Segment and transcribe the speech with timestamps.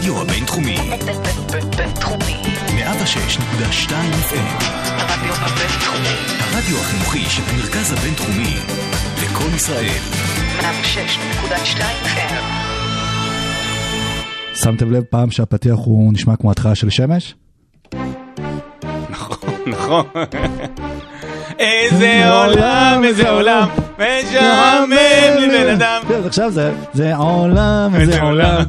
[0.00, 0.76] הרדיו הבינתחומי.
[1.76, 2.42] בינתחומי.
[2.66, 4.64] 106.2 FM.
[4.84, 6.16] הרדיו הבינתחומי.
[6.40, 8.56] הרדיו החינוכי של המרכז הבינתחומי.
[9.22, 10.00] לקום ישראל.
[10.60, 12.34] 106.2 FM.
[14.54, 17.34] שמתם לב פעם שהפתיח הוא נשמע כמו התחלה של שמש?
[19.66, 20.04] נכון.
[21.60, 23.68] איזה עולם, איזה עולם,
[23.98, 24.90] משעמם
[25.38, 26.02] לי בן אדם.
[26.08, 28.62] כן, אז עכשיו זה, זה עולם, איזה זה עולם.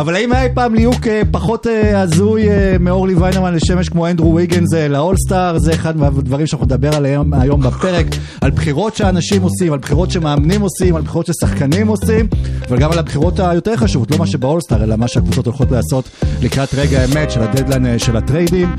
[0.00, 4.72] אבל האם היה פעם ליהוק פחות אה, הזוי אה, מאורלי ויינרמן לשמש כמו אנדרו ויגנס
[4.74, 5.58] לאולסטאר?
[5.58, 8.06] זה אחד מהדברים שאנחנו נדבר עליהם היום בפרק.
[8.40, 12.28] על בחירות שאנשים עושים, על בחירות שמאמנים עושים, על בחירות ששחקנים עושים,
[12.68, 16.04] אבל גם על הבחירות היותר חשובות, לא מה שבאולסטאר, אלא מה שהקבוצות הולכות לעשות
[16.42, 18.76] לקראת רגע האמת של הדדליין אה, של הטריידים.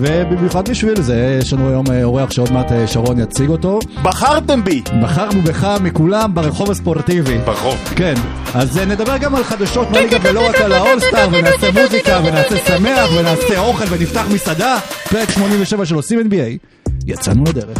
[0.00, 3.78] ובמיוחד בשביל זה, יש לנו היום אורח שעוד מעט אה, שרון יציג אותו.
[4.02, 4.82] בחרתם בי!
[5.02, 7.38] בחרנו בך מכולם ברחוב הספורטיבי.
[7.38, 7.76] ברחוב.
[7.96, 8.14] כן,
[8.54, 13.10] אז אה, נדבר גם על חדשות מהליגה ולא רק על האולסטאר, ונעשה מוזיקה, ונעשה שמח,
[13.18, 14.78] ונעשה אוכל, ונפתח מסעדה.
[15.10, 16.66] פרק 87 של עושים NBA.
[17.06, 17.78] יצאנו לדרך.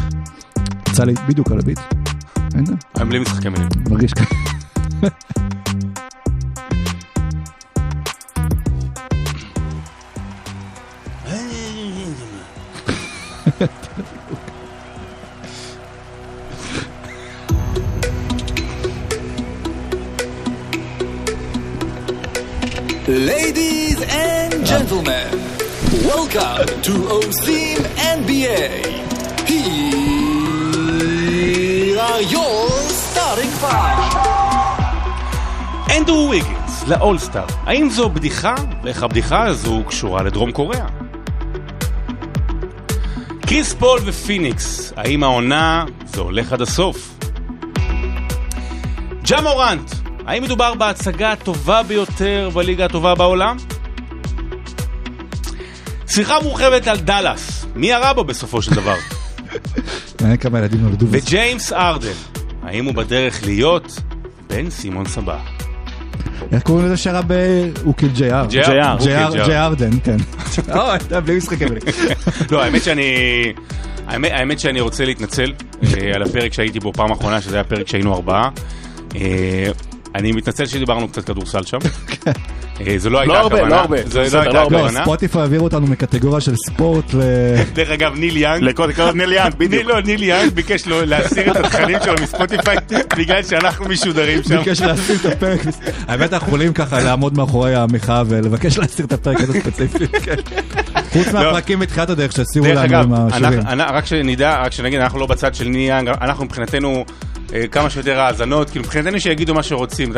[0.89, 1.81] יצא לי בדיוק על הביט.
[2.55, 3.69] אין זה, הם בלי משחקי מילים.
[3.91, 4.35] מרגיש ככה.
[23.07, 25.29] Ladies and gentlemen,
[26.09, 27.85] welcome to עושים
[28.17, 28.65] NBA.
[29.47, 29.61] Here
[32.01, 34.17] are your starting five.
[35.97, 37.45] אנדרו ויגינס לאולסטאר.
[37.63, 38.55] האם זו בדיחה?
[38.83, 40.87] ואיך הבדיחה הזו קשורה לדרום קוריאה?
[43.47, 47.19] קריס פול ופיניקס, האם העונה זה הולך עד הסוף?
[49.23, 53.57] ג'ה מורנט, האם מדובר בהצגה הטובה ביותר בליגה הטובה בעולם?
[56.09, 58.97] שיחה מורחבת על דאלאס, מי ירה בו בסופו של דבר?
[60.21, 61.19] מעניין כמה ילדים נולדו בזה.
[61.19, 62.13] וג'יימס ארדן,
[62.63, 64.01] האם הוא בדרך להיות
[64.49, 65.39] בן סימון סבא?
[66.53, 67.23] איך קוראים לזה שרה
[68.09, 68.47] ג'יי-אר?
[68.47, 69.47] ג'יי-אר, ג'יי-אר, אוקיל ג'יי-אר.
[69.47, 70.17] ג'יי ארדן, כן.
[70.73, 71.83] אה, אתה בלי משחקי מילים.
[72.51, 73.03] לא, האמת שאני...
[74.07, 75.53] האמת, שאני רוצה להתנצל
[75.85, 78.51] אה, על הפרק שהייתי בו פעם אחרונה, שזה היה פרק שהיינו ארבעה.
[80.15, 81.79] אני מתנצל שדיברנו קצת כדורסל שם.
[82.81, 83.77] אה, זו לא הייתה הרבה, הכוונה.
[83.77, 83.97] לא הרבה.
[84.15, 84.77] לא הייתה לא הרבה.
[84.77, 85.03] לא, הכוונה.
[85.03, 87.55] ספוטיפיי העבירו אותנו מקטגוריה של ספורט ו...
[87.75, 89.87] דרך אגב, ניל יאנג, כל ניל יאנג, בדיוק.
[89.87, 92.77] לא, ניל יאנג ביקש להסיר את התכנים שלו מספוטיפיי
[93.17, 94.59] בגלל שאנחנו משודרים שם.
[94.59, 95.61] ביקש להסיר את הפרק.
[96.09, 100.09] האמת אנחנו יכולים ככה לעמוד מאחורי המחאה ולבקש להסיר את הפרק הזה ספציפי.
[100.09, 100.37] כן.
[101.13, 103.61] חוץ מהפרקים בתחילת הדרך שהסירו לנו עם השירים.
[103.79, 107.05] רק שנדע, רק שנגיד, אנחנו לא בצד של ניל יאנג, אנחנו מבחינתנו
[107.71, 110.13] כמה שיותר האזנות, כאילו מבחינתנו שיגידו מה שרוצים,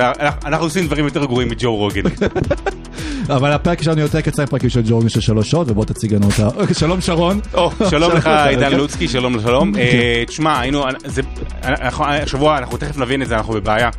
[0.44, 2.02] אנחנו- עושים דברים יותר גרועים מג'ו רוגן.
[3.28, 6.48] אבל הפרק שלנו יותר קצר פרקים של ג'ורגן של שלוש שעות ובוא תציג לנו אותה.
[6.80, 7.40] שלום שרון.
[7.90, 8.76] שלום לך עידן כן.
[8.76, 9.72] לוצקי, שלום שלום.
[9.76, 10.84] אה, תשמע, היינו,
[11.64, 13.90] אנחנו- השבוע, אנחנו תכף נבין את זה, אנחנו בבעיה.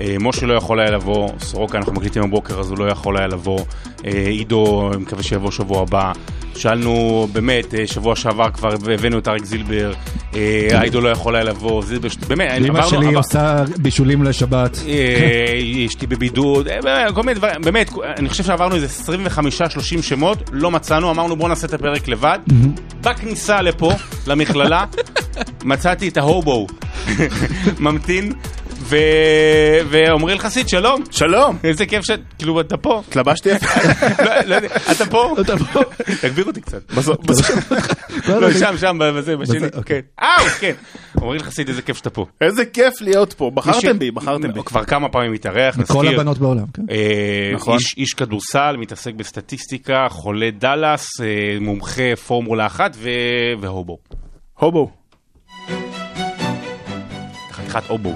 [0.00, 3.26] אה, משה לא יכול היה לבוא, סורוקה אנחנו מקליטים בבוקר אז הוא לא יכול היה
[3.26, 3.58] לבוא,
[4.06, 6.12] אה, עידו, מקווה שיבוא שבוע הבא.
[6.56, 9.92] שאלנו באמת, אה, שבוע שעבר כבר הבאנו את אריק זילבר,
[10.34, 14.78] אה, עידו לא יכול היה לבוא, זילבר, באמת, אמא שלי עושה בישולים לשבת.
[14.88, 16.68] אה, אשתי בבידוד,
[17.14, 21.66] כל מיני דברים, באמת, אני חושב שעברנו איזה 25-30 שמות, לא מצאנו, אמרנו בואו נעשה
[21.66, 22.38] את הפרק לבד.
[23.00, 23.92] בכניסה לפה,
[24.26, 24.84] למכללה,
[25.64, 26.66] מצאתי את ההובו,
[27.80, 28.32] ממתין,
[28.82, 28.96] ו-
[29.90, 31.02] ועמרי אלחסיד, שלום.
[31.10, 31.58] שלום!
[31.64, 32.10] איזה כיף ש...
[32.38, 33.02] כאילו, אתה פה.
[33.08, 33.66] התלבשתי יפה.
[34.24, 35.34] לא, לא יודע, אתה פה?
[35.40, 35.80] אתה פה.
[36.20, 36.92] תגביר אותי קצת.
[36.92, 37.72] בסוף- בסוף-
[38.28, 39.60] לא, שם, שם, בזה, בשני.
[39.60, 39.78] כן.
[39.78, 40.02] אוקיי.
[40.22, 40.26] אה,
[40.60, 40.72] כן.
[41.22, 42.26] עמרי אלחסיד, איזה כיף שאתה פה.
[42.40, 44.60] איזה כיף להיות פה, בחרתם בי, בחרתם בי.
[44.64, 46.08] כבר כמה פעמים מתארח, נזכיר.
[46.14, 46.64] הבנות בעולם.
[46.74, 46.82] כן.
[46.90, 47.78] אה, נכון.
[47.96, 51.26] איש, כדורסל, מתעסק בסטטיסטיקה, חולה דאלאס, אה,
[51.60, 52.96] מומחה פורמולה אחת.
[53.60, 53.98] והובו.
[54.58, 54.90] הובו.
[57.52, 58.14] חתיכת הובו.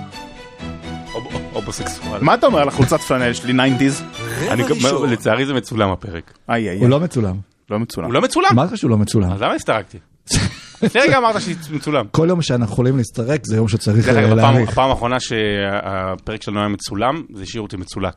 [1.52, 2.20] הובוסקסואל.
[2.22, 4.02] מה אתה אומר על החולצת פלנל שלי, 90's?
[4.50, 5.10] אני, ראשון.
[5.10, 6.38] לצערי זה מצולם הפרק.
[6.48, 7.36] איי איי הוא לא מצולם.
[7.70, 8.06] לא מצולם.
[8.06, 8.48] הוא לא מצולם?
[8.52, 9.32] מה זה שהוא לא מצולם?
[9.32, 9.98] אז למה הסתרקתי?
[10.82, 11.36] לפני רגע אמרת
[11.68, 12.06] שמצולם.
[12.10, 16.68] כל יום שאנחנו יכולים להסתרק זה יום שצריך אה, אגב, הפעם- האחרונה שהפרק שלנו היה
[16.68, 18.14] מצולם, זה השאיר אותי מצולק.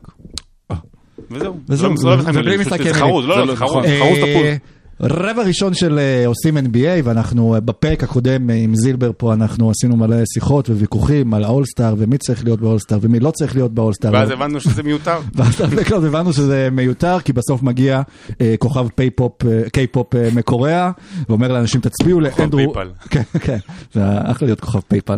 [1.30, 1.60] וזהו.
[1.68, 3.00] וזהו, זה לא משחק ובלי מילים, משחקי זה מילים.
[3.08, 3.70] חרוז, לא, זה לא, לא- זה חרוז.
[3.72, 3.84] נכון.
[3.84, 4.46] אה, חרוז תפוז.
[5.02, 9.70] רבע ראשון של אה, עושים NBA ואנחנו אה, בפרק הקודם אה, עם זילבר פה אנחנו
[9.70, 14.12] עשינו מלא שיחות וויכוחים על האולסטאר ומי צריך להיות באולסטאר ומי לא צריך להיות באולסטאר.
[14.12, 15.18] ואז הבנו שזה מיותר.
[15.36, 18.02] ואז כלל הבנו שזה מיותר כי בסוף מגיע
[18.40, 19.32] אה, כוכב קיי-פופ,
[19.72, 20.90] קיי-פופ אה, מקוריאה
[21.28, 22.74] ואומר לאנשים תצביעו לאנדרו.
[22.74, 22.90] פייפל.
[23.10, 23.58] כן, כן,
[23.92, 25.16] זה אחלה להיות כוכב פייפל.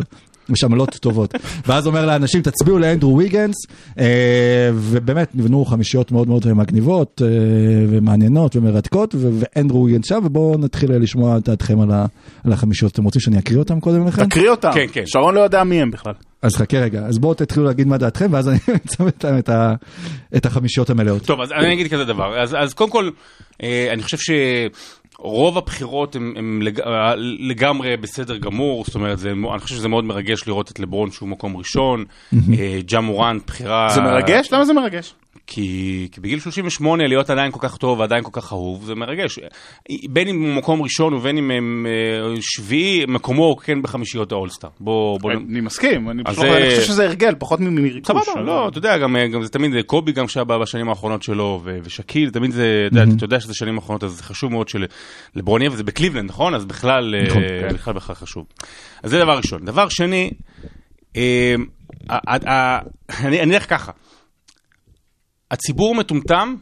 [0.49, 1.33] יש עמלות טובות.
[1.67, 3.55] ואז אומר לאנשים, תצביעו לאנדרו ויגנס,
[3.99, 4.05] אה,
[4.73, 7.27] ובאמת נבנו חמישיות מאוד מאוד מגניבות, אה,
[7.89, 11.91] ומעניינות ומרתקות, ואנדרו ויגנס שם, ובואו נתחיל לשמוע את דעתכם על,
[12.53, 12.91] החמישיות.
[12.91, 14.25] אתם רוצים שאני אקריא אותם קודם לכן?
[14.29, 14.71] תקריא אותם.
[14.73, 15.03] כן, כן.
[15.05, 16.13] שרון לא יודע מי הם בכלל.
[16.41, 19.73] אז חכה רגע, אז בואו תתחילו להגיד מה דעתכם, ואז אני אצמד להם את, ה-
[20.35, 21.21] את החמישיות המלאות.
[21.25, 22.41] טוב, אז אני אגיד כזה דבר.
[22.43, 23.09] אז, אז קודם כל,
[23.63, 24.17] אה, אני חושב
[25.23, 29.87] שרוב הבחירות הן הן לג, אה, לגמרי בסדר גמור, זאת אומרת, זה, אני חושב שזה
[29.87, 33.89] מאוד מרגש לראות את לברון שהוא מקום ראשון, אה, ג'ה מורן, בחירה...
[33.89, 34.51] זה מרגש?
[34.51, 35.13] למה זה מרגש?
[35.47, 39.39] כי, כי בגיל 38 להיות עדיין כל כך טוב ועדיין כל כך אהוב, זה מרגש.
[40.09, 44.69] בין אם הוא מקום ראשון ובין אם הם אה, שביעי, מקומו הוא כן בחמישיות האולסטאר.
[44.79, 45.31] בוא, בוא...
[45.31, 48.07] אני מסכים, אני אז פשוט- זה- אני חושב שזה הרגל, פחות מריכוש.
[48.07, 51.77] סבבה, לא, אתה יודע, גם, גם זה תמיד, קובי גם שהיה בשנים האחרונות שלו, ו-
[51.83, 55.71] ושקיל, תמיד זה, יודע, אתה יודע שזה שנים האחרונות, אז זה חשוב מאוד שלברון יהיה,
[55.71, 56.55] וזה בקליבלנד, נכון?
[56.55, 57.41] אז בכלל, אה, נכון,
[57.73, 58.45] בכלל בכלל חשוב.
[59.03, 59.65] אז זה דבר ראשון.
[59.65, 60.31] דבר שני,
[61.15, 61.55] אה,
[63.23, 63.91] אני אני אלך ככה,
[65.53, 66.55] הציבור מטומטם,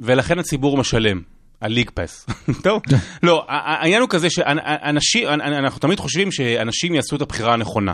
[0.00, 1.20] ולכן הציבור משלם.
[1.62, 2.26] הליג פס.
[2.64, 2.82] טוב?
[3.22, 7.92] לא, העניין הוא כזה שאנשים, אנחנו תמיד חושבים שאנשים יעשו את הבחירה הנכונה.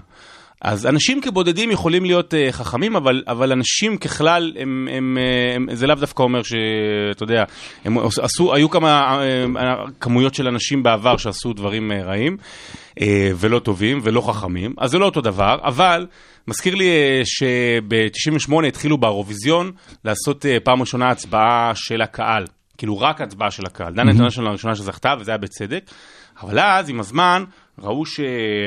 [0.61, 5.67] אז אנשים כבודדים יכולים להיות uh, חכמים, אבל, אבל אנשים ככלל, הם, הם, אה, הם,
[5.73, 7.45] זה לאו דווקא אומר שאתה יודע,
[7.85, 9.21] הם עשו, היו כמה
[9.55, 12.37] uh, כמויות של אנשים בעבר שעשו דברים רעים
[12.99, 13.03] uh,
[13.37, 16.07] ולא טובים ולא חכמים, אז זה לא אותו דבר, אבל
[16.49, 19.73] מזכיר לי uh, שב-98 התחילו באירוויזיון
[20.05, 22.45] לעשות uh, פעם ראשונה הצבעה של הקהל.
[22.79, 23.95] כאילו רק הצבעה של הקהל.
[23.95, 25.91] דן אינטרנשיונל הראשונה שזכתה, וזה היה בצדק.
[26.43, 27.45] אבל אז, עם הזמן,
[27.79, 28.21] ראו, ש...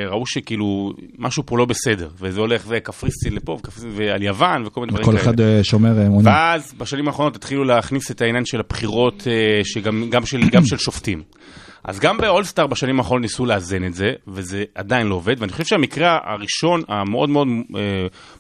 [0.09, 4.91] ראו שכאילו משהו פה לא בסדר, וזה הולך וקפריסין לפה, וקפריסין ועל יוון, וכל מיני
[4.91, 5.23] דברים כל כאלה.
[5.23, 6.29] אחד אה, שומר אמונה.
[6.29, 10.77] ואז בשנים האחרונות התחילו להכניס את העניין של הבחירות, אה, שגם גם של, גם של
[10.77, 11.21] שופטים.
[11.89, 15.63] אז גם באולסטאר בשנים האחרונות ניסו לאזן את זה, וזה עדיין לא עובד, ואני חושב
[15.65, 17.81] שהמקרה הראשון המאוד מאוד אה,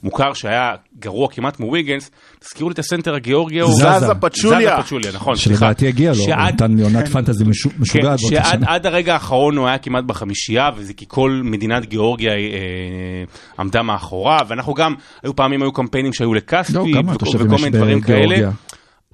[0.03, 3.73] מוכר שהיה גרוע כמעט כמו ויגנס, תזכירו לי את הסנטר הגיאורגי ההוא.
[3.73, 4.13] זזה.
[4.21, 4.75] פצ'וליה.
[4.75, 5.59] זזה פצ'וליה, נכון, סליחה.
[5.59, 9.13] שלדעתי הגיע לו, הוא שעד- נתן לי עונת פנטזי משו- כן, משוגעת באותה שעד הרגע
[9.13, 13.23] האחרון הוא היה כמעט בחמישייה, וזה כי כל מדינת גיאורגיה אה,
[13.59, 14.93] עמדה מאחוריו, ואנחנו גם,
[15.23, 16.85] היו פעמים, היו קמפיינים שהיו לכספי, לא,
[17.15, 18.35] וכל מיני דברים כאלה.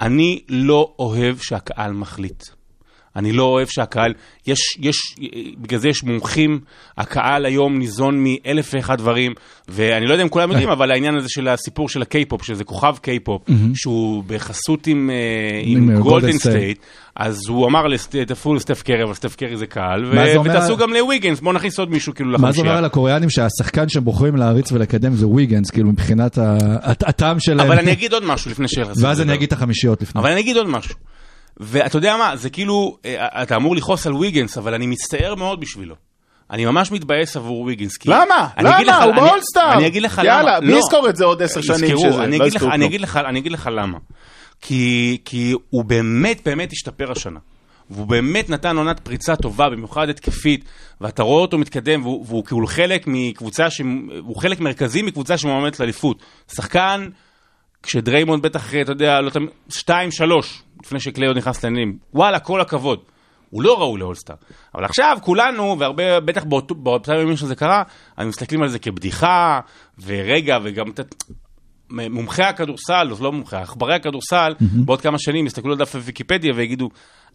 [0.02, 2.44] אני לא אוהב שהקהל מחליט.
[3.16, 4.14] אני לא אוהב שהקהל,
[4.48, 4.96] יש, יש,
[5.58, 6.60] בגלל זה יש מומחים,
[6.98, 9.34] הקהל היום ניזון מאלף ואחד דברים,
[9.68, 12.96] ואני לא יודע אם כולם יודעים, אבל העניין הזה של הסיפור של הקיי-פופ, שזה כוכב
[13.02, 13.42] קיי-פופ,
[13.76, 16.32] שהוא בחסות עם, אה, עם, גולדן.
[16.32, 16.80] סטייט,
[17.16, 17.82] אז הוא אמר,
[18.28, 21.80] תצביעו לסטף קרי, אבל סטף קרי זה קהל, ו- ותעשו על- גם לוויגנס, בואו נכניס
[21.80, 22.78] עוד מישהו כאילו מה זה אומר לחמישייה.
[22.78, 26.38] על הקוריאנים שהשחקן שהם בוחרים להריץ ולקדם זה ויגנס, כאילו מבחינת
[26.84, 27.68] הטעם שלהם.
[27.68, 28.78] אבל אני אגיד עוד משהו לפני ש...
[29.02, 30.22] ואז אני אגיד את החמישיות לפני.
[30.22, 30.96] אבל אני אגיד עוד משהו.
[31.57, 35.60] ואתה יודע מה, זה כאילו, אה, אתה אמור לכעוס על ויגנס, אבל אני מצטער מאוד
[35.60, 35.96] בשבילו.
[36.52, 37.98] אני ממש מתבאס עבור ויגנס.
[37.98, 38.48] כי- למה?
[38.60, 38.81] למה?
[38.84, 39.74] לך- הוא באולסטאר.
[39.74, 40.28] אני אגיד לך למה.
[40.28, 40.78] יאללה, מי לא.
[40.78, 42.24] יזכור את זה עוד עשר שנים יזכרו, שזה?
[42.24, 42.86] אני לא אגיד לך- יזכרו אני.
[42.86, 43.98] אגיד לך- אני אגיד לך למה.
[44.62, 47.40] כי כי הוא באמת באמת השתפר השנה.
[47.90, 50.66] והוא באמת נתן עונת פריצה טובה, במיוחד התקפית,
[51.02, 53.81] ואתה רואה אותו מתקדם, והוא, והוא כאילו חלק מקבוצה, ש...
[54.19, 56.18] הוא חלק מרכזי מקבוצה שמועמדת לאליפות.
[56.56, 57.07] שחקן,
[57.86, 62.62] כשדריימונד בטח, אתה יודע, לא תמיד, שתיים, שלוש, לפני שקליי עוד נכנס לעניינים, וואלה, כל
[62.62, 63.00] הכבוד.
[63.50, 64.36] הוא לא ראוי לאולסטאר.
[64.76, 67.84] אבל עכשיו כולנו, והרבה, בטח באותם ימים שזה קרה,
[68.18, 69.60] אנחנו מסתכלים על זה כבדיחה,
[70.04, 71.00] ורגע, וגם את...
[71.90, 74.54] מומחי הכדורסל, לא מומחי, עכברי הכדורסל,
[74.86, 76.90] בעוד כמה שנים יסתכלו על דף ויקיפדיה ויגידו,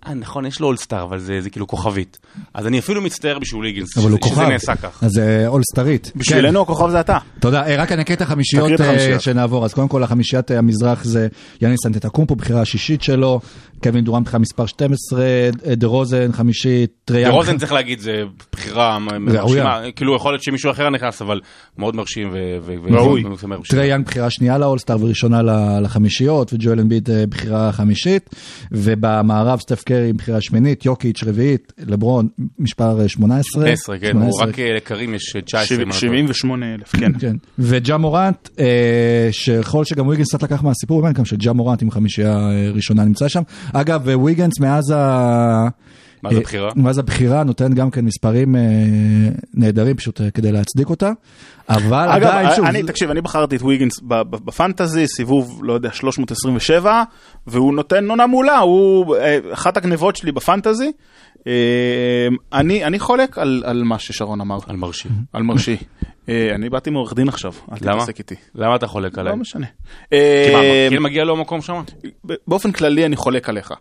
[0.09, 2.19] נכון, יש לו אולסטאר, אבל זה, זה כאילו כוכבית.
[2.55, 4.47] אז אני אפילו מצטער בשביל ליגינס, שזה, שזה.
[4.49, 5.03] נעשה כך.
[5.05, 6.13] אז זה אולסטרית.
[6.17, 7.19] בשבילנו הכוכב זה אתה.
[7.41, 9.21] תודה, אה, רק אני אקריא את החמישיות אה.
[9.21, 9.65] שנעבור.
[9.65, 11.29] אז קודם כל החמישיית אה, המזרח זה
[11.61, 13.41] יאניס אנטטוקומפו, בחירה השישית שלו,
[13.83, 17.31] קווין דוראנט בחירה מספר 12, אה, דה רוזן חמישית, טריאן.
[17.31, 18.99] רוזן צריך להגיד, זה בחירה.
[18.99, 21.41] מרשימה, כאילו יכול להיות שמישהו אחר נכנס, אבל
[21.79, 22.37] מאוד מרשים ו...
[22.63, 23.25] ו- ו- ראוי.
[23.25, 23.79] ו- מרשים.
[23.79, 25.43] טריאן בחירה שנייה לאולסטאר וראשונה
[25.81, 28.31] לחמישיות, וג'ואל אמביד אה, בחירה חמישית,
[28.73, 32.29] ובמערב סטף קרי בחירה שמינית, יוקיץ' רביעית, לברון
[32.59, 33.71] מספר אה, 18.
[33.71, 34.47] 10, כן, הוא 18.
[34.47, 35.77] רק אה, לקרים יש 19.
[35.77, 36.01] אם אני לא טועה.
[36.01, 37.13] 78 אלף, כן.
[37.21, 37.37] כן.
[37.59, 42.39] וג'ה מורנט, אה, שיכול שגם ויגנס קצת לקח מהסיפור, באמת גם שג'ה מורנט עם חמישייה
[42.39, 43.43] אה, ראשונה נמצא שם.
[43.73, 45.69] אגב, אה, ויגנס מאז ה...
[46.23, 46.71] מה זה אה, הבחירה?
[46.77, 48.61] מאז הבחירה נותן גם כן מספרים אה,
[49.55, 51.11] נהדרים פשוט אה, כדי להצדיק אותה.
[51.69, 55.73] אבל אגב, עדיין, שוב, אני, תקשיב, אני בחרתי את ויגינס ב- ב- בפנטזי, סיבוב, לא
[55.73, 57.03] יודע, 327,
[57.47, 60.93] והוא נותן עונה מעולה, הוא אה, אחת הגניבות שלי בפנטזי.
[61.47, 61.53] אה,
[62.53, 65.11] אני אני חולק על על מה ששרון אמר, על מרשים.
[65.33, 65.77] על מרשי.
[66.29, 67.95] אה, אני באתי מעורך דין עכשיו, אל למה?
[67.97, 68.35] תתעסק איתי.
[68.55, 69.33] למה אתה חולק עליי?
[69.33, 69.67] לא משנה.
[70.11, 71.83] כי מה, מגיע לו מקום שם?
[72.49, 73.73] באופן כללי אני חולק עליך.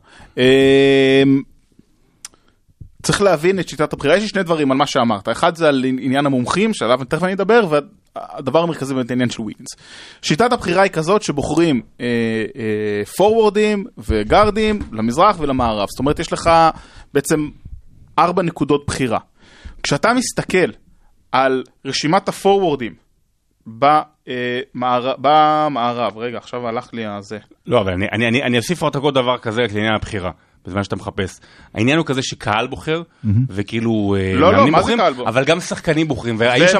[3.04, 5.86] צריך להבין את שיטת הבחירה, יש לי שני דברים על מה שאמרת, אחד זה על
[5.86, 9.70] עניין המומחים, שעליו תכף אני אדבר, והדבר המרכזי באמת העניין של וויגינס.
[10.22, 12.06] שיטת הבחירה היא כזאת שבוחרים אה,
[12.56, 16.50] אה, פורוורדים וגארדים למזרח ולמערב, זאת אומרת יש לך
[17.14, 17.50] בעצם
[18.20, 19.20] ארבע נקודות בחירה.
[19.84, 20.72] כשאתה מסתכל
[21.32, 22.94] על רשימת הפורוורדים
[23.68, 29.14] במערב, במערב, רגע עכשיו הלך לי הזה, לא, אבל אני, אני, אני, אני אוסיף עוד
[29.14, 30.32] דבר כזה לעניין הבחירה.
[30.68, 31.40] בזמן שאתה מחפש.
[31.76, 33.02] העניין הוא כזה שקהל בוחר,
[33.50, 35.30] וכאילו אה, לא, מאמנים מה זה בוחרים, קהל בוחר?
[35.30, 36.80] אבל גם שחקנים בוחרים, והיו שם.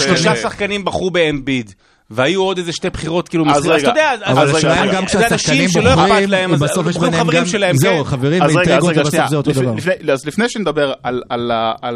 [0.00, 1.72] שלושה שחקנים בחרו באמביד.
[2.14, 4.86] והיו עוד איזה שתי בחירות כאילו אז מסביב, אז אתה יודע, אז- אבל השאלה.
[4.86, 7.76] גם זה אנשים כשהשחקנים שלא אכפת בוחרים, להם, אז בסוף יש ביניהם חברים גם, שלהם,
[7.76, 8.10] זהו, כן.
[8.10, 9.74] חברים אז רגע, אז ואינטריגות, רגע, ובסוף שנייה, זה אותו דבר.
[9.74, 11.50] לפני- אז לפני שנדבר על, על,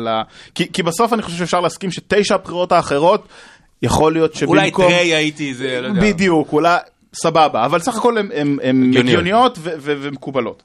[0.08, 0.22] ה-.
[0.54, 3.28] כי, כי בסוף אני חושב שאפשר להסכים שתשע הבחירות האחרות,
[3.82, 4.56] יכול להיות שבמקום...
[4.84, 6.00] אולי טריי הייתי, זה, לא יודע.
[6.00, 6.76] בדיוק, אולי...
[7.22, 8.58] סבבה, אבל סך הכל הן
[8.88, 9.58] הגיוניות.
[9.62, 10.62] ומקובלות.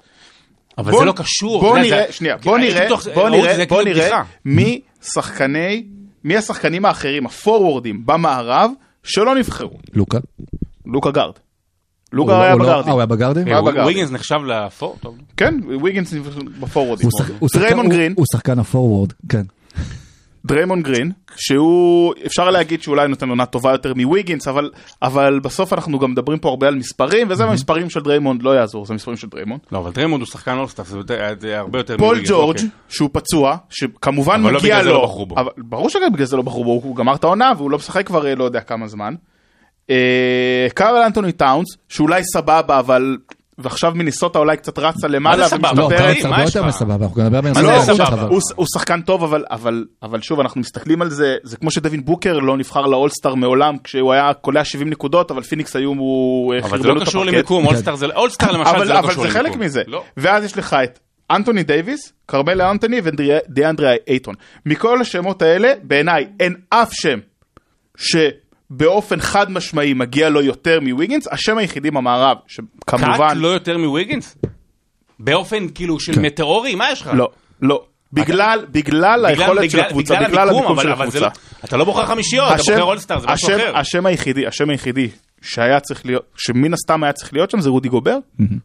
[0.78, 1.62] אבל בוא- זה לא קשור.
[1.62, 4.22] בוא יודע, נראה, זה- שנייה, בוא הייתי נראה, בטוח- בוא נראה, זה בוא כאילו נראה.
[4.46, 4.82] מי
[5.14, 5.84] שחקני,
[6.24, 8.72] מי השחקנים האחרים, הפורוורדים במערב,
[9.04, 9.78] שלא נבחרו.
[9.94, 10.18] לוקה.
[10.86, 11.34] לוקה גארד.
[12.12, 12.88] הוא לוקה לא- היה הוא לא- בגארדים.
[12.88, 13.48] אה, הוא היה בגארדים?
[13.48, 13.84] היה בגארדים.
[13.84, 14.98] וויגינס נחשב ל four?
[15.02, 15.18] טוב.
[15.38, 16.14] כן, ויגינס
[16.60, 17.10] בפורוורדים.
[17.14, 17.50] הוא הוא
[17.84, 19.42] הוא- הוא שחקן הפורוורד, כן.
[20.46, 24.72] דריימון גרין, שהוא, אפשר להגיד שאולי נותן עונה טובה יותר מוויגינס, אבל,
[25.02, 28.86] אבל בסוף אנחנו גם מדברים פה הרבה על מספרים, וזה המספרים של דריימונד לא יעזור,
[28.86, 29.62] זה מספרים של דריימונד.
[29.72, 30.86] לא, אבל דריימונד הוא שחקן אולסטאר,
[31.40, 32.70] זה הרבה יותר פול מוויגינס, ג'ורג', אוקיי.
[32.90, 36.96] שהוא פצוע, שכמובן לא מגיע לו, לא ברור שגם בגלל זה לא בחרו בו, הוא
[36.96, 39.14] גמר את העונה והוא לא משחק כבר אה, לא יודע כמה זמן.
[39.90, 43.18] אה, קארל אנטוני טאונס, שאולי סבבה, אבל,
[43.64, 45.38] ועכשיו מיניסוטה אולי קצת רצה למעלה?
[45.38, 45.62] לא, ומשתפרת.
[45.62, 46.66] מה הרבה יותר?
[46.66, 47.96] מסבבה, אנחנו נדבר לא, זה?
[47.96, 48.14] שלך,
[48.56, 52.34] הוא, שחקן טוב, אבל, אבל, אבל שוב, אנחנו מסתכלים על זה, זה כמו שדווין בוקר
[52.34, 56.88] לא נבחר לאולסטאר מעולם, כשהוא היה קולע 70 נקודות, אבל פיניקס היו, הוא אבל זה
[56.88, 57.26] לא קשור.
[57.26, 59.52] למיקום, אולסטאר זה אולסטאר למשל אבל, זה לא אבל קשור זה למיקום.
[59.52, 59.82] חלק מזה.
[59.88, 60.04] לא.
[60.18, 61.00] ואז יש לך את
[61.32, 64.36] אנטוני דייוויס, כרמלו אנטוני ודיאנדרה אייטון.
[64.66, 67.20] מכל השמות האלה, בעיניי אין אף שם
[68.72, 71.28] שבאופן חד משמעי מגיע לו יותר מוויגינס.
[71.32, 73.18] השם היחידי במערב, שכמובן...
[73.18, 74.38] קאט לא יותר מוויגינס?
[75.20, 76.76] באופן כאילו של מטאורי?
[76.76, 77.10] מה יש לך?
[77.14, 77.30] לא,
[77.62, 77.84] לא.
[78.14, 81.56] בגלל, בגלל היכולת של הקבוצה, בגלל המיקום אבל- של אבל זה לא- הקבוצה.
[81.66, 83.78] אתה לא בוחר חמישיות, אתה בוחר אולסטאר, זה משהו אחר.
[83.78, 85.10] השם היחידי, השם היחידי
[85.42, 88.18] שהיה צריך להיות, שמן הסתם היה צריך להיות שם זה רודי גובר,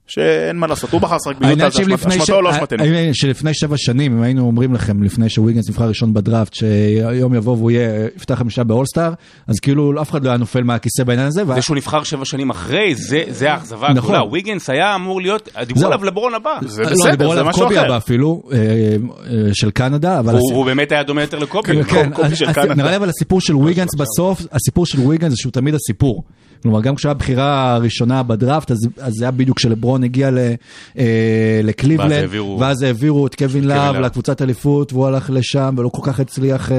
[0.07, 2.83] שאין מה לעשות, הוא בחר לשחק העניין זה אשמתו או לא אשמתנו.
[2.85, 7.57] העניין שלפני שבע שנים, אם היינו אומרים לכם, לפני שוויגנס נבחר ראשון בדראפט, שיום יבוא
[7.57, 9.13] והוא יהיה, יפתח חמישה באולסטאר,
[9.47, 11.43] אז כאילו אף אחד לא היה נופל מהכיסא בעניין הזה.
[11.55, 13.97] זה שהוא נבחר שבע שנים אחרי, זה- זה האכזבה נכון.
[14.15, 14.23] הגדולה.
[14.31, 15.87] וויגינס היה אמור להיות, דיברו.
[15.87, 16.59] עליו לברון הבא.
[16.67, 17.85] זה לא, בסדר, דיברו זה עליו משהו קובי אחר.
[17.87, 20.35] הבא אפילו, אה, אה, של קנדה, אבל...
[20.53, 21.85] הוא באמת היה דומה יותר לקובי.
[21.85, 22.75] כן, קופי אז- של קנדה.
[22.75, 26.23] נראה לי אבל הסיפור של וויגנס בסוף, הסיפור של וויגנס זה שהוא תמיד הסיפור.
[26.63, 30.55] כלומר, גם כשהיה הבחירה הראשונה בדראפט, אז אז זה היה בדיוק כשלברון הגיע ל- אה,
[30.99, 33.97] ואז לקליבלנד, העבירו- ואז העבירו את קווין להב.
[33.97, 36.77] לקבוצת אליפות, והוא הלך לשם, ולא כל כך הצליח אה,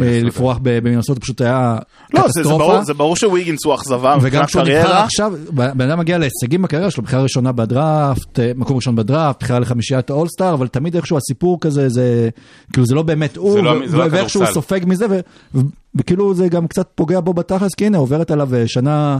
[0.00, 1.78] אה, לפרוח ב- במינסות, פשוט היה
[2.14, 2.84] לא, זה- זה ברור- קטסטרופה.
[2.84, 4.92] זה ברור שוויגינס הוא אכזבה וגם כשהוא נבחר.
[4.92, 9.58] עכשיו, בן אדם מגיע להישגים בקריירה שלו, בחירה ראשונה בדראפט, אה, מקום ראשון בדראפט, בחירה
[9.58, 12.28] לחמישיית האולסטאר, אבל תמיד איכשהו הסיפור כזה, זה
[12.72, 14.52] כאילו זה לא באמת הוא, לא- לא ואיכשהו הוא.
[14.52, 15.60] סופג מזה, ו-
[15.94, 19.18] וכאילו זה גם קצת פוגע בו בתכלס, כי הנה עוברת עליו אה, שנה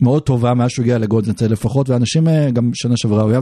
[0.00, 3.40] מאוד טובה מאז שהוא הגיע לגולדנצל לפחות, ואנשים, אה, גם שנה שעברה הוא היה,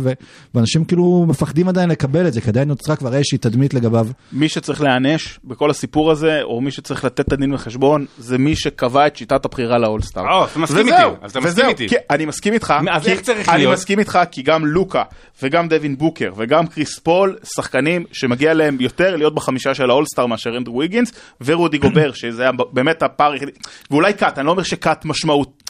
[0.54, 4.06] ואנשים כאילו מפחדים עדיין לקבל את זה, כי עדיין נוצרה כבר איזושהי תדמית לגביו.
[4.32, 8.56] מי שצריך להיענש בכל הסיפור הזה, או מי שצריך לתת את הדין וחשבון, זה מי
[8.56, 10.22] שקבע את שיטת הבחירה לאולסטאר.
[10.22, 11.86] אה, אתה מסכים איתי, אז אתה מסכים איתי.
[12.10, 12.74] אני מסכים איתך.
[12.90, 13.72] אז איך צריך אני להיות?
[13.74, 15.02] מסכים איתך, כי גם לוקה,
[15.42, 20.56] וגם דווין בוקר, וגם קריס פול, שחקנים שמגיע להם יותר להיות בחמישה של האולסטאר מאשר
[20.56, 23.52] אנדרו ויגינס, ורודי גובר, שזה היה באמת הפער היחידי.
[23.90, 25.62] ואולי קאט, אני לא אומר שקאט משמעות.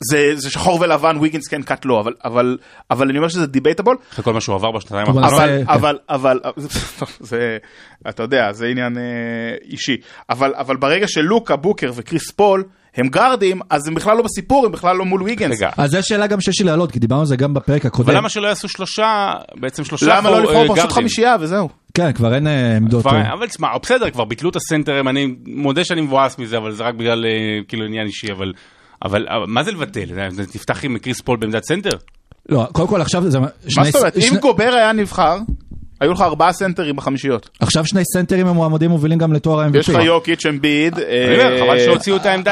[0.00, 2.58] זה, זה שחור ולבן, ויגינס כן, קאט לא, אבל, אבל,
[2.90, 5.50] אבל אני אומר שזה debatable, אחרי כל מה שהוא עבר בשנתיים אבל- האחרונות.
[5.68, 5.98] אבל.
[6.08, 6.52] אבל, אבל,
[7.20, 7.58] זה,
[8.08, 9.02] אתה יודע, זה עניין אה,
[9.70, 9.96] אישי.
[10.30, 12.64] אבל, אבל ברגע שלוקה, בוקר וקריס פול
[12.96, 15.56] הם גארדים, אז הם בכלל לא בסיפור, הם בכלל לא מול ויגנס.
[15.56, 18.08] רגע, אז זו שאלה גם שיש לי להעלות, כי דיברנו על זה גם בפרק הקודם.
[18.08, 20.92] אבל למה שלא יעשו שלושה, בעצם שלושה למה לא לבחור אה, פשוט?
[20.92, 21.68] חמישייה וזהו.
[21.94, 23.02] כן, כבר אין אה, עמדות.
[23.02, 23.32] כבר-.
[23.32, 26.94] אבל תשמע, בסדר, כבר ביטלו את הסנטרים, אני מודה שאני מבואס מזה, אבל זה רק
[26.94, 27.24] בגלל
[27.68, 28.52] כאילו עניין אישי, אבל...
[29.06, 30.30] אבל אבל מה זה לבטל?
[30.30, 31.90] זה- תפתח עם קריס פול בעמדת סנטר?
[32.48, 33.40] לא, קודם כל עכשיו זה...
[33.40, 33.48] מה
[33.84, 35.38] זאת אומרת, אם גובר היה נבחר,
[36.00, 37.50] היו לך ארבעה סנטרים בחמישיות.
[37.60, 39.78] עכשיו שני סנטרים הם מועמדים מובילים גם לתואר ה-MVP.
[39.78, 40.94] יש לך יוקיץ' אמביד.
[40.94, 42.22] אומר, חבל שהוציאו את.
[42.24, 42.50] פה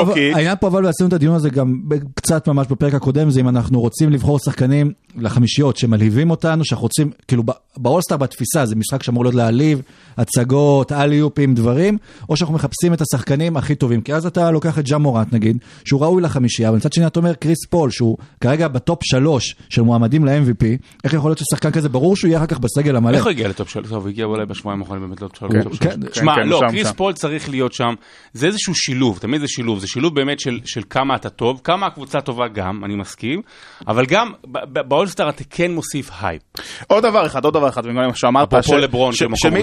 [0.00, 0.34] אבל- יוקיץ'.
[0.34, 1.80] העניין פה אבל ועשינו את הדיון הזה גם
[2.14, 7.10] קצת ממש בפרק הקודם זה אם אנחנו רוצים לבחור שחקנים לחמישיות שמלהיבים אותנו שאנחנו רוצים
[7.28, 7.42] כאילו
[7.76, 9.82] באולסטאר בתפיסה זה משחק שאמור להיות להעליב
[10.16, 14.84] הצגות אליופים דברים או שאנחנו מחפשים את השחקנים הכי טובים כי אז אתה לוקח את
[14.88, 18.68] ג'ה מורט נגיד שהוא ראוי לחמישייה אבל מצד שני אתה אומר קריס פול שהוא כרגע
[18.68, 20.64] ב top שלוש של מועמדים ל-MVP
[21.04, 23.16] איך יכול להיות ששחקן כזה ברור שהוא יהיה אחר כך בסגל הסגל המלא.
[23.16, 23.88] איך הוא הגיע ל top שלוש?
[23.88, 25.78] טוב, הוא הגיע אולי בשבועיים האחרונים באמת לטופ כן, שלוש.
[25.78, 26.92] כן, שמע, כן, לא, שם, קריס.
[26.92, 27.94] פול צריך להיות שם.
[28.32, 29.78] זה איזשהו שילוב, תמיד זה שילוב.
[29.78, 33.42] זה שילוב באמת של של כמה אתה טוב, כמה הקבוצה טובה גם, אני מסכים,
[33.88, 36.42] אבל גם ב- ב- באולסטאר אתה כן מוסיף הייפ.
[36.86, 38.54] עוד דבר אחד, עוד דבר אחד, בגלל מה שאמרת,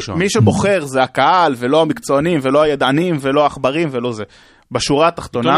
[0.02, 4.24] שמי שבוחר זה הקהל ולא המקצוענים ולא הידענים ולא העכברים ולא זה.
[4.72, 5.58] בשורה התחתונה.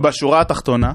[0.00, 0.92] בשורה התחתונה,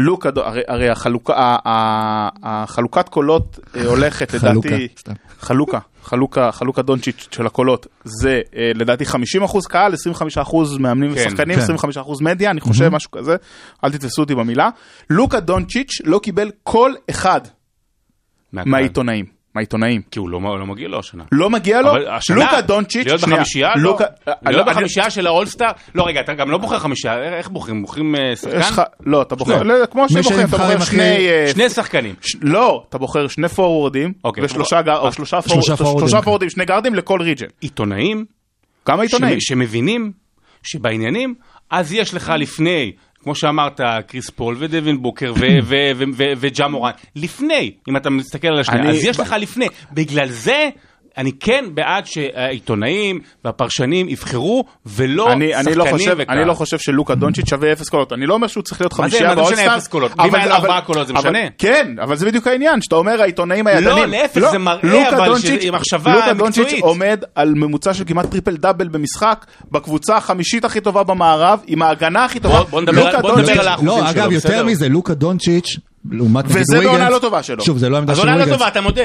[0.00, 5.12] לוקה, דו- הרי, הרי החלוקה, ה- ה- החלוקת קולות אה, הולכת חלוקה, לדעתי, סתם.
[5.40, 9.08] חלוקה, חלוקה, חלוקה דונצ'יץ' של הקולות, זה אה, לדעתי 50%
[9.68, 11.74] קהל, 25% מאמנים כן, ושחקנים, כן.
[11.74, 11.78] 25%
[12.20, 13.36] מדיה, אני חושב משהו כזה,
[13.84, 14.68] אל תתפסו אותי במילה.
[15.10, 17.40] לוקה דונצ'יץ' לא קיבל כל אחד.
[18.52, 19.24] מהעיתונאים,
[19.58, 20.02] מהעיתונאים.
[20.10, 21.24] כי הוא לא לא מגיע לו השנה.
[21.32, 23.70] לא מגיע לו, השנה, לוקה דונצ'יץ', להיות שנייה, בחמישייה?
[23.76, 24.32] לוקה, לא.
[24.46, 25.70] אני- להיות אני- בחמישייה של האולסטאר?
[25.94, 27.82] לא, רגע, אתה גם לא בוחר חמישייה, איך בוחרים?
[27.82, 28.58] בוחרים אה, שחקן?
[28.58, 29.80] לך, לא, אתה בוחר, לא.
[29.80, 32.14] לא, כמו שבוחרים, אתה בוחר שני, אה, שני שחקנים.
[32.20, 36.08] ש- לא, אתה בוחר שני פורוורדים, אוקיי, ושלושה גר- או שלושה שלושה פורוורדים.
[36.08, 37.46] שלושה פורוורדים, שני גארדים לכל region.
[37.60, 38.24] עיתונאים
[38.84, 39.40] כמה עיתונאים?
[39.40, 40.12] שמ- שמבינים
[40.62, 41.34] שבעניינים,
[41.70, 45.32] אז יש לך לפני, כמו שאמרת, קריס פול ודווין בוקר
[46.40, 49.66] וג'ה מוראנט, לפני, אם אתה מסתכל על השנייה, אז יש לך לפני.
[49.92, 50.68] בגלל זה...
[51.18, 56.16] אני כן בעד שהעיתונאים והפרשנים יבחרו ולא אני, אני, לא שחקנים חושב.
[56.28, 58.96] אני לא חושב שלוקה דונצ'יץ' שווה אפס קולות, אני לא אומר שהוא צריך להיות מה
[58.96, 59.76] זה- חמישייה מה זה משנה באולסטאר.
[59.76, 60.12] אפס קולות?
[60.12, 61.38] אבל- אם היה לו אבל- ארבעה קולות זה אבל- משנה?
[61.58, 64.10] כן, אבל זה בדיוק העניין, שאתה אומר העיתונאים הידענים.
[64.10, 66.72] להפך, זה מראה אבל עם מחשבה לוקה דונצ'יץ'.
[66.80, 72.24] עומד על ממוצע של כמעט triple double במשחק, בקבוצה החמישית הכי טובה במערב, עם ההגנה
[72.24, 72.62] הכי טובה.
[72.64, 73.56] בוא- נדבר על- האחוזים
[73.86, 74.64] לא, שלו, אגב, יותר?
[74.64, 75.76] מזה, לוקה דונצ'יץ',
[76.10, 77.64] לעומת וזה בעונה לא טובה שלו.
[77.64, 78.52] שוב, זה לא העמדה של אז עונה לא.
[78.52, 79.02] טובה, אתה מודה.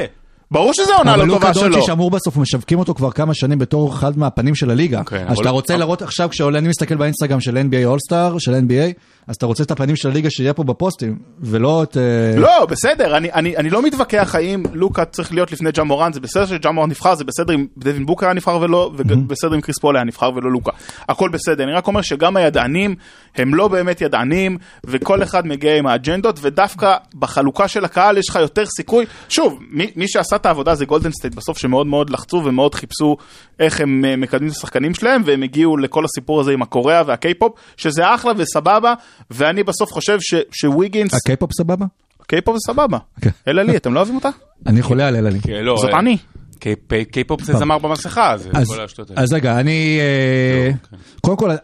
[0.53, 1.69] ברור שזו עונה אבל לא לוקה טובה שלו.
[1.69, 4.99] דונצ'יץ' אמור בסוף, משווקים אותו כבר כמה שנים בתור אחד מהפנים של הליגה.
[4.99, 8.53] אוקיי, אז אבל- שאתה רוצה לראות עכשיו, כשעולה, אני מסתכל באינסטגרם של NBA אולסטאר, של
[8.53, 8.93] NBA,
[9.27, 11.97] אז אתה רוצה את הפנים של הליגה שיהיה פה בפוסטים, ולא את...
[11.97, 16.13] אה, לא, בסדר, אני, אני, אני לא מתווכח האם לוקה צריך להיות לפני ג'ה מוראנט,
[16.13, 19.61] זה בסדר שג'ה מוראנט נבחר, זה בסדר אם דווין בוקר היה נבחר ולא, ובסדר אם
[19.61, 20.71] קריס פול היה נבחר ולא לוקה.
[21.09, 22.95] הכל בסדר, אני רק אומר שגם הידענים
[23.35, 28.35] הם לא באמת ידענים, וכל אחד מגיע עם האג'נדות, ודווקא בחלוקה של הקהל יש לך
[28.35, 29.05] יותר סיכוי.
[29.29, 33.17] שוב, מי, מי שעשה את העבודה זה גולדן סטייט בסוף, שמאוד מאוד לחצו ומאוד חיפשו
[33.59, 37.53] איך הם אה, מקדמים את השחקנים שלהם, והם הגיעו לכל הסיפור הזה עם הקוריאה והקיי-פופ,
[37.77, 38.93] שזה אחלה וסבבה,
[39.31, 41.13] ואני בסוף חושב ש, שוויגינס...
[41.13, 41.85] הקיי-פופ סבבה?
[42.27, 42.97] קיי-פופ זה סבבה.
[43.21, 43.29] כן.
[43.47, 44.29] אלה לי, אתם לא אוהבים אותה?
[44.67, 45.39] אני חולה על אלעלי.
[45.41, 46.17] כן, לא, זאת אה, אני.
[46.63, 49.21] K- K-pop זה זמר במסכה, זה כל השטויות האלה.
[49.21, 49.97] אז רגע, אני...
[49.99, 50.97] אה, אוקיי.
[51.21, 51.57] קודם כל, אה,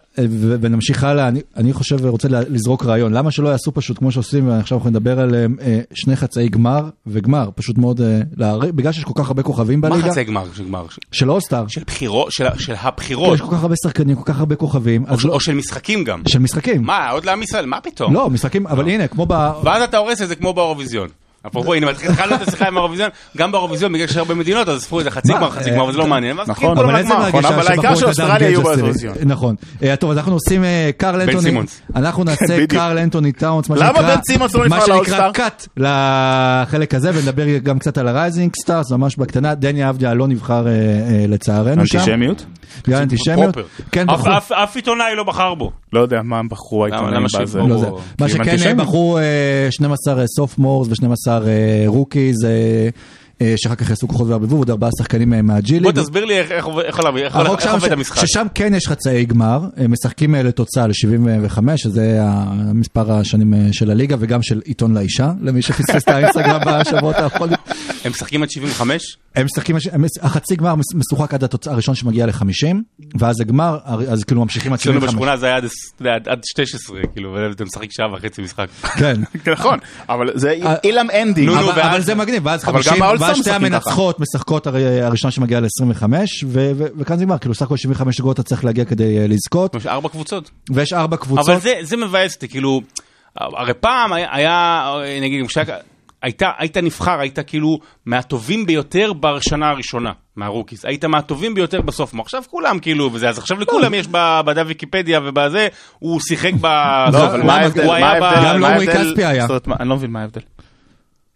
[0.61, 3.13] ונמשיך הלאה, אני, חושב ורוצה לזרוק רעיון.
[3.13, 5.45] למה שלא יעשו פשוט כמו שעושים, ועכשיו אנחנו נדבר על אה,
[5.93, 8.01] שני חצאי גמר וגמר, פשוט מאוד,
[8.37, 10.85] להעריך- בגלל שיש כל כך הרבה כוכבים מה בליגה, חצי גמר של גמר?
[11.11, 12.45] של אולסטאר, של בחירות, של-
[12.79, 16.21] הבחירות, יש כל כך הרבה שחקנים, כל כך הרבה כוכבים, לא- או של משחקים גם.
[16.27, 16.83] של משחקים.
[16.83, 18.13] מה, עוד לעם ישראל, מה פתאום?
[18.13, 19.33] לא, משחקים, אבל הנה, כמו ב...
[19.63, 21.07] ואז אתה הורס את זה כמו באירוויזיון.
[21.47, 24.99] אפרופו, הנה, התחלנו את השיחה עם האירוויזיון, גם באירוויזיון, בגלל שיש הרבה מדינות, אז עשו
[24.99, 26.39] איזה חצי גמר, חצי אה, גמר, וזה לא מעניין.
[26.39, 27.21] ואז נכון, כולם אבל איזה לגמר.
[27.23, 28.61] מרגש אבל העיקר שבחרו את שאוסטרליה יהיו.
[28.63, 29.15] באירוויזיון.
[29.25, 29.55] נכון.
[29.83, 31.81] אה, טוב, אז אנחנו עושים אה, קארל אנטוני, סימונס.
[31.95, 32.67] אנחנו נעשה.
[32.67, 35.31] קארל אנטוני טאונס, מה למה שנקרא, בן סימונס לא?
[35.33, 40.67] קאט לחלק הזה, ונדבר גם קצת על הרייזינג סטארס, ממש בקטנה, דני אבדיה לא נבחר
[40.67, 41.97] אה, אה, לצערנו שם.
[41.97, 42.45] אנטישמיות?
[42.87, 43.53] בגלל אנטישמיות.
[43.53, 43.67] פרופר.
[43.91, 44.37] כן, אף- בחרו.
[44.37, 45.71] אף- אף עיתונאי לא בחר בו.
[45.93, 47.39] לא יודע מה הם בחרו העיתונאים בזה.
[47.55, 47.67] לא
[48.19, 48.77] מה הם שכן, אנטישמים.
[48.77, 49.23] בחרו אה,
[49.71, 51.87] 12 סופמורס ו-12 אה,
[52.45, 52.89] אה,
[53.57, 55.91] שאחר כך יעשו כוחות וערבבו, ועוד ארבעה שחקנים אה, מהג'י בוא.
[55.91, 58.25] תסביר לי איך- עובד- המשחק.
[58.25, 63.91] ששם כן יש חצאי גמר, הם משחקים אה, לתוצאה ל-75, שזה המספר השנים אה, של
[63.91, 67.57] הליגה, וגם של עיתון לאישה, למי שפספס את האינסטגרם בשבועות האחרונים.
[68.05, 69.17] הם משחקים עד 75?
[69.35, 69.75] הם משחקים,
[70.21, 72.75] החצי גמר מש- משוחק עד התוצאה הראשון שמגיע ל-50,
[73.19, 73.77] ואז הגמר,
[74.09, 75.13] אז כאילו ממשיכים עד אצלנו 75.
[75.15, 75.63] בשכונה זה היה עד-
[75.95, 78.67] אתה יודע, עד 16, כאילו, ואתה משחק שעה וחצי משחק.
[78.97, 79.21] כן.
[79.53, 81.47] נכון, אבל זה אה, אילם אנדי.
[81.47, 86.03] אבל, זה מגניב, ואז אבל גם 50, ואז שתי המנצחות משחקות הרי הראשון שמגיע ל-25,
[86.97, 89.87] וכאן זה נגמר, כאילו סך הכל 75 נקודות אתה צריך להגיע כדי אה, לזכות, יש
[89.87, 90.51] ארבע קבוצות.
[90.69, 91.49] ויש ארבע קבוצות.
[91.49, 92.81] אבל זה, זה מבאס אותי, כאילו,
[93.37, 95.65] הרי פעם היה, היה נגיד, כשהיה-
[96.21, 100.85] היית, היית נבחר, היית כאילו מהטובים ביותר בשנה הראשונה, מהרוקיס.
[100.85, 102.13] היית מהטובים ביותר בסוף.
[102.19, 104.07] עכשיו כולם כאילו, וזה, אז עכשיו לכולם יש
[104.45, 105.67] בדף ויקיפדיה ובזה,
[105.99, 106.65] הוא שיחק ב...
[107.13, 107.83] לא, אבל מה ההבדל?
[107.83, 108.11] הוא מה.
[108.11, 108.47] ההבדל?
[108.47, 109.03] גם לא ההבדל?
[109.11, 109.47] כספי היה.
[109.79, 110.41] אני לא מבין מה ההבדל.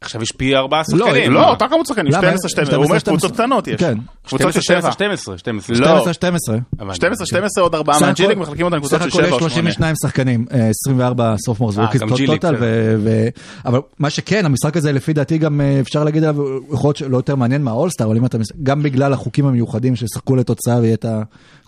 [0.04, 1.32] עכשיו יש פי ארבעה לא, שחקנים.
[1.34, 2.22] לא, אותה כמות שחקנים, למה?
[2.22, 3.80] 12, 12, הוא אומר 12, קבוצות קטנות יש.
[3.80, 3.98] כן.
[4.28, 4.92] קבוצות של 12, 7.
[4.92, 5.76] 12, 12.
[5.76, 5.86] לא.
[5.86, 6.56] 12, 12.
[6.94, 9.34] 12, 12 עוד ארבעה סך מהג'יליק הכל- מחלקים אותם לקבוצות סך של הכל 7 יש
[9.34, 9.50] או 8.
[9.72, 13.28] 32 שחקנים, אה, 24 sophomores אה, ו rookies גם G League, total, ו-
[13.66, 17.18] אבל מה שכן, המשחק הזה לפי דעתי גם אה, אפשר להגיד עליו, יכול להיות שלא
[17.18, 21.06] יותר מעניין מהאולסטאר, אבל אם אתה, גם בגלל החוקים המיוחדים שישחקו לתוצאה ויהיה את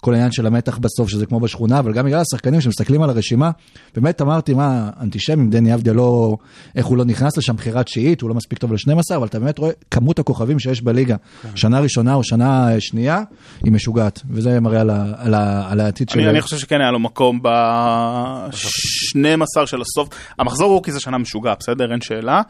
[0.02, 3.52] כל העניין של המתח בסוף, שזה כמו בשכונה, אבל גם בגלל השחקנים שמסתכלים על הרשימה,
[3.96, 6.38] באמת אמרתי, מה, אנטישמים, דני אבדיה לא,
[6.76, 9.60] איך הוא לא נכנס לשם, בחירה תשיעית, הוא לא מספיק טוב ל-12, אבל אתה באמת
[9.60, 11.50] רואה כמות הכוכבים שיש בליגה, כן.
[11.56, 13.22] שנה ראשונה או שנה אה, שנייה,
[13.64, 16.20] היא משוגעת, וזה מראה על ה- על ה- על העתיד של...
[16.20, 20.10] אני, חושב שכן היה לו מקום ב-12 של הסוף.
[20.40, 21.92] המחזור רוקי זה שנה משוגע, בסדר?
[21.92, 22.42] אין שאלה.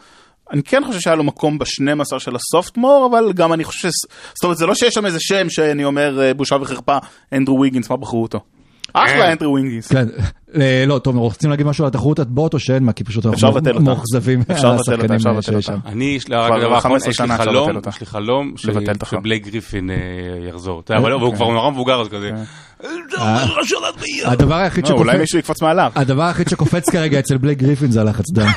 [0.51, 3.91] אני כן חושב שהיה לו מקום ב-12 של הסופטמור, אבל גם אני חושב, ש...
[4.33, 6.97] זאת אומרת, זה לא שיש שם איזה שם שאני אומר אה, בושה וחרפה,
[7.33, 8.39] אנדרו ויגינס, מה בחרו אותו?
[9.03, 9.87] אחלה אנדרו ויגינס.
[9.87, 10.05] כן,
[10.61, 13.37] אה, לא, טוב, רוצים להגיד משהו על התחרות הטבעות או שאין מה, כי פשוט אנחנו.
[13.81, 14.39] מאוכזבים
[15.29, 15.65] אה, לבטל שיש.
[15.65, 15.77] שם.
[15.85, 17.69] אני, יש לי רק כבר דבר אחרון, 15 יש לי שנה אפשר חלום.
[17.89, 19.21] יש לי חלום ש- לבטל את החלום.
[19.21, 19.95] שבלייק גריפין אה,
[20.49, 20.83] יחזור.
[20.89, 22.31] יודע, אבל הוא כבר נורא מבוגר אז כזה.
[24.25, 25.19] הדבר היחיד לא, אולי שקופץ...
[25.21, 25.91] מישהו יקפוץ מעליו.
[25.95, 28.47] הדבר היחיד שקופץ כרגע אצל בלייק גריפין זה הלחץ דם.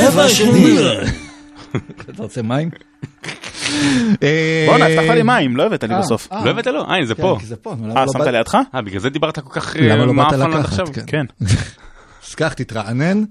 [0.00, 0.76] רבע שני.
[2.10, 2.70] אתה רוצה מים?
[4.22, 6.28] אה, בואנה, הבטחת לי מים, לא הבאת לי בסוף.
[6.32, 6.90] אה, לא הבאת לו?
[6.90, 7.36] אה, זה כן, פה.
[7.40, 7.74] כי זה פה.
[7.96, 8.58] אה, שמת לידך?
[8.74, 10.64] אה, בגלל זה דיברת כל כך למה אה, לא באת לקחת?
[10.64, 10.86] עכשיו?
[11.06, 11.26] כן.
[12.22, 12.28] כן.
[12.28, 13.24] אז כך תתרענן.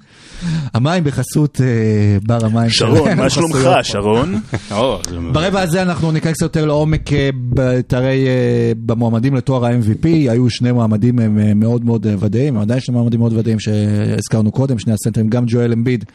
[0.73, 2.69] המים בחסות אה, בר המים.
[2.69, 3.69] שרון, שלנו, מה שלומך.
[3.83, 4.39] שרון?
[5.33, 10.71] ברבע הזה אנחנו ניכנס קצת יותר לעומק אה, בתארי, אה, במועמדים לתואר ה-MVP, היו שני
[10.71, 15.29] מועמדים אה, מאוד מאוד אה, ודאיים, עדיין שני מועמדים מאוד ודאיים שהזכרנו קודם, שני הסנטרים,
[15.29, 16.05] גם ג'ואל אמביד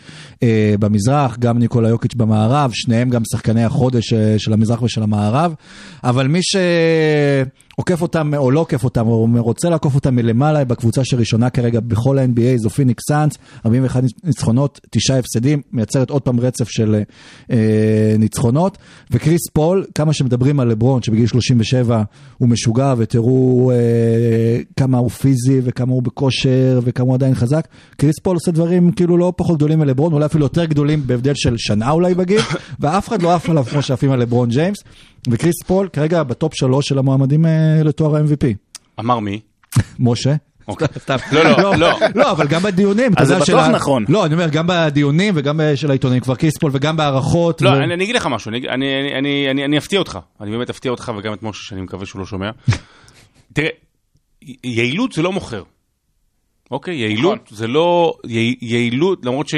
[0.42, 5.54] אה, במזרח, גם ניקולה יוקיץ' במערב, שניהם גם שחקני החודש אה, של המזרח ושל המערב,
[6.04, 6.40] אבל מי
[7.76, 12.18] שעוקף אותם או לא עוקף אותם, או רוצה לעקוף אותם מלמעלה בקבוצה שראשונה כרגע בכל
[12.18, 13.32] ה-NBA, זו פיניקס סאנס,
[13.66, 17.02] 41 ניצחונות, תשעה הפסדים, מייצרת עוד פעם רצף של
[17.50, 18.78] אה, ניצחונות.
[19.10, 22.02] וקריס פול, כמה שמדברים על לברון, שבגיל 37
[22.38, 28.18] הוא משוגע, ותראו אה, כמה הוא פיזי וכמה הוא בכושר וכמה הוא עדיין חזק, קריס
[28.22, 31.90] פול עושה דברים כאילו לא פחות גדולים מלברון, אולי אפילו יותר גדולים בהבדל של שנה
[31.90, 32.40] אולי בגיל,
[32.80, 34.78] ואף אחד לא עף עליו כמו שעפים על לברון ג'יימס.
[35.30, 37.50] וקריס פול כרגע ב top שלוש של המועמדים אה,
[37.84, 38.46] לתואר ה-MVP.
[39.00, 39.40] אמר מי?
[39.98, 40.34] משה.
[40.68, 40.88] אוקיי.
[41.32, 41.98] לא, לא, לא.
[42.14, 43.12] לא, אבל גם בדיונים.
[43.12, 44.04] אתה אז זה בטוח נכון.
[44.08, 47.62] לא, אני אומר, גם בדיונים וגם אה, של העיתונים, כבר קריס פול וגם בהערכות.
[47.62, 50.18] לא, ו- אני אני אגיד לך משהו, אני- אני- אני- אני- אני אני אפתיע אותך,
[50.40, 52.50] אני באמת אפתיע אותך וגם את משה שאני מקווה שהוא לא שומע.
[53.52, 53.68] תראה,
[54.64, 55.62] יעילות זה לא מוכר.
[56.70, 59.48] אוקיי, יעילות זה לא, יע- יעילות, למרות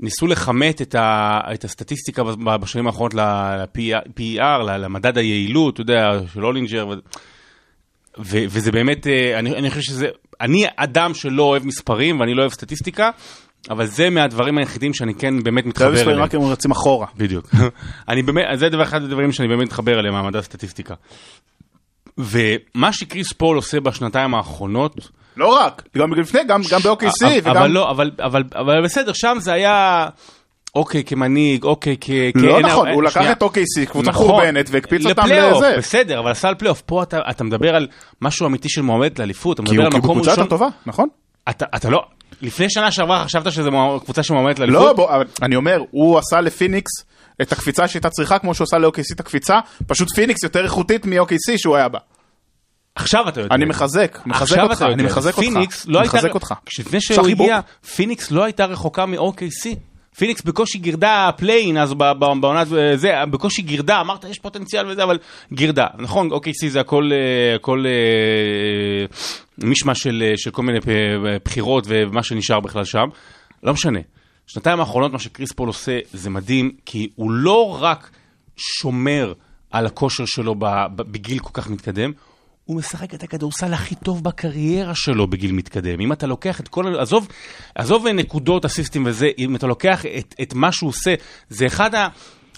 [0.00, 2.22] שניסו לכמת את ה- את הסטטיסטיקה
[2.60, 6.94] בשנים האחרונות ל-PER, למדד היעילות, אתה יודע, של הולינג'ר, ו-
[8.18, 10.08] ו- וזה באמת, אה, אני אני חושב שזה,
[10.40, 13.10] אני אדם שלא אוהב מספרים ואני לא אוהב סטטיסטיקה,
[13.70, 16.22] אבל זה מהדברים היחידים שאני כן באמת מתחבר אליהם.
[16.22, 17.06] רק אם רצים אחורה.
[17.16, 17.50] בדיוק.
[18.08, 20.94] אני באמת, זה דבר אחד הדברים שאני באמת מתחבר אליהם, מעמד הסטטיסטיקה.
[22.18, 27.56] ומה שקריס פול עושה בשנתיים האחרונות, לא רק, גם לפני, גם גם ב-OKC וגם...
[27.56, 30.06] אבל לא, אבל, אבל, אבל בסדר, שם זה היה,
[30.74, 32.10] אוקיי, כמנהיג, אוקיי, כ...
[32.34, 33.32] לא נכון, אין- הוא לקח שנייה.
[33.32, 34.26] את OKC, קבוצה נכון.
[34.26, 35.74] חורבנית, והקפיץ אותם לפלייאוף, לזה.
[35.78, 37.86] בסדר, אבל עשה על פלייאוף, פה אתה, אתה מדבר על
[38.22, 40.68] משהו אמיתי של מועמדת לאליפות, אתה מדבר על כי הוא מקום קבוצה ראשון, יותר טובה,
[40.86, 41.08] נכון?
[41.48, 42.04] אתה, אתה לא,
[42.42, 43.70] לפני שנה שעברה חשבת שזו
[44.04, 44.82] קבוצה שמועמדת לאליפות?
[44.82, 45.10] לא, בוא,
[45.42, 46.90] אני אומר, הוא עשה לפיניקס
[47.42, 51.56] את הקפיצה שהייתה צריכה, כמו שהוא עשה ל-OKC את הקפיצה, פשוט פיניקס יותר איכותית מ-OKC
[51.58, 51.98] שהוא היה בה.
[52.94, 53.54] עכשיו אתה יודע.
[53.54, 54.82] אני מחזק, מחזק אותך.
[54.82, 55.48] אני מחזק אותך.
[55.48, 56.54] פיניקס לא הייתה, מחזק אותך.
[56.78, 57.28] לפני יש שהוא?
[57.28, 57.60] הגיע,
[57.96, 59.68] פיניקס לא הייתה רחוקה מ-OKC.
[60.16, 65.02] פיניקס בקושי גירדה פליין, אז ב- ב- בעונת זה, בקושי גירדה, אמרת יש פוטנציאל וזה,
[65.04, 65.18] אבל
[65.52, 65.86] גירדה.
[65.98, 69.04] נכון, OKC זה הכל, אה, הכל אה,
[69.58, 73.08] מישמש של, אה, של כל מיני אה, בחירות ומה שנשאר בכלל שם.
[73.62, 73.98] לא משנה.
[74.46, 78.10] שנתיים האחרונות מה שקריס פול עושה זה מדהים, כי הוא לא רק
[78.56, 79.32] שומר
[79.70, 80.54] על הכושר שלו
[80.96, 82.12] בגיל כל כך מתקדם,
[82.70, 86.00] הוא משחק את הכדורסל הכי טוב בקריירה שלו בגיל מתקדם.
[86.00, 86.98] אם אתה לוקח את כל...
[87.00, 87.28] עזוב,
[87.74, 91.14] עזוב נקודות, אסיסטים וזה, אם אתה לוקח את, את מה שהוא עושה,
[91.48, 91.90] זה אחד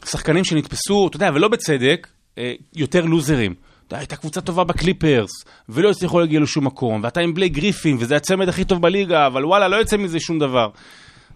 [0.02, 3.54] השחקנים שנתפסו, אתה יודע, ולא בצדק, אה, יותר לוזרים.
[3.90, 5.30] הייתה קבוצה טובה בקליפרס,
[5.68, 9.44] ולא הצליחו להגיע לשום מקום, ואתה עם בלי גריפין, וזה הצמד הכי טוב בליגה, אבל
[9.46, 10.68] וואלה, לא יוצא מזה שום דבר.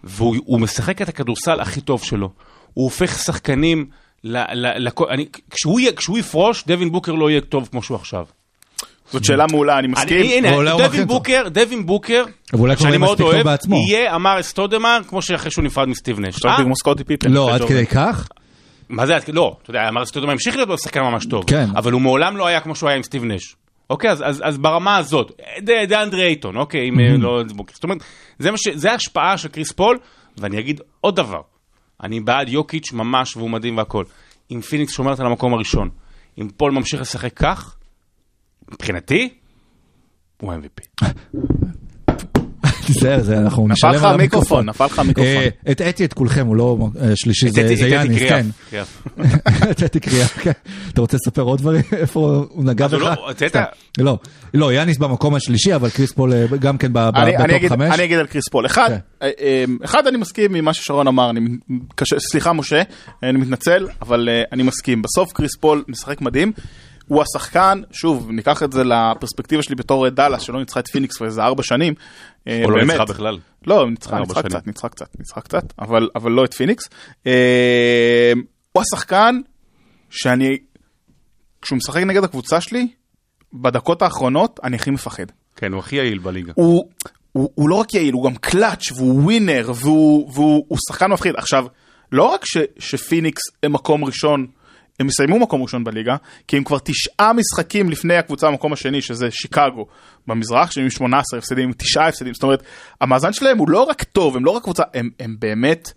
[0.03, 2.29] והוא הוא משחק את הכדורסל הכי טוב שלו.
[2.73, 3.85] הוא הופך שחקנים,
[4.23, 8.25] ל, ל, לכ- אני, כשהוא, כשהוא יפרוש, דווין בוקר לא יהיה טוב כמו שהוא עכשיו.
[9.11, 10.21] זאת שאלה מעולה, אני מסכים.
[10.23, 11.07] הנה, דווין.
[11.07, 12.23] בוקר, דווין בוקר,
[12.77, 13.47] שאני מאוד אוהב.
[13.87, 16.35] יהיה אמר סטודמר, כמו שאחרי שהוא נפרד מסטיב נש.
[16.35, 16.63] עכשיו אה?
[16.63, 17.31] כמו סקוטי פיפן.
[17.31, 17.61] לא, עד.
[17.67, 18.27] כדי כך?
[18.89, 21.43] מה זה, לא, אתה יודע, אמר סטודמר המשיך להיות שחקן ממש טוב.
[21.47, 21.65] כן.
[21.75, 23.55] אבל הוא מעולם לא היה כמו שהוא היה עם סטיב נש.
[23.89, 25.31] אוקיי, אז, אז, אז ברמה הזאת,
[25.63, 27.43] ד- דאנדרי אייטון, אוקיי, אם אה, לא...
[27.73, 27.97] זאת אומרת,
[28.39, 29.97] זה, ש, זה ההשפעה של קריס פול,
[30.37, 31.41] ואני אגיד עוד דבר,
[32.03, 34.03] אני בעד יוקיץ' ממש, והוא מדהים והכל.
[34.51, 35.89] אם פיניקס שומרת על המקום הראשון,
[36.41, 37.75] אם פול ממשיך לשחק כך,
[38.71, 39.29] מבחינתי,
[40.41, 41.05] הוא MVP.
[42.85, 45.31] תיזהר, זה אנחנו נשלם על המיקרופון, נפל לך המיקרופון.
[45.33, 48.45] אה, הטעיתי את כולכם, הוא לא אה, שלישי, זה יאניס, קריאף, כן.
[48.69, 49.07] קריאף.
[49.71, 50.51] הטעיתי קריאה, כן.
[50.93, 51.81] אתה רוצה לספר עוד דברים?
[52.01, 52.93] איפה הוא נגע בך?
[52.93, 53.31] לא-?
[53.47, 53.61] סתם.
[53.97, 54.19] לא,
[54.53, 57.93] לא, יאניס במקום השלישי, אבל קריס פול אה, גם כן בטופ חמש.
[57.93, 58.65] אני אגיד על קריס פול.
[58.65, 58.97] אחד, כן.
[59.21, 59.29] אה,
[59.93, 61.31] אה, אני מסכים עם מה ששרון אמר,
[62.17, 62.81] סליחה משה,
[63.23, 65.01] אני מתנצל, אבל אה, אני מסכים.
[65.01, 66.51] בסוף קריס פול משחק מדהים.
[67.07, 71.17] הוא השחקן, שוב, ניקח את זה לפרספקטיבה שלי בתור אה, דאלאס, שלא ניצחה את פיניקס
[71.17, 71.93] כבר איזה ארבע שנים.
[72.47, 72.91] אה, או לא באמת.
[72.91, 73.37] ניצחה בכלל.
[73.67, 74.19] לא, ניצחה.
[74.43, 76.83] קצת, ניצחה קצת, ניצחה קצת, אבל, אבל לא את פיניקס.
[77.27, 78.31] אה,
[78.71, 79.39] הוא השחקן
[80.09, 80.57] שאני,
[81.61, 82.87] כשהוא משחק נגד הקבוצה שלי,
[83.53, 85.25] בדקות האחרונות אני הכי מפחד.
[85.55, 86.53] כן, הוא הכי יעיל בליגה.
[86.55, 86.89] הוא,
[87.31, 91.35] הוא, הוא לא רק יעיל, הוא גם קלאץ' והוא ווינר והוא, והוא הוא שחקן מפחיד.
[91.35, 91.65] עכשיו,
[92.11, 94.47] לא רק ש, שפיניקס הם מקום ראשון,
[94.99, 96.15] הם יסיימו מקום ראשון בליגה,
[96.47, 99.85] כי הם כבר תשעה משחקים לפני הקבוצה במקום השני, שזה שיקגו
[100.27, 102.33] במזרח, שהם עם 18 הפסדים, תשעה הפסדים.
[102.33, 102.63] זאת אומרת,
[103.01, 105.91] המאזן שלהם הוא לא רק טוב, הם לא רק קבוצה, הם, הם באמת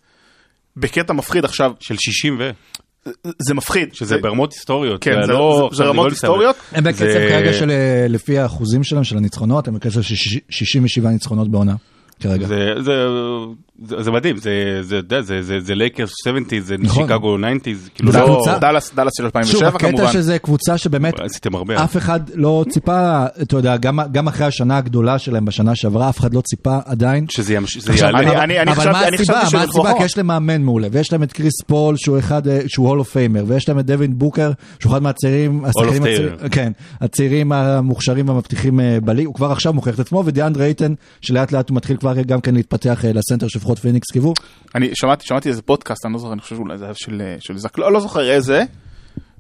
[0.76, 1.44] בקטע מפחיד.
[1.44, 2.50] עכשיו, של 60 ו...
[3.38, 3.94] זה מפחיד.
[3.94, 5.04] שזה ברמות היסטוריות.
[5.04, 6.56] כן, זה, לא- זה, זה עכשיו, רמות לא היסטוריות.
[6.72, 10.38] הם בקצב זה- כרגע של, אה, לפי האחוזים שלהם, של הניצחונות, הם בקצב של שיש-
[10.50, 11.74] 67 ניצחונות בעונה,
[12.20, 12.46] כרגע.
[12.46, 12.92] זה, זה,
[13.85, 17.09] זה, זה מדהים, זה, זה, זה, זה, זה, זה לייקרס 70, זה נכון.
[17.09, 20.12] שיקגו 90, כאילו לא, הקבוצה- דאלאס, דאלאס של שוב, 2007 הקטע כמובן.
[20.12, 21.85] שזה קבוצה שבאמת עשיתם הרבה.
[21.85, 26.18] אף אחד לא ציפה, אתה יודע, גם, גם אחרי השנה הגדולה שלהם בשנה שעברה, אף
[26.20, 27.26] אחד לא ציפה עדיין.
[27.30, 28.18] שזה ימש- זה עכשיו, יעלה.
[28.20, 29.35] אני- אני- אני אבל חשבתי- מה אני הסיבה?
[29.52, 29.92] מה הסיבה?
[29.98, 32.98] כי יש להם מאמן מעולה, ויש להם את קריס פול, שהוא אחד, אה, שהוא Hall
[32.98, 36.02] of Famer, ויש להם את דווין בוקר, שהוא אחד מהצעירים, השחקנים.
[36.02, 40.94] הצעירים, כן, הצעירים המוכשרים והמבטיחים אה, בליג, הוא כבר עכשיו מוכיח את עצמו, ודיאנדרה אייטן,
[41.20, 44.33] שלאט לאט הוא מתחיל כבר גם כן להתפתח אה, לסנטר שלפחות פיניקס קיוו.
[44.75, 47.57] אני שמעתי, שמעתי איזה פודקאסט, אני לא זוכר, אני חושב שאולי זה היה של, של
[47.59, 48.64] זק, לא, לא זוכר איזה,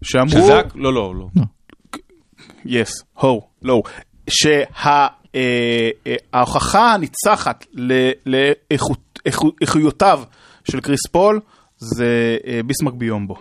[0.02, 0.72] שאמרו, של זאק?
[0.74, 1.26] לא, לא, לא.
[2.64, 3.82] יס, הו, לא,
[6.32, 10.22] שההוכחה הניצחת ל- לאיכות- איכות- איכויותיו
[10.70, 11.40] של קריס פול
[11.78, 12.06] זה
[12.46, 13.36] אה, ביסמק ביומבו.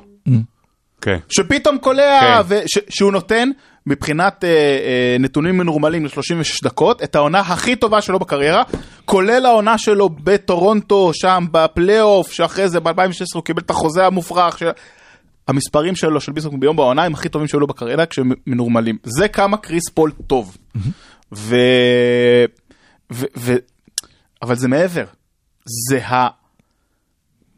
[1.02, 1.18] כן.
[1.30, 2.56] שפתאום קולע, כן.
[2.56, 3.50] וש, שהוא נותן
[3.89, 8.63] מבחינת אה, אה, נתונים מנורמלים ל-36 דקות, את העונה הכי טובה שלו בקריירה,
[9.06, 14.58] כולל העונה שלו בטורונטו, שם בפלייאוף, שאחרי זה ב-2016 הוא קיבל את החוזה המופרך.
[14.58, 14.69] של...
[15.47, 18.97] המספרים שלו, של ביסמק ביומבו העונה, הם הכי טובים שהיו לו בקריירה כשהם מנורמלים.
[19.04, 20.58] זה כמה קריס פול טוב.
[21.32, 21.56] ו...
[23.12, 23.25] ו...
[23.38, 23.56] ו...
[24.41, 25.06] אבל זה מעבר.
[25.89, 26.02] זה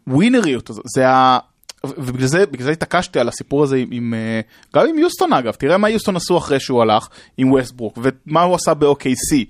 [0.07, 1.39] הווינריות הזאת, זה ה...
[1.83, 4.41] ובגלל זה, זה התעקשתי על הסיפור הזה עם, עם, אה,
[4.75, 8.55] גם עם יוסטון אגב, תראה מה יוסטון עשו אחרי שהוא הלך עם ווסטברוק, ומה הוא
[8.55, 9.45] עשה ב-OKC.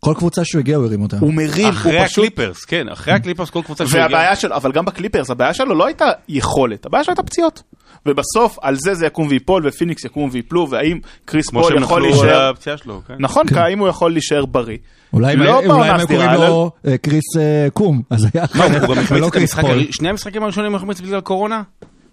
[0.00, 1.16] כל קבוצה שהוא הגיע הוא הרים אותה.
[1.20, 2.18] הוא מרים, הוא אחרי פשוט...
[2.24, 5.74] הקליפרס, כן, אחרי הקליפרס כל קבוצה שהוא והבעיה הגיע- שלו, אבל גם בקליפרס, הבעיה שלו
[5.74, 7.62] לא הייתה יכולת, הבעיה שלו הייתה פציעות.
[8.06, 12.02] ובסוף על זה זה יקום ויפול, ופיניקס יקום ויפלו, והאם קריס כמו פול שהם יכול
[12.04, 13.14] על להישאר, הפציעה שלו, כן.
[13.18, 14.78] נכון, האם הוא יכול להישאר בריא.
[15.12, 18.98] אולי לא אם הסדירה, קוראים לו אה, קריס אה, קום, אז היה לא, הוא גם
[19.02, 19.86] אחר, את קריס המשחק, פול.
[19.90, 21.62] שני המשחקים הראשונים הוא החמיץ בגלל קורונה?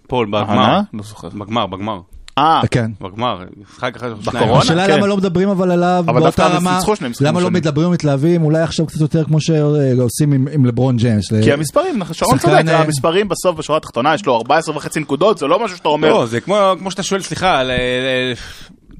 [0.06, 0.38] פול, בגמר.
[0.38, 0.80] העונה?
[0.92, 1.28] לא.
[1.34, 2.00] בגמר, בגמר.
[2.38, 2.90] אה, כן.
[3.00, 3.38] בגמר,
[3.72, 4.20] משחק אחד, שניים.
[4.44, 4.58] בקורונה?
[4.62, 4.96] השאלה כן.
[4.98, 6.80] למה לא מדברים אבל עליו אבל באותה רמה,
[7.20, 7.50] למה לא.
[7.50, 11.32] מדברים ומתלהבים, אולי עכשיו קצת יותר כמו שעושים עם- עם לברון ג'יימס.
[11.42, 15.38] כי המספרים, שרון שחקן, צודק, אה, המספרים בסוף בשורה התחתונה יש לו 14 וחצי נקודות,
[15.38, 16.08] זה לא משהו שאתה אומר.
[16.08, 18.32] לא, זה כמו כמו שאתה שואל, סליחה, אה, אה,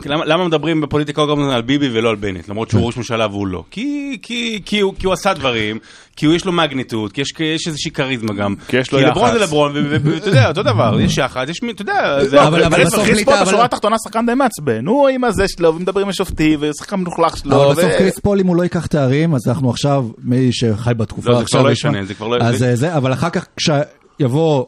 [0.04, 3.26] למה למה מדברים בפוליטיקה כל הזמן על ביבי ולא על בנט, למרות שהוא ראש ממשלה
[3.26, 3.64] והוא לא?
[3.70, 5.78] כי- כי כי הוא כי הוא עשה דברים,
[6.16, 8.54] כי הוא יש לו magnitude, כי יש- כי יש איזושהי כריזמה גם.
[8.68, 9.38] כי יש לו לברון יח"צ.
[9.38, 13.04] זה לברון, ואתה יודע, אותו דבר, יש יח"צ, יש מי, אתה יודע, זה- אבל- בסוף
[13.06, 16.58] קריס פול אבל- בשורה התחתונה שחקן די מעצבן, הוא עם הזה שלו, ומדברים עם שופטים,
[16.62, 17.56] ושחקן מלוכלך שלו.
[17.56, 20.92] אבל ו- בסוף קריס פול אם הוא לא ייקח תארים אז אנחנו עכשיו מי שחי
[20.96, 23.12] בתקופה לא, זה עכשיו כבר לא ישנה, זה כבר לא- אז זה- אה, זה אבל
[23.12, 24.64] אחר כך כשיבוא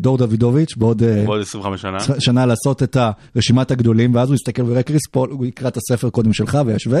[0.00, 1.98] דור דוידוביץ' בעוד אה, בעוד 25 שנה.
[2.18, 2.96] שנה לעשות את
[3.34, 7.00] הרשימת הגדולים ואז הוא יסתכל ויראה קריס פול הוא יקרא את הספר קודם שלך וישווה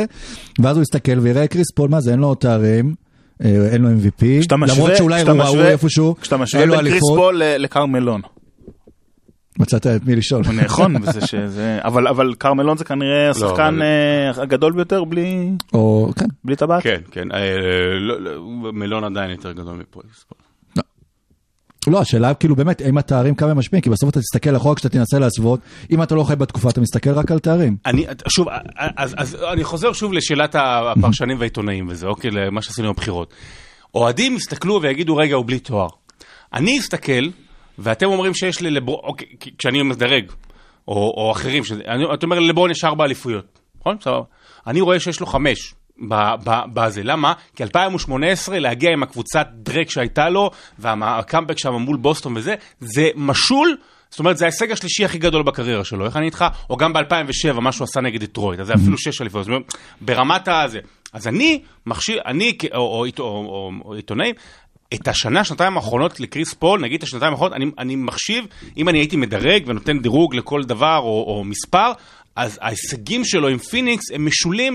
[0.60, 2.94] ואז הוא יסתכל ויראה קריס פול מה זה אין לו תארים.
[3.44, 7.02] אה, אין לו MVP, משווה- למרות שאולי הוא ראוי איפשהו, כשאתה משווה בין קריס.
[7.16, 8.20] פול ל- לקרמלון.
[9.58, 10.42] מצאת את מי לשאול.
[10.64, 16.10] נכון, וזה שזה, אבל אבל קרמלון זה כנראה השחקן אבל- אה, הגדול ביותר בלי או,
[16.18, 16.26] כן.
[16.44, 16.82] בלי טבעת.
[16.82, 17.38] כן, כן, אה,
[18.00, 18.32] לא- לא,
[18.72, 20.00] מלון עדיין יותר גדול מפה.
[21.90, 23.82] לא, השאלה כאילו באמת, האם התארים כמה משפיעים?
[23.82, 27.10] כי בסוף אתה תסתכל אחורה כשאתה תנסה להסוות, אם אתה לא חי בתקופה, אתה מסתכל
[27.10, 27.76] רק על תארים.
[27.86, 28.46] אני, שוב,
[28.96, 33.34] אז, אז אני חוזר שוב לשאלת הפרשנים והעיתונאים וזה, אוקיי, למה שעשינו בבחירות.
[33.94, 35.88] אוהדים יסתכלו ויגידו, רגע, הוא בלי תואר.
[36.54, 37.28] אני אסתכל,
[37.78, 39.26] ואתם אומרים שיש לי לברון, אוקיי,
[39.58, 40.24] כשאני מדרג,
[40.88, 43.96] או, או אחרים, שזה, אני, אתה אומר, לברון יש ארבע אליפויות, נכון?
[44.00, 44.22] סבבה.
[44.66, 45.74] אני רואה שיש לו חמש.
[46.74, 47.32] בזה, למה?
[47.56, 53.76] כי 2018 להגיע עם הקבוצת דרק שהייתה לו והקאמבק שם מול בוסטון וזה, זה משול,
[54.10, 56.44] זאת אומרת זה ההישג השלישי הכי גדול בקריירה שלו, איך אני איתך?
[56.70, 59.74] או גם ב-2007 מה שהוא עשה נגד דטרויט, אז זה אפילו שש אליפויות, זאת אומרת,
[60.00, 60.80] ברמת הזה.
[61.12, 64.34] אז אני מחשיב, אני או, או, או, או, או עיתונאים,
[64.94, 68.44] את השנה, שנתיים האחרונות לקריס פול, נגיד את השנתיים האחרונות, אני, אני מחשיב,
[68.76, 71.92] אם אני הייתי מדרג ונותן דירוג לכל דבר או, או מספר,
[72.38, 74.74] אז ההישגים שלו עם פיניקס הם משולים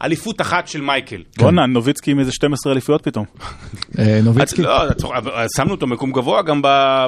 [0.00, 1.22] לאליפות אחת של מייקל.
[1.38, 3.24] בואנה, נוביצקי עם איזה 12 אליפויות פתאום.
[3.98, 4.62] אה, נוביצקי.
[4.62, 4.82] לא,
[5.16, 6.60] אבל שמנו אותו מקום גבוה גם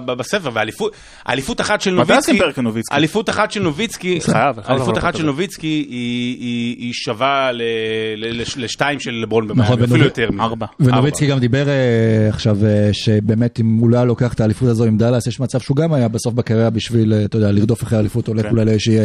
[0.07, 2.95] בספר, ואליפות אחת של מתי נוביצקי, עושים פרק על נוביצקי?
[2.97, 4.19] אליפות אחת של נוביצקי,
[4.69, 5.17] אליפות אחת.
[5.17, 7.63] של נוביצקי היא- שווה ל-
[8.17, 10.43] ל- לש- לשתיים של לברון במיאמי, נכון, אפילו יותר מזה.
[10.43, 10.67] ארבע.
[10.81, 11.75] ונוביצקי גם דיבר אה,
[12.29, 15.61] עכשיו אה, שבאמת אם הוא לא היה לוקח את האליפות הזו עם דאלאס יש מצב
[15.61, 18.51] שהוא גם היה בסוף בקריירה בשביל אה, אתה יודע לרדוף אחרי האליפות הולך כן.
[18.51, 18.99] אולי לאיזושהי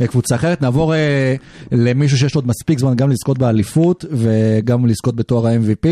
[0.00, 1.34] אה, קבוצה אחרת נעבור אה,
[1.72, 5.86] למישהו שיש לו עוד מספיק זמן גם לזכות באליפות וגם לזכות בתואר ה-MVP.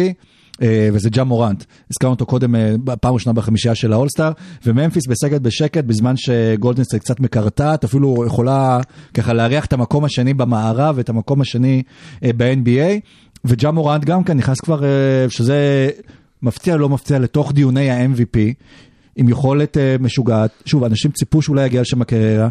[0.62, 4.32] אה, וזה ג'ה מורנט, הזכרנו אותו קודם אה, פעם ראשונה בחמישייה של האולסטאר,
[4.66, 8.80] וממפיס בשקט בשקט בזמן שגולדנסטייט קצת מקרטעת, אפילו יכולה
[9.14, 11.82] ככה להריח את המקום השני במערב ואת המקום השני
[12.24, 13.00] אה, ב-NBA,
[13.44, 14.82] וג'ה מורנט גם כן נכנס כבר,
[15.28, 15.90] שזה
[16.42, 18.38] מפתיע לא מפתיע, לתוך דיוני ה-MVP,
[19.16, 22.48] עם יכולת משוגעת, שוב, אנשים ציפו שאולי יגיע לשם הקריירה,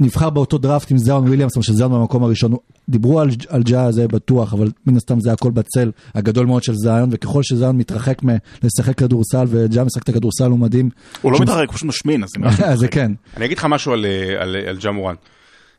[0.00, 2.56] נבחר באותו דראפט עם זיון וויליאמסון, שזיון במקום הראשון,
[2.88, 6.74] דיברו על, על ג'ה זה בטוח, אבל מן הסתם זה הכל בצל הגדול מאוד של
[6.74, 10.90] זיון, וככל שזיון מתרחק מלשחק כדורסל, וג'ה משחק את הכדורסל הוא מדהים.
[11.22, 12.24] הוא לא מתרחק, הוא פשוט משמין,
[12.64, 13.12] אז זה כן.
[13.36, 15.14] אני אגיד לך משהו על, אה, על, על ג'ה מורן.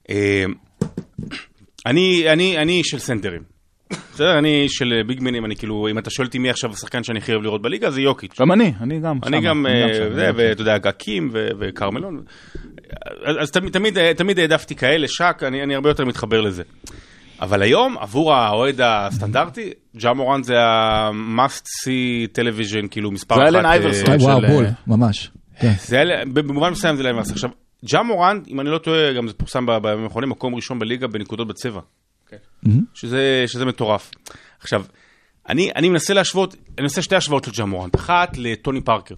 [0.09, 0.45] אה,
[1.85, 3.54] אני, אני, אני של סנטרים.
[4.13, 7.19] בסדר, אני של אה, ביגמנים, אני כאילו, אם אתה שואל אותי מי עכשיו השחקן שאני
[7.19, 8.39] הכי אוהב לראות בליגה, זה יוקיץ'.
[8.41, 12.21] גם אני, אני גם אני גם, אה, זה, גם ואתה יודע, גקים ו- וכרמלון.
[13.25, 16.63] אז אז תמיד- תמיד אה, תמיד העדפתי כאלה, שק, אני אני הרבה יותר מתחבר לזה.
[17.41, 23.49] אבל היום, עבור האוהד הסטנדרטי, ג'ה מורן זה ה-must see television, כאילו מספר זה אחת.
[23.49, 24.15] אלן אה, אייברסון.
[24.21, 25.31] וואו, בול, ממש.
[25.59, 25.71] כן.
[25.79, 26.03] זה
[26.33, 27.49] במובן מסוים זה להם עכשיו,
[27.85, 31.07] ג'ה מורן, אם אני לא טועה, גם זה פורסם ב- בימים האחרונים, מקום ראשון בליגה
[31.07, 31.79] בנקודות בצבע.
[32.93, 34.11] שזה, שזה מטורף.
[34.59, 34.85] עכשיו,
[35.49, 39.15] אני, אני מנסה להשוות, אני עושה שתי השוואות לג'ה מורן, אחת לטוני פארקר.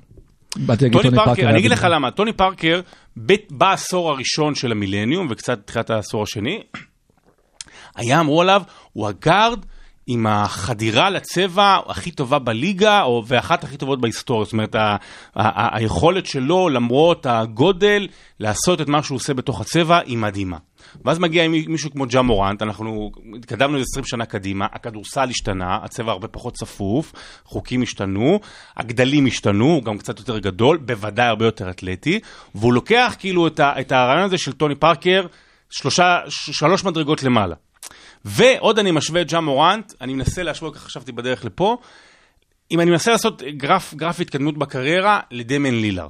[0.56, 1.88] באתי להגיד טוני פארקר, היה אני אגיד לך.
[1.92, 2.82] למה, טוני פארקר,
[3.18, 6.64] ב- בעשור הראשון של המילניום, וקצת תחילת העשור השני,
[7.96, 8.62] היה אמרו עליו,
[8.94, 9.66] הוא הגארד
[10.10, 14.44] עם החדירה לצבע הכי טובה בליגה, או, ואחת הכי טובות בהיסטוריה.
[14.44, 14.96] זאת אומרת, ה- ה-
[15.36, 18.08] ה- היכולת שלו, למרות הגודל,
[18.40, 20.58] לעשות את מה שהוא עושה בתוך הצבע, היא מדהימה.
[21.06, 25.78] ואז מגיע מי- מישהו כמו ג'ה מורנט, אנחנו התקדמנו איזה 20 שנה קדימה, הכדורסל השתנה,
[25.84, 27.14] הצבע הרבה פחות צפוף,
[27.46, 28.40] חוקים השתנו,
[28.78, 32.20] הגדלים השתנו, הוא גם קצת יותר גדול, בוודאי הרבה יותר אתלטי,
[32.56, 35.26] והוא לוקח כאילו את, ה- את הרעיון הזה של טוני פארקר,
[35.70, 37.56] שלושה, שלוש מדרגות למעלה.
[38.28, 41.78] ועוד אני משווה את ג'ה מורנט, אני מנסה להשוות, ככה חשבתי בדרך לפה,
[42.72, 46.10] אם אני מנסה לעשות גרף, גרף התקדמות בקריירה, לדמיאן לילארד.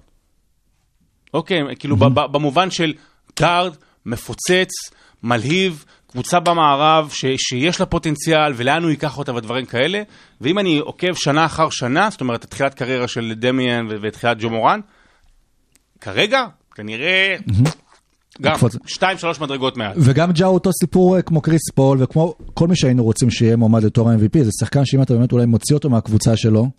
[1.34, 2.94] אוקיי, כאילו ב- במובן של
[3.40, 3.76] גארד,
[4.06, 4.70] מפוצץ,
[5.24, 10.02] מלהיב, קבוצה במערב ש, שיש לה פוטנציאל ולאן הוא ייקח אותה ודברים כאלה,
[10.42, 14.50] ואם אני עוקב שנה אחר שנה, זאת אומרת, תחילת קריירה של דמיאן ו- ותחילת ג'ה
[14.50, 14.80] מורנט,
[16.02, 17.36] כרגע, כנראה,
[18.41, 18.56] גם.
[18.86, 19.93] שתיים, שלוש מדרגות מעל.
[19.95, 23.84] וגם הוא אותו סיפור אה, כמו קריס פול וכמו כל מי שהיינו רוצים שיהיה מועמד
[23.84, 26.69] לתואר ה-MVP זה שחקן שאם אתה באמת אולי מוציא אותו מהקבוצה שלו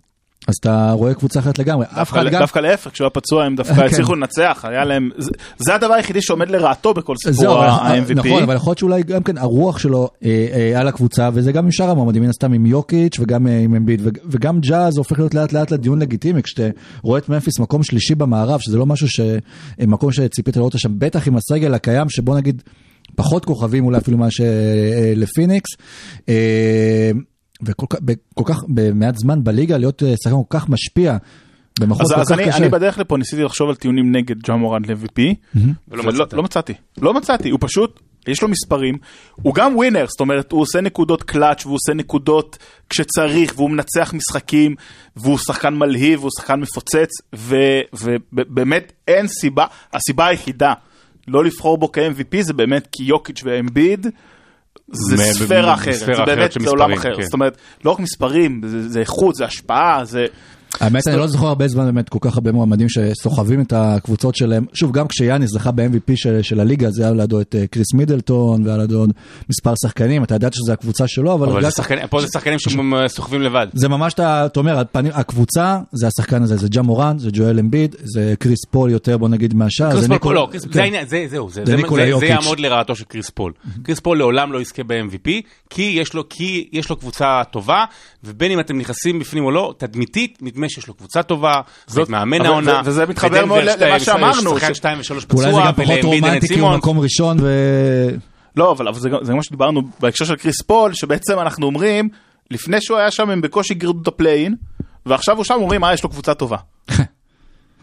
[0.47, 1.85] אז אתה רואה קבוצה אחרת לגמרי.
[1.89, 2.39] אף אחד דווקא- גם...
[2.41, 3.85] דווקא להפך, כשהוא היה פצוע הם דווקא כן.
[3.85, 7.31] הצליחו לנצח, היה להם, זה- זה הדבר היחידי שעומד לרעתו בכל סיפור
[7.63, 8.13] ה-MVP.
[8.13, 11.65] נכון, אבל יכול להיות שאולי גם כן הרוח שלו אה, אה, על הקבוצה, וזה גם
[11.65, 15.19] עם שאר המועמדים, מן הסתם עם יוקיץ' וגם אה, עם אמביד, וג- וגם ג'אז הופך
[15.19, 16.63] להיות לאט לאט לדיון לגיטימי, כשאתה
[17.03, 19.19] רואה את ממפיס מקום שלישי במערב, שזה לא משהו ש...
[19.19, 19.37] אה,
[19.87, 22.61] מקום שציפית לראות שם, בטח עם הסגל הקיים, שבוא נגיד
[23.15, 25.69] פחות כוכבים אולי אפילו מה שלפיניקס.
[27.61, 31.17] וכל כך, בכל כך, במעט זמן בליגה, להיות אה, שחקן כל כך משפיע.
[31.79, 32.57] במחוז אז, כל אז כך אני, קשה.
[32.57, 35.21] אני בדרך לפה ניסיתי לחשוב על טיעונים נגד ג'ה מורן ל-MVP,
[35.87, 36.33] ולא ולא מצאת.
[36.33, 36.73] לא מצאתי.
[37.01, 38.97] לא מצאתי, הוא פשוט, יש לו מספרים,
[39.35, 42.57] הוא גם ווינר, זאת אומרת, הוא עושה נקודות קלאץ' והוא עושה נקודות
[42.89, 44.75] כשצריך, והוא מנצח משחקים,
[45.15, 47.09] והוא שחקן מלהיב, והוא שחקן מפוצץ,
[47.93, 50.73] ובאמת אין סיבה, הסיבה היחידה
[51.27, 54.07] לא לבחור בו כ-MVP זה באמת כי יוקיץ' ואמביד.
[54.91, 57.21] זה מ- ספירה אחרת, זה אחרת באמת, זה עולם אחר, כן.
[57.21, 60.25] זאת אומרת, לא רק מספרים, זה זה איכות, זה השפעה, זה...
[60.79, 64.65] האמת, אני לא זוכר הרבה זמן באמת כל כך הרבה מועמדים שסוחבים את הקבוצות שלהם.
[64.73, 68.65] שוב, גם כשיאניס זכה ב-MVP של, של הליגה, זה היה לידו את אה, קריס מידלטון,
[68.65, 69.13] והיה לידו עוד
[69.49, 71.49] מספר שחקנים, אתה ידעת שזו הקבוצה שלו, אבל...
[71.49, 73.67] אבל זה שחקנים, פה זה שחקנים שסוחבים לבד.
[73.73, 74.83] זה ממש, אתה אומר,
[75.13, 79.29] הקבוצה זה השחקן הזה, זה ג'ה מורנט, זה ג'ואל אמביד, זה קריס פול יותר, בוא
[79.29, 79.91] נגיד, מהשאר.
[79.91, 80.59] קריס פול, לא, כן.
[80.59, 82.29] זה העניין, זה- זהו, זה זה זה- ניקולה זה- זה יוקיץ'.
[82.29, 83.51] יעמוד לרעתו של קריס פול.
[83.83, 85.29] קריס פול לעולם לא יזכה ב-MVP,
[85.69, 85.99] כי
[86.71, 87.85] יש לו קבוצה טובה,
[88.23, 91.53] ובין אם אתם נכנסים בפנים או לא, תדמיתית, נדמה שיש לו קבוצה טובה,
[91.87, 92.81] זאת מאמן העונה.
[92.83, 95.77] זה- וזה מתחבר מאוד למה שאמרנו, שחקן ש- 2 ו-3 אולי זה פצוע, גם פחות
[95.77, 96.77] ולאמביד אין את רומנטי, כי הוא סימון.
[96.77, 97.47] מקום ראשון, ו...
[98.55, 102.09] לא, אבל זה מה שדיברנו בהקשר של קריס פול, שבעצם אנחנו אומרים,
[102.51, 104.55] לפני שהוא היה שם הם בקושי גירדו את הפליין,
[105.05, 106.57] ועכשיו הוא שם אומרים, אה, יש לו קבוצה טובה.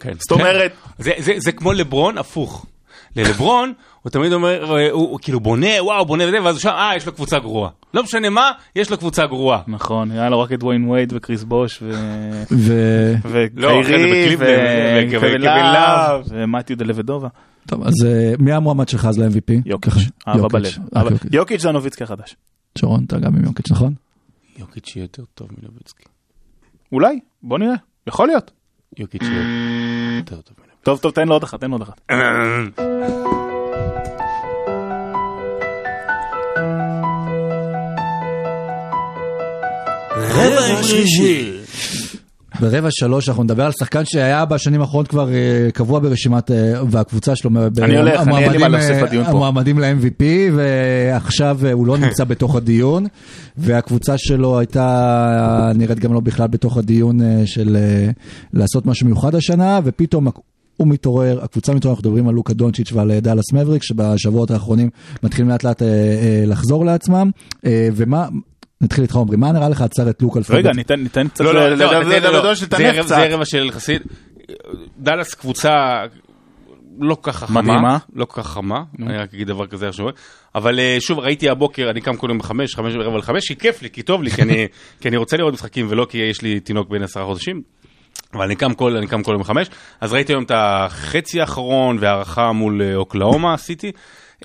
[0.01, 0.12] כן.
[0.29, 2.66] זאת אומרת, זה, זה, זה כמו לברון הפוך.
[3.17, 6.69] ללברון, הוא תמיד אומר, אה, הוא, הוא כאילו בונה, וואו, בונה וזה, ואז הוא שם,
[6.69, 7.71] אה, יש לו קבוצה גרועה.
[7.95, 9.62] לא משנה מה, יש לו קבוצה גרועה.
[9.69, 11.93] נכון, היה לו רק את דוויין ווייד וקריס בוש ו...
[12.53, 13.45] ו...
[13.55, 16.23] לא, אחרי זה וקיירי בקליבלנד, ו- וקווין לאב.
[16.29, 17.29] ומתיו דלבדובה.
[17.67, 19.53] טוב, אז אה, מי המועמד שלך אז ל-MVP?
[19.67, 19.93] יוקיץ'.
[20.29, 20.49] אהבה.
[20.49, 20.71] בלב.
[20.97, 21.03] אה,
[21.33, 21.61] יוקיץ'.
[21.61, 22.37] זה הנוביצקי החדש.
[22.79, 23.95] שרון, אתה גם עם יוקיץ', נכון?
[24.59, 26.05] יוקיץ' יהיה יותר טוב מנוביצקי.
[26.93, 27.75] אולי, בוא נראה,
[28.07, 28.51] יכול להיות.
[28.99, 29.43] יוקיץ' יהיה
[30.17, 30.66] יותר טוב.
[30.87, 32.01] טוב, טוב, תן לו עוד אחת, תן לו עוד אחת.
[40.16, 41.53] רבע שלישי.
[42.61, 47.37] ברבע שלוש אנחנו נדבר על שחקן שהיה בשנים האחרונות כבר אה, קבוע ברשימת, אה, והקבוצה
[47.37, 47.51] שלו,
[47.82, 49.30] אני הולך, אני אין לי מה להוסיף אה, לדיון פה.
[49.30, 50.22] המועמדים ל-MVP,
[50.57, 53.07] ועכשיו הוא לא נמצא בתוך הדיון,
[53.57, 57.76] והקבוצה שלו הייתה נראית גם לא בכלל בתוך הדיון של
[58.53, 60.28] לעשות משהו מיוחד השנה, ופתאום
[60.77, 64.91] הוא מתעורר, הקבוצה מתעוררת, אנחנו מדברים על לוקה דונצ'יץ' ועל אה, דאלאס מבריק, שבשבועות האחרונים
[65.22, 67.31] מתחילים לאט לאט אה, אה, לחזור לעצמם,
[67.66, 68.29] אה, ומה...
[68.81, 70.57] נתחיל איתך עומרי, מה נראה לך עצר את לוקה לפחות?
[70.57, 72.55] רגע, ניתן ניתן קצת לא, לא, לא, לא, לא.
[72.55, 74.03] זה ערב- של יחסית.
[74.99, 75.70] דאלאס קבוצה
[77.01, 77.62] לא כל כך חכמה.
[77.62, 77.99] מדהימה.
[78.14, 80.07] לא כל כך חכמה, אני רק אגיד דבר כזה עכשיו.
[80.55, 83.83] אבל אה, שוב, ראיתי הבוקר, אני קם כל יום בחמש, חמש ורבע לחמש, כי כיף
[83.83, 84.31] לי, כי טוב לי,
[85.01, 87.62] כי אני רוצה לראות משחקים ולא כי יש לי תינוק בן עשרה חודשים.
[88.35, 89.69] אבל אני קם כל, אני קם כל יום בחמש,
[90.01, 93.93] אז ראיתי היום את החצי האחרון והערכה מול אה, אוקלאומה עשיתי,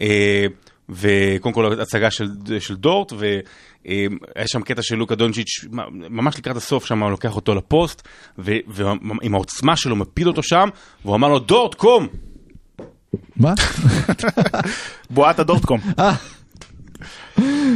[0.02, 0.46] אה,
[0.90, 2.28] וקודם כל הצגה של,
[2.60, 7.56] של דורט, והיה שם קטע של לוקה דונצ'יץ', ממש לקראת הסוף שם הוא לוקח אותו
[7.56, 8.08] לפוסט,
[8.40, 10.70] ו- ועם העוצמה שלו מפיל אותו שם,
[11.06, 12.08] והוא אמר לו דורט קום!
[13.36, 13.54] מה?
[15.10, 15.80] בועת הדורטקום.
[16.00, 16.14] אה,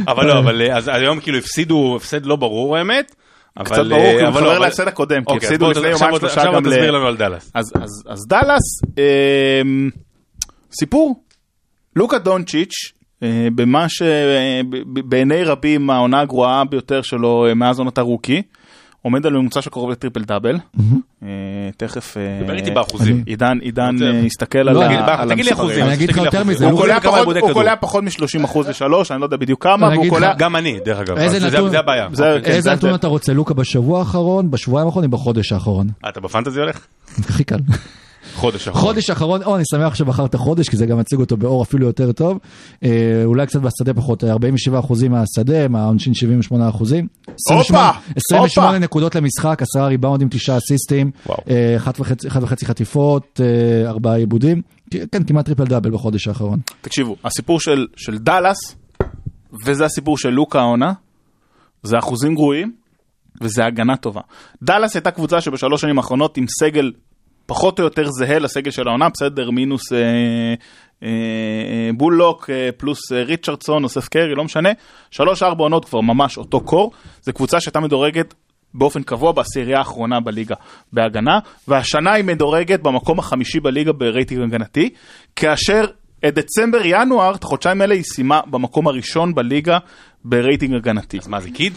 [0.08, 3.14] אבל לא, אבל אה, אז היום כאילו הפסידו, הפסד לא ברור האמת.
[3.56, 6.20] אבל, קצת ברור, אה, הוא אבל אבל- להפסד הקודם, כי אוקיי, הפסידו לפני עכשיו יומיים
[6.20, 6.70] שלושה עכשיו גם ל...
[6.70, 7.52] תסביר לנו על דאלאס.
[8.06, 8.62] אז דאלאס,
[8.98, 9.90] אמ,
[10.72, 11.22] סיפור.
[11.96, 12.74] לוקה דונצ'יץ',
[13.22, 18.42] אה, במה שבעיני רבים העונה הגרועה ביותר שלו אה, מאז עונת הרוקי,
[19.06, 20.58] עומד על ממוצע שקרוב לטריפל דאבל.
[21.22, 21.28] אה,
[21.76, 23.22] תכף אה, דבר איתי באחוזים.
[23.26, 25.68] עידן, עידן אה, יסתכל לא, על תגיד- ה- על תגיד לי המספרים.
[25.70, 25.84] אחוזים.
[25.84, 26.54] אני אגיד לך תגיד לי יותר אחוזים.
[26.56, 27.62] מזה, הוא קולע פחות- איבודי הוא כדור.
[27.62, 30.34] קולע פחות מ-30 אחוז לשלוש, אני לא יודע בדיוק כמה, והוא קולע...
[30.38, 31.16] גם אני, דרך אגב.
[31.70, 32.08] זה- הבעיה.
[32.12, 32.42] זה- אוקיי.
[32.44, 32.94] כן, איזה זה נתון.
[32.94, 35.86] אתה רוצה, לוקה בשבוע האחרון, בשבועיים האחרונים, בחודש האחרון?
[36.04, 36.86] אה, אתה בפנטזי הולך?
[37.18, 37.58] הכי קל.
[38.34, 38.82] חודש אחרון.
[38.82, 42.12] חודש אחרון, או אני שמח שבחרת חודש, כי זה גם מציג אותו באור אפילו יותר
[42.12, 42.38] טוב.
[42.84, 47.08] אה, אולי קצת בשדה פחות, אה, 47% מהשדה, מהעונשין 78%.
[47.50, 48.78] 28 28 הופה.
[48.78, 51.38] נקודות למשחק, 10 ריבאונדים, 9 אסיסטים, וואו.
[51.50, 51.76] אה,
[52.64, 53.40] חטיפות,
[53.86, 54.62] 4 איבודים.
[54.90, 56.58] כן, כמעט triple double בחודש האחרון.
[56.80, 58.76] תקשיבו, הסיפור של, של דאלאס,
[59.64, 60.92] וזה הסיפור של לוקה העונה,
[61.82, 62.72] זה אחוזים גרועים,
[63.40, 64.20] וזה הגנה טובה.
[64.62, 66.92] דאלאס הייתה קבוצה שבשלוש שנים האחרונות עם סגל
[67.46, 73.12] פחות או יותר זהה לסגל של העונה, בסדר, מינוס אה, אה, אה, בולוק, אה, פלוס
[73.12, 74.68] אה, ריצ'רדסון, או סת' קרי, לא משנה.
[75.10, 76.92] שלוש ארבע עונות כבר ממש אותו core.
[77.22, 78.34] זו קבוצה שהייתה מדורגת
[78.74, 80.54] באופן קבוע בעשירייה האחרונה בליגה
[80.92, 81.38] בהגנה,
[81.68, 84.90] והשנה היא מדורגת במקום החמישי בליגה ברייטינג הגנתי,
[85.36, 85.84] כאשר
[86.28, 89.78] את דצמבר-ינואר, את החודשיים האלה היא סיימה במקום הראשון בליגה
[90.24, 91.18] ברייטינג הגנתי.
[91.18, 91.72] אז מה זה קיד?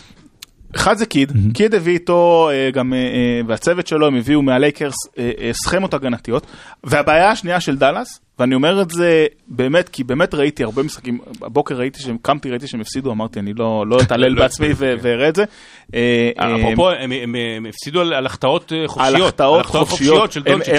[0.75, 4.95] אחד זה קיד, קיד הביא איתו אה, גם, אה, אה, והצוות שלו, הם הביאו מהלייקרס
[5.17, 6.45] אה, אה, סכמות הגנתיות.
[6.83, 11.75] והבעיה השנייה של דאלאס, ואני אומר את זה באמת, כי באמת ראיתי הרבה משחקים, הבוקר
[11.75, 15.29] ראיתי שהם, קמתי, ראיתי שהם הפסידו, אמרתי, אני לא לא אתעלל לא בעצמי ו- ואראה
[15.29, 15.43] את זה.
[15.95, 19.15] אה, אה, אפרופו, הם- הם הפסידו על החטאות אה, חופשיות.
[19.15, 20.31] על החטאות חופשיות.
[20.31, 20.75] של דונצ'יץ'.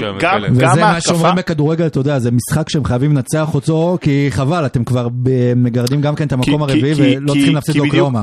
[0.51, 4.85] וזה מה שאומרים בכדורגל, אתה יודע, זה משחק שהם חייבים לנצח אותו, כי חבל, אתם
[4.85, 5.09] כבר
[5.57, 8.23] מגרדים גם כן את המקום הרביעי, ולא כי- צריכים להפסיד כי בדיוק- לאוקלאומה.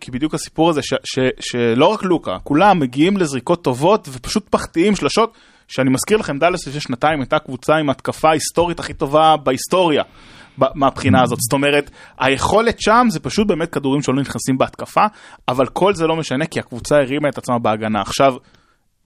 [0.00, 0.80] כי בדיוק, הסיפור הזה,
[1.40, 5.32] שלא רק לוקה, כולם מגיעים לזריקות טובות ופשוט מחטיאים שלשות,
[5.68, 10.02] שאני מזכיר לכם, דאלאס לפני שנתיים הייתה קבוצה עם התקפה ההיסטורית הכי טובה בהיסטוריה.
[10.74, 15.06] מהבחינה הזאת, זאת אומרת, היכולת שם זה פשוט באמת כדורים שלא נכנסים בהתקפה,
[15.48, 18.00] אבל כל זה לא משנה כי הקבוצה הרימה את עצמה בהגנה.
[18.00, 18.32] עכשיו,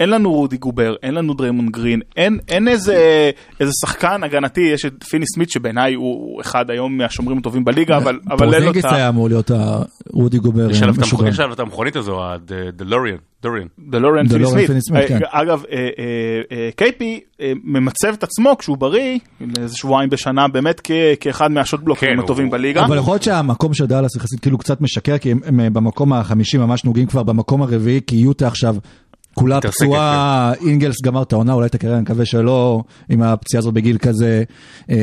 [0.03, 3.31] אין לנו רודי גובר, אין לנו דריימון גרין, אין, אין איזה,
[3.61, 8.19] איזה שחקן הגנתי, יש את פיני סמית שבעיניי הוא, אחד היום מהשומרים הטובים בליגה, אבל,
[8.31, 8.95] אבל אין לו את פורזינגיס ה...
[8.95, 11.61] היה אמור להיות הרודי גובר יש עליו את.
[11.61, 13.17] המכונית- הזו, הדלוריאן.
[13.43, 13.67] דוריאן.
[13.79, 14.67] דלוריאן פיני דלוריאן סמית.
[14.67, 15.19] פיני סמית, כן.
[15.25, 15.89] אה, אגב, אה,
[16.51, 17.21] אה, KP
[17.65, 19.19] ממצב את עצמו כשהוא בריא,
[19.59, 20.91] לאיזה שבועיים בשנה, באמת כ-
[21.21, 22.85] כאחד מה shot blockers כן, הטובים בליגה.
[22.85, 26.85] אבל יכול להיות שהמקום של דאלאס יחסית כאילו קצת משקר, כי הם במקום החמישי ממש
[26.85, 28.77] נוגעים כבר במקום הרביעי, כי יוטה עכשיו
[29.35, 33.75] כולה פצועה, אינגלס גמר את העונה, אולי את הקריירה, אני מקווה שלא, עם הפציעה הזאת
[33.75, 34.43] בגיל כזה,
[34.91, 34.97] אה,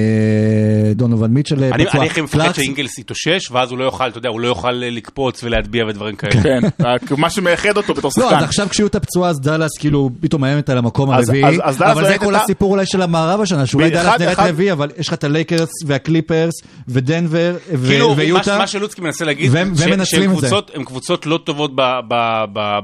[0.95, 2.01] דונובן מיטשל אני פצוע.
[2.01, 4.89] אני הכי מפחד שאינגלס יתאושש, ואז הוא לא יוכל, אתה יודע, הוא לא יוכל אה,
[4.89, 6.43] לקפוץ ולהטביע ודברים כאלה.
[6.43, 8.43] כן, רק מה שמייחד אותו בתור לא, אז שחקן.
[8.43, 12.07] עכשיו כשיוטה פצועה, אז דאלאס כאילו פתאום מאיימת על המקום הרביעי, אז- אז דאלאס אבל
[12.07, 15.23] זה כל הסיפור אולי של המערב השנה, שאולי דאלאס נראית רביעי, אבל יש לך את
[15.23, 16.53] הלייקרס והקליפרס
[16.88, 17.55] ודנבר
[17.86, 18.57] כאילו, מה, ויוטה.
[18.57, 19.51] מה שלוצקי מנסה להגיד.
[20.86, 21.71] קבוצות, לא טובות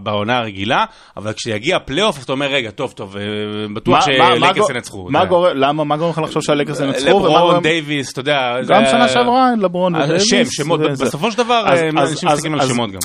[0.04, 0.86] בעונה הרגילה,
[1.18, 3.24] אבל כשיגיע הפלייאוף, אתה אומר, רגע, טוב, טוב, אה,
[3.76, 4.06] בטוח
[4.54, 5.08] גו- ינצחו.
[5.10, 5.26] מה.
[5.26, 7.16] גורם, למה, מה גורם לך לחשוב שהלייקרס ינצחו?
[7.16, 8.38] ומה לברון, דייוויס, אתה יודע.
[8.68, 10.22] גם שנה שעברה, לברון ודייוויס.
[10.24, 10.80] השם, שמות.
[10.80, 13.00] בסופו של דבר, אה, אנשים מסתכלים על שמות גם.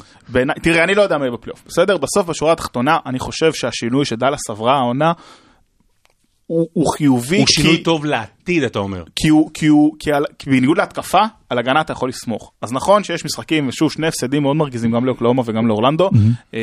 [0.62, 1.96] תראה, אני לא יודע מה יהיה בפלייאוף, בסדר?
[1.96, 5.12] בסוף, בשורה התחתונה, אני חושב שהשינוי שדאלאס עברה העונה,
[6.72, 9.02] הוא חיובי, הוא שינוי טוב לעתיד, אתה אומר.
[9.16, 11.18] כי הוא, כי הוא, כי, על, כי בניגוד להתקפה,
[11.50, 12.52] על הגנה אתה יכול לסמוך.
[12.62, 16.10] אז נכון שיש משחקים, ושוב, שני הפסדים מאוד מרגיזים גם לאוקלאומה וגם לאורלנדו,
[16.54, 16.60] אה,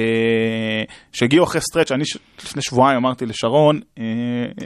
[1.14, 4.04] שהגיעו אחרי stretch, אני ש- לפני שבועיים אמרתי לשרון, אה,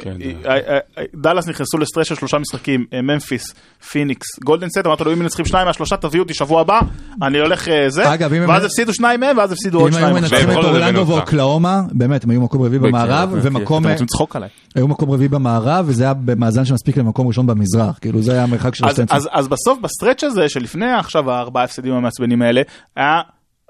[0.01, 0.13] כן,
[0.45, 3.53] אה, אה, אה, דאלאס נכנסו ל stretch של שלושה משחקים, אה, ממפיס,
[3.91, 6.79] פיניקס, גולדן סטייט, אמרתי לו, אם מנצחים שניים מהשלושה, תביאו אותי שבוע הבא,
[7.21, 10.05] אני הולך אה, זה, אגב, הם- ואז הפסידו שניים מהם, ואז הפסידו עוד אם היו
[10.07, 10.23] שניים.
[10.23, 10.51] מנצחים.
[10.59, 11.07] את אורלנדו.
[11.07, 13.83] ואוקלאומה, באמת, הם היו מקום רביעי במערב, אוקיי, ומקום...
[13.83, 14.49] אתם רוצים לצחוק עליי.
[14.75, 18.75] היו מקום רביעי במערב, וזה היה במאזן שמספיק למקום ראשון במזרח, כאילו זה היה המרחק
[18.75, 19.15] של אז, הסטנציה.
[19.17, 22.61] אז, אז בסוף ב stretch הזה שלפני עכשיו הארבעה הפסדים המעצבנים האלה,
[22.95, 23.21] היה,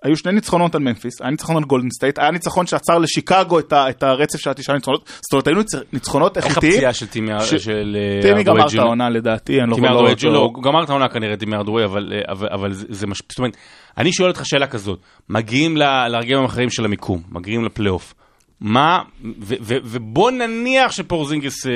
[0.03, 3.73] היו שני ניצחונות על ממפיס, היה ניצחון על גולדן סטייט, היה ניצחון שעצר לשיקגו את,
[3.73, 6.73] ה, את הרצף של התשעה ניצחונות, זאת אומרת היו ניצ- ניצחונות איך איכותיים.
[6.73, 8.73] הפציעה של טימי ש- של אה, טימי גמר את?
[8.79, 12.13] העונה לדעתי, אני לא לא- הארדוויי, לא- הוא גמר את העונה כנראה טימי הארדוויי, אבל
[12.15, 13.21] אה, אבל- אבל זה זה מש...
[13.31, 13.57] זאת אומרת,
[13.97, 18.13] אני שואל אותך שאלה כזאת, מגיעים ל- לרגעים האחרים של המיקום, מגיעים לפלייאוף,
[18.61, 21.71] מה, ו- ו- ובוא נניח שפורזינגיס אה,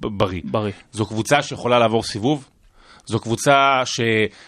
[0.00, 0.40] בריא.
[0.44, 0.72] בריא.
[0.92, 2.48] זו קבוצה שיכולה לעבור סיבוב?
[3.06, 3.52] זו קבוצה
[3.84, 4.00] ש,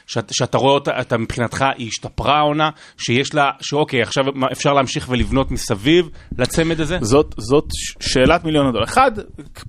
[0.07, 5.07] שאת, שאתה רואה אותה, אתה מבחינתך, היא השתפרה העונה, שיש לה, שאוקיי, עכשיו אפשר להמשיך
[5.11, 6.98] ולבנות מסביב לצמד הזה?
[7.00, 8.84] זאת, זאת ש- שאלת מיליון הדולר.
[8.84, 9.11] אחד,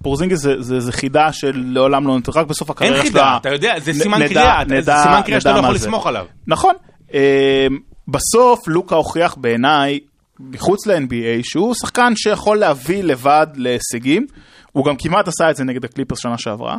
[0.04, 3.04] פורזינגיס זה, זה, זה חידה שלעולם לא נותנת, רק בסוף אין הקריירה שלה.
[3.12, 5.86] חידה, אתה יודע, זה נ- סימן קריאה, זה נדע- סימן קריאה שאתה לא יכול זה.
[5.88, 6.26] לסמוך עליו.
[6.48, 6.74] נכון.
[7.14, 7.68] אה,
[8.08, 10.00] בסוף לוקה הוכיח בעיניי,
[10.40, 14.26] מחוץ ל-NBA, שהוא שחקן שיכול להביא לבד להישגים.
[14.74, 16.78] הוא גם כמעט עשה את זה נגד הקליפרס שנה שעברה,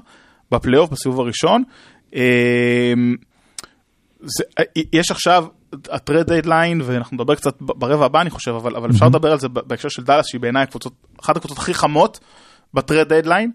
[0.51, 1.63] בפלייאוף, בסיבוב הראשון.
[2.15, 2.93] אה,
[4.21, 4.45] זה,
[4.93, 5.47] יש עכשיו
[5.91, 9.39] ה trade deadline, ואנחנו נדבר קצת ברבע הבא אני חושב, אבל, אבל אפשר לדבר על
[9.39, 10.93] זה בהקשר של דאלאס, שהיא בעיניי הקבוצות,
[11.23, 12.21] אחת הקבוצות הכי חמות
[12.75, 13.51] ב trade deadline,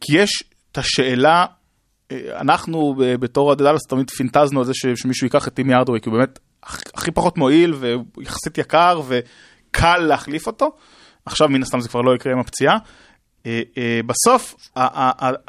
[0.00, 0.30] כי יש
[0.72, 1.46] את השאלה,
[2.12, 6.00] אה, אנחנו ב- בתור אוהדי דאלאס תמיד פינטזנו על זה שמישהו ייקח את טימי הארדוויי,
[6.00, 7.74] כי הוא באמת הכ- הכי פחות מועיל
[8.16, 10.70] ויחסית יקר וקל להחליף אותו.
[11.26, 12.76] עכשיו מן הסתם זה כבר לא יקרה עם הפציעה.
[13.46, 14.70] אה, אה, בסוף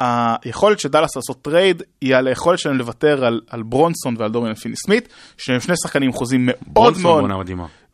[0.00, 4.54] היכולת של דאלאס לעשות trade היא על היכולת שלהם לוותר על, על ברונסון ועל דוריאן
[4.54, 7.24] פיני סמית, שהם שני שחקנים עם חוזים מאוד מאוד.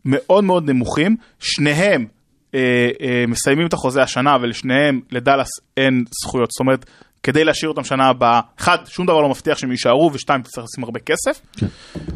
[0.05, 2.07] מאוד מאוד נמוכים, שניהם
[2.55, 2.61] אה,
[3.01, 6.85] אה, מסיימים את החוזה השנה ולשניהם לדאלאס אין זכויות, זאת אומרת
[7.23, 10.85] כדי להשאיר אותם שנה הבאה, אחד, שום דבר לא מבטיח שהם יישארו, ושתיים, תצטרך לשים
[10.85, 11.41] הרבה כסף,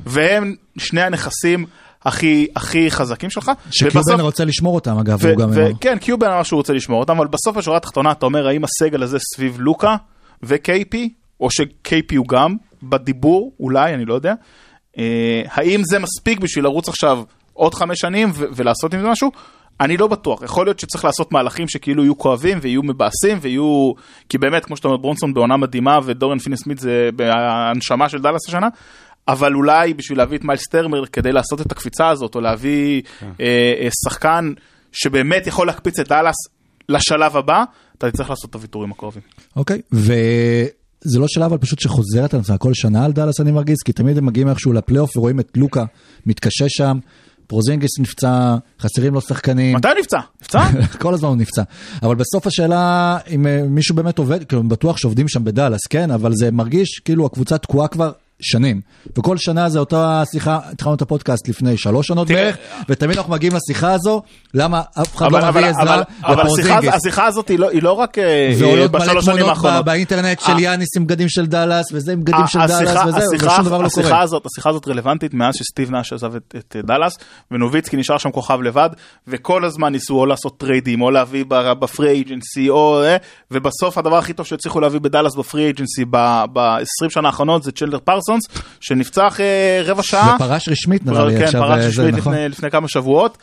[0.06, 1.66] והם שני הנכסים
[2.04, 5.50] הכי הכי חזקים שלך, שקיובן רוצה לשמור אותם אגב, הוא גם.
[5.52, 9.02] וכן, קיובן אמר שהוא רוצה לשמור אותם, אבל בסוף השורה התחתונה אתה אומר האם הסגל
[9.02, 9.96] הזה סביב לוקה
[10.42, 10.96] ו-KP,
[11.40, 14.34] או ש-KP הוא גם בדיבור, אולי, אני לא יודע.
[14.98, 17.22] אה, האם זה מספיק בשביל לרוץ עכשיו
[17.52, 19.30] עוד חמש שנים ו- ולעשות עם זה משהו?
[19.80, 23.92] אני לא בטוח, יכול להיות שצריך לעשות מהלכים שכאילו יהיו כואבים ויהיו מבאסים ויהיו,
[24.28, 28.48] כי באמת, כמו שאתה אומר, ברונסון בעונה מדהימה ודורן פיני סמית זה בהנשמה של דאלאס
[28.48, 28.68] השנה,
[29.28, 33.28] אבל אולי בשביל להביא את מיילס טרמר כדי לעשות את הקפיצה הזאת, או להביא אה,
[33.40, 34.52] אה, שחקן
[34.92, 36.36] שבאמת יכול להקפיץ את דאלאס
[36.88, 37.64] לשלב הבא,
[37.98, 39.22] אתה תצטרך לעשות את הוויתורים הקרובים.
[39.56, 43.78] אוקיי, וזה לא שאלה אבל פשוט שחוזרת על עצמה כל שנה על דאלאס אני מרגיז,
[43.84, 45.84] כי תמיד הם מגיעים איכשהו לפלייאוף ורואים את לוקה
[46.26, 46.98] מתקשה שם,
[47.46, 49.76] פורזינגיס נפצע, חסרים לו שחקנים.
[49.76, 50.18] מתי נפצע?
[50.42, 50.64] נפצע?
[51.02, 51.62] כל הזמן הוא נפצע.
[52.02, 56.32] אבל בסוף השאלה אם אה, מישהו באמת עובד, כאילו בטוח שעובדים שם בדאלאס, כן, אבל
[56.34, 58.80] זה מרגיש כאילו הקבוצה תקועה כבר שנים.
[59.18, 62.56] וכל שנה זה אותה שיחה, התחלנו את הפודקאסט לפני שלוש שנות תראה, בערך,
[62.88, 64.22] ותמיד אנחנו מגיעים לשיחה הזו,
[64.54, 66.78] למה אף אחד אבל- לא מביא עזרה אבל- אבל השיחה-.
[66.96, 69.82] השיחה הזאת היא לא- היא לא רק אה, ועולות מלא בשלוש שנים תמונות האחרונות.
[69.84, 70.60] ב- באינטרנט של אה.
[70.60, 73.86] יאניס עם בגדים של דאלאס, וזה עם בגדים של השיחה- דאלאס, השיחה- ושום דבר לא
[73.86, 74.22] השיחה קורה.
[74.22, 77.18] הזאת, השיחה הזאת רלוונטית מאז שסטיב נאש עזב את, את דאלאס,
[77.50, 78.90] ונוביצקי נשאר שם כוכב לבד,
[79.28, 83.02] וכל הזמן ניסו או לעשות טריידים, או להביא ב free agency, או...
[83.02, 83.16] אה,
[83.50, 87.98] ובסוף הדבר הכי טוב שהצליחו להביא בדאלאס ב free agency ב-20 שנה האחרונות זה צ'נדלר
[88.30, 88.42] פרסונס,
[88.80, 89.46] שנפצע אחרי
[89.84, 90.36] רבע שעה.
[90.36, 92.32] ופרש רשמית נראה לי כן, עכשיו, פרש אה, רשמית נכון.
[92.32, 93.38] לפני, לפני כמה שבועות.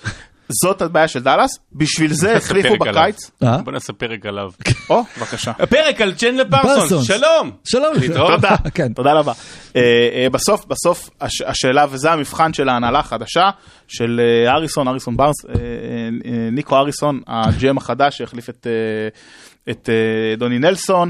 [0.50, 2.96] זאת הבעיה של דאלאס, בשביל זה החליפו פרק.
[2.96, 3.32] בקיץ.
[3.44, 3.58] אה?
[3.58, 4.50] בוא נעשה פרק עליו.
[4.90, 5.52] או, בבקשה.
[5.60, 7.08] הפרק על צ'נדלר פרסונס.
[7.08, 7.52] שלום!
[7.64, 7.94] שלום.
[8.14, 8.94] תודה, כן.
[8.94, 9.34] תודה רבה.
[9.76, 9.82] אה,
[10.14, 13.50] אה, בסוף, בסוף הש- השאלה, וזה המבחן של ההנהלה החדשה,
[13.88, 20.36] של אה, אריסון, אריסון בארנס, אה, אה, ניקו אריסון, הג'ם החדש שהחליף את, אה, אה,
[20.38, 21.10] דוני נלסון,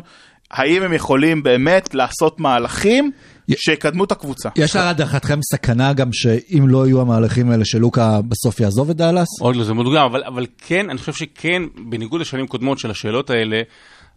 [0.51, 3.11] האם הם יכולים באמת לעשות מהלכים
[3.56, 4.50] שיקדמו את הקבוצה?
[4.56, 9.28] יש להערכתכם סכנה גם שאם לא יהיו המהלכים האלה שלוקה בסוף יעזוב את דאלאס?
[9.39, 13.30] עוד לא, זה מודגם, אבל, אבל כן, אני חושב שכן, בניגוד לשנים קודמות של השאלות
[13.30, 13.62] האלה,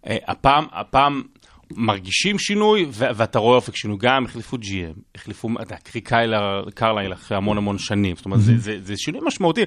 [0.06, 1.22] אה, הפעם, הפעם
[1.76, 3.96] מרגישים שינוי, ו- ואתה רואה אופק שינוי.
[4.00, 8.40] גם החליפו GM, החליפו, אתה יודע, קרי קיילר, קרלייל אחרי המון המון שנים, זאת אומרת,
[8.40, 9.62] זה, זה, זה שינוי משמעותי.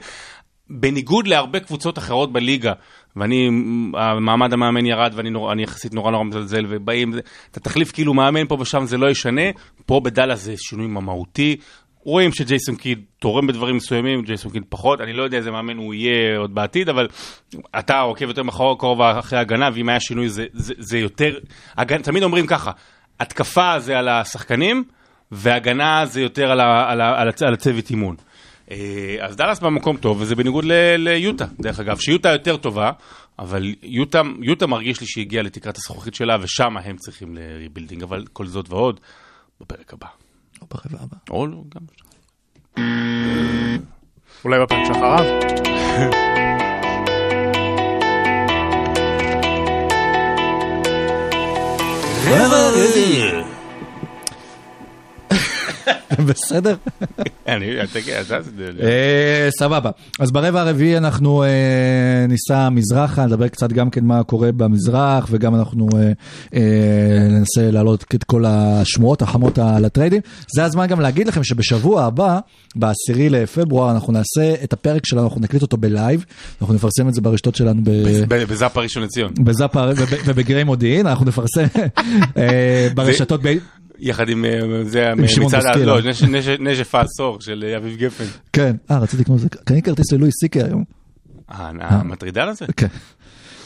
[0.79, 2.73] בניגוד להרבה קבוצות אחרות בליגה,
[3.15, 3.49] ואני,
[3.93, 7.13] המעמד המאמן ירד ואני נור, יחסית נורא נורא מזלזל, ובאים,
[7.51, 9.41] אתה תחליף כאילו מאמן פה ושם, זה לא ישנה,
[9.85, 11.55] פה בדאלאס זה שינוי מהותי.
[12.05, 15.93] רואים שג'ייסון קיד תורם בדברים מסוימים, ג'ייסון קיד פחות, אני לא יודע איזה מאמן הוא
[15.93, 17.07] יהיה עוד בעתיד, אבל
[17.79, 18.41] אתה עוקב יותר
[18.79, 21.37] קרוב אחרי הגנה, ואם היה שינוי זה, זה, זה יותר,
[21.77, 22.01] הגנ...
[22.01, 22.71] תמיד אומרים ככה,
[23.19, 24.83] התקפה זה על השחקנים,
[25.31, 28.15] והגנה זה יותר על, ה, על, ה, על הצוות אימון.
[28.71, 28.77] אה,
[29.21, 32.91] אז דאלאס במקום טוב, וזה בניגוד ל- ליוטה, דרך אגב, שיוטה יותר טובה,
[33.39, 38.03] אבל יוטה, יוטה מרגיש לי שהיא הגיעה לתקרת הזכוכית שלה, ושם הם צריכים ל rebuilding,
[38.03, 38.99] אבל כל זאת ועוד,
[39.61, 40.07] בפרק הבא.
[40.61, 41.17] או ברבע הבא.
[41.29, 41.81] או לא, גם...
[44.45, 45.39] אולי בפרק שאחריו?
[52.27, 53.52] רבע רביעי.
[56.27, 56.75] בסדר?
[57.47, 58.37] אני, אתה, אתה,
[58.83, 59.89] אה, סבבה.
[60.19, 61.47] אז ברבע הרביעי אנחנו אה,
[62.29, 65.87] ניסע מזרחה, נדבר קצת גם כן מה קורה במזרח, וגם אנחנו
[66.53, 66.61] אה,
[67.29, 70.21] ננסה להעלות את כל השמועות החמות על הטריידים.
[70.55, 72.39] זה הזמן גם להגיד לכם שבשבוע הבא,
[72.75, 76.25] בעשירי לפברואר, אנחנו נעשה את הפרק שלנו, אנחנו נקליט אותו ב live,
[76.61, 77.81] אנחנו נפרסם את זה ברשתות שלנו.
[78.27, 79.33] בזאפה ראשון לציון.
[79.39, 81.63] בזאפה וב- ובגריי מודיעין, אנחנו נפרסם
[82.95, 83.41] ברשתות,
[84.03, 85.77] יחד עם אה, זה, מצעד.
[85.85, 88.23] לא, נש- נש- נשף העשור של אה, אביב גפן.
[88.53, 90.83] כן, אה, רציתי לקנות את זה, קניתי כרטיס ללואי סיקי היום.
[91.51, 92.65] אה, המטרידן הזה?
[92.77, 92.87] כן.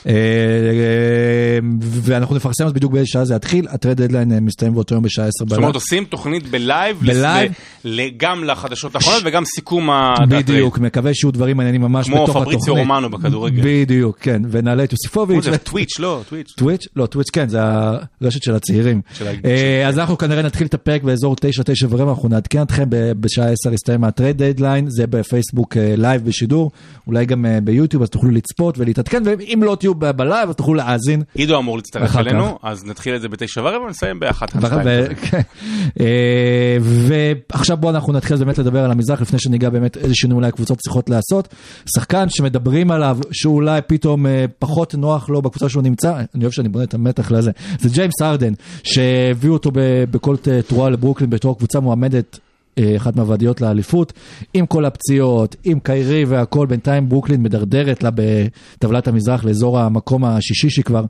[0.07, 0.13] אה,
[1.79, 5.03] ואנחנו נפרסם אז בדיוק באיזה שעה זה יתחיל, ה trade deadline אה, מסתיים באותו יום
[5.03, 5.61] בשעה 10 זאת בלילה.
[5.61, 7.51] אומרת, עושים תוכנית ב live, ב live.
[8.17, 10.45] גם לחדשות האחרונות וגם סיכום ה trade.
[10.45, 12.59] בדיוק, מקווה שיהיו דברים מעניינים ממש כמו בתוך התוכנית.
[12.59, 13.61] פבריציו רומנו בכדורגל.
[13.65, 15.43] בדיוק, כן, ונעלה את יוסיפוביץ'.
[15.43, 16.53] זה טוויץ', לא, טוויץ'.
[16.57, 16.87] טוויץ'?
[16.95, 19.01] לא, טוויץ' כן, זה הרשת של הצעירים.
[19.45, 23.51] אה, אז אנחנו כנראה נתחיל את הפרק באזור 9, 9 ורבע, אנחנו נעדכן אתכם בשעה
[23.51, 26.71] 10 יסתיים ה trade deadline, זה בפייסבוק live בשידור,
[27.07, 31.23] אולי גם ביוטיוב, אז תוכלו לצפות ולהתעדכן, ואם לא תהיו ב live, אז תוכלו להאזין.
[31.35, 34.55] עידו אמור להצטרף אלינו, אז נתחיל את זה בתשע ורבע ונסיים באחת.
[35.31, 35.41] כן.
[35.99, 40.47] אה, ועכשיו בואו אנחנו נתחיל באמת לדבר על המזרח לפני שניגע באמת איזה שינוי אולי
[40.47, 41.47] הקבוצות צריכות לעשות.
[41.95, 46.69] שחקן שמדברים עליו שאולי פתאום אה, פחות נוח לו בקבוצה שהוא נמצא, אני אוהב שאני
[46.69, 49.71] בונה את המתח לזה, זה ג'יימס ארדן שהביאו אותו
[50.11, 50.35] בכל
[50.67, 52.39] תרועה לברוקלין בתור קבוצה מועמדת.
[52.97, 54.13] אחת מהוועדיות לאליפות,
[54.53, 60.69] עם כל הפציעות, עם קיירי והכל, בינתיים ברוקלין מדרדרת לה בטבלת המזרח לאזור המקום השישי
[60.69, 61.05] שהיא כבר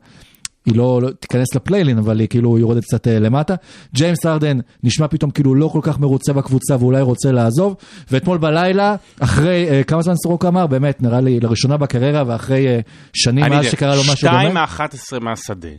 [0.68, 3.56] היא לא, לא תיכנס לפליילין, אבל היא כאילו יורדת קצת אה, למטה.
[3.94, 7.76] ג'יימס ארדן נשמע פתאום כאילו לא כל כך מרוצה בקבוצה ואולי רוצה לעזוב.
[8.12, 10.68] ואתמול בלילה, אחרי, אה, כמה זמן סורוקה אמר?
[10.68, 12.80] באמת, נראה לי לראשונה בקריירה ואחרי אה,
[13.14, 14.66] שנים מאז שקרה לו משהו דומה.
[14.66, 15.70] מ-11 מהשדה,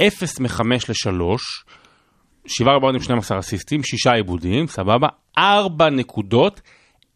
[0.00, 1.64] אפס מחמש לשלוש,
[2.50, 6.60] שבעה רבעונים 12 אסיסטים, שישה עיבודים, סבבה, ארבע נקודות,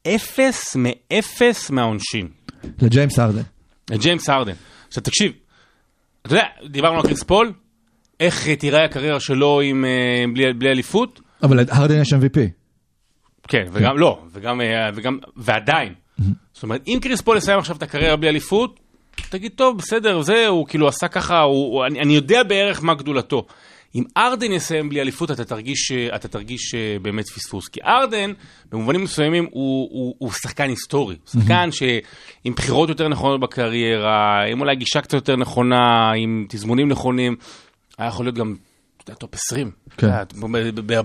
[0.08, 2.28] אפס מאפס מהעונשין.
[2.82, 3.42] לג'יימס ארדן.
[3.90, 4.52] ג'יימס הרדן.
[4.88, 5.32] עכשיו תקשיב,
[6.22, 7.52] אתה יודע, דיברנו על קריס פול,
[8.20, 11.20] איך אה, תיראה הקריירה שלו עם, אה, בלי, בלי אליפות?
[11.42, 12.38] אבל לארדן יש MVP.
[13.48, 15.94] כן, וגם לא, וגם, אה, וגם, ועדיין.
[16.52, 18.80] זאת אומרת, אם קריס פול יסיים עכשיו את הקריירה בלי אליפות,
[19.28, 22.94] תגיד, טוב, בסדר, זה, הוא כאילו עשה ככה, הוא, הוא, אני, אני יודע בערך מה
[22.94, 23.46] גדולתו.
[23.94, 27.68] אם ארדן יסיים בלי אליפות, אתה תרגיש, אה, אתה תרגיש אה, באמת פספוס.
[27.68, 28.32] כי ארדן,
[28.72, 31.16] במובנים מסוימים, הוא, הוא, הוא שחקן היסטורי.
[31.34, 36.88] הוא שחקן שעם בחירות יותר נכונות בקריירה, עם אולי גישה קצת יותר נכונה, עם תזמונים
[36.88, 37.36] נכונים,
[37.98, 38.54] היה יכול להיות גם,
[38.96, 39.70] אתה יודע, top 20.
[39.96, 40.10] כן.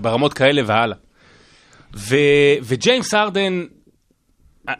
[0.02, 0.96] ברמות כאלה והלאה.
[1.96, 2.16] ו-
[2.62, 3.64] וג'יימס ארדן,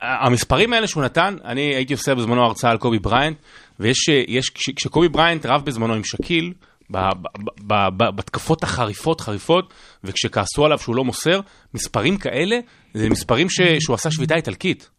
[0.02, 3.36] המספרים האלה שהוא נתן, אני הייתי עושה בזמנו הרצאה על קובי בריינט,
[3.80, 6.52] ויש, יש, כש- כשקובי בריינט רב בזמנו עם שקיל,
[7.96, 9.72] בתקפות החריפות חריפות,
[10.04, 11.40] וכשכעסו עליו שהוא לא מוסר,
[11.74, 12.58] מספרים כאלה,
[12.94, 14.90] זה מספרים ש- שהוא עשה שביתה איטלקית.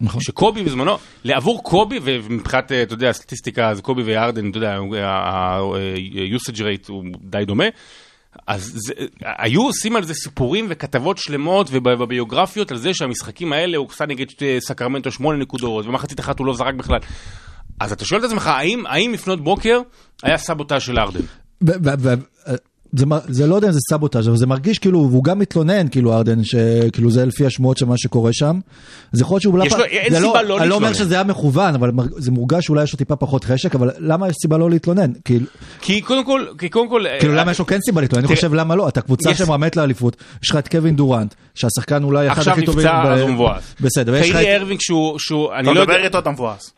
[0.00, 0.20] נכון.
[0.20, 6.88] שקובי בזמנו, עבור קובי, ומבחינת, אתה יודע, הסטטיסטיקה, אז קובי ויארדן, אתה יודע, ה-usage rate
[6.88, 7.64] הוא די דומה,
[8.46, 13.86] אז זה, היו עושים על זה סיפורים וכתבות שלמות ובביוגרפיות על זה שהמשחקים האלה הוא
[13.90, 16.98] עשה נגד אה, סקרמנטו שמונה נקודות ומחצית אחת הוא לא זרק בכלל.
[17.80, 19.80] אז אתה שואל את עצמך, האם, האם לפנות בוקר
[20.22, 21.20] היה סבוטאז' של ארדן?
[21.66, 22.14] ו- ו- ו-
[22.92, 26.14] זה, זה לא יודע אם זה סבוטאז' אבל זה מרגיש כאילו, והוא גם מתלונן, כאילו
[26.16, 28.60] ארדן, שכאילו זה לפי השמועות של מה שקורה שם.
[29.12, 29.64] אז יכול להיות שהוא...
[29.64, 30.94] יש לו- אין זה סיבה לא אני לא אומר להתלונן.
[30.94, 34.34] שזה היה מכוון, אבל זה מורגש שאולי יש לו טיפה פחות חשק, אבל למה יש
[34.42, 35.12] סיבה לא להתלונן?
[35.24, 35.46] כאילו,
[35.80, 37.02] כי קודם כל, כי קודם כל...
[37.20, 38.24] כאילו אה, למה יש לו כן סיבה להתלונן?
[38.26, 42.26] אני חושב למה לא, אתה קבוצה שמרמת לאליפות, יש לך את קווין דורנט, שהשחקן אולי
[42.28, 42.86] אחד עכשיו הכי טובים...
[42.86, 43.74] נפצע, ב- אז הוא מבואס.
[43.80, 44.56] בסדר, ויש לך קיירי.
[44.56, 46.72] ארווינג שהוא, שהוא, אני אתה לא יודע, מדבר איתו, אתה מבואס.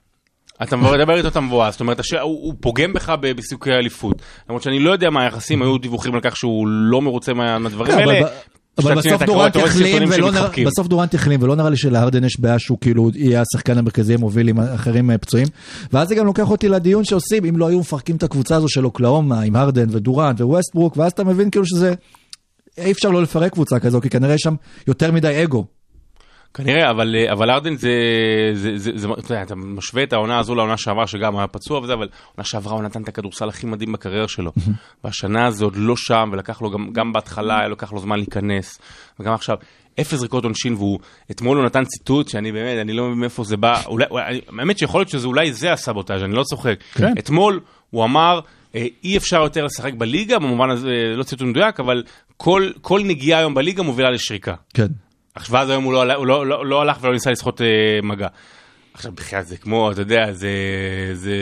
[0.62, 4.22] אתה מדבר איתו אתה מבואס, זאת אומרת, הש- הוא הוא פוגם בך ב- בסיכויי האליפות.
[4.48, 7.92] למרות שאני לא יודע מה היחסים, היו דיווחים על כך שהוא לא מרוצה מה- מהדברים
[7.92, 8.12] כן, האלה.
[8.20, 8.28] אבל-
[9.26, 10.30] דורנט החלים, ולא.
[10.66, 14.48] בסוף דורנט החלים, ולא נראה לי שלהרדן יש בעיה שהוא כאילו יהיה השחקן המרכזי המוביל
[14.48, 15.46] עם אחרים אה, פצועים.
[15.92, 18.84] ואז זה גם לוקח אותי לדיון שעושים, אם לא היו מפרקים את הקבוצה הזו של
[18.84, 21.94] אוקלהומה, עם הרדן ודורנט וווסטברוק, ואז אתה מבין כאילו שזה...
[22.78, 24.54] אי אפשר לא לפרק קבוצה כזו, כי כנראה יש שם
[24.86, 25.64] יותר מדי אגו.
[26.54, 27.90] כנראה, אבל, אה, אבל ארדן זה,
[28.54, 31.78] זה, זה, זה, אתה יודע, אתה משווה את העונה הזו לעונה שעברה, שגם היה פצוע
[31.80, 34.52] וזה, אבל עונה שעברה הוא נתן את הכדורסל הכי מדהים בקריירה שלו.
[35.04, 38.78] והשנה זה עוד לא שם, ולקח לו גם, גם בהתחלה, היה לוקח לו זמן להיכנס,
[39.20, 39.56] וגם עכשיו.
[40.00, 40.98] אפס זריקות עונשין, והוא,
[41.30, 44.78] אתמול הוא נתן ציטוט שאני באמת, אני לא מבין מאיפה זה בא, אולי, אני- האמת
[44.78, 46.74] שיכול להיות שזה אולי זה הסבוטאז', אני לא צוחק.
[46.94, 47.12] כן.
[47.18, 48.40] אתמול הוא אמר,
[48.74, 52.02] אה, אי אפשר יותר לשחק בליגה, במובן הזה, לא ציטוט מדויק, אבל
[52.36, 54.54] כל, כל נגיעה היום בליגה מובילה לשריקה.
[54.74, 54.86] כן.
[55.34, 57.66] עכשיו ואז היום הוא לא, הוא לא, לא, לא הלך ולא ניסה לסחוט אה,
[58.02, 58.28] מגע.
[58.94, 60.50] עכשיו בחייאת זה כמו, אתה יודע, זה...
[61.14, 61.32] זה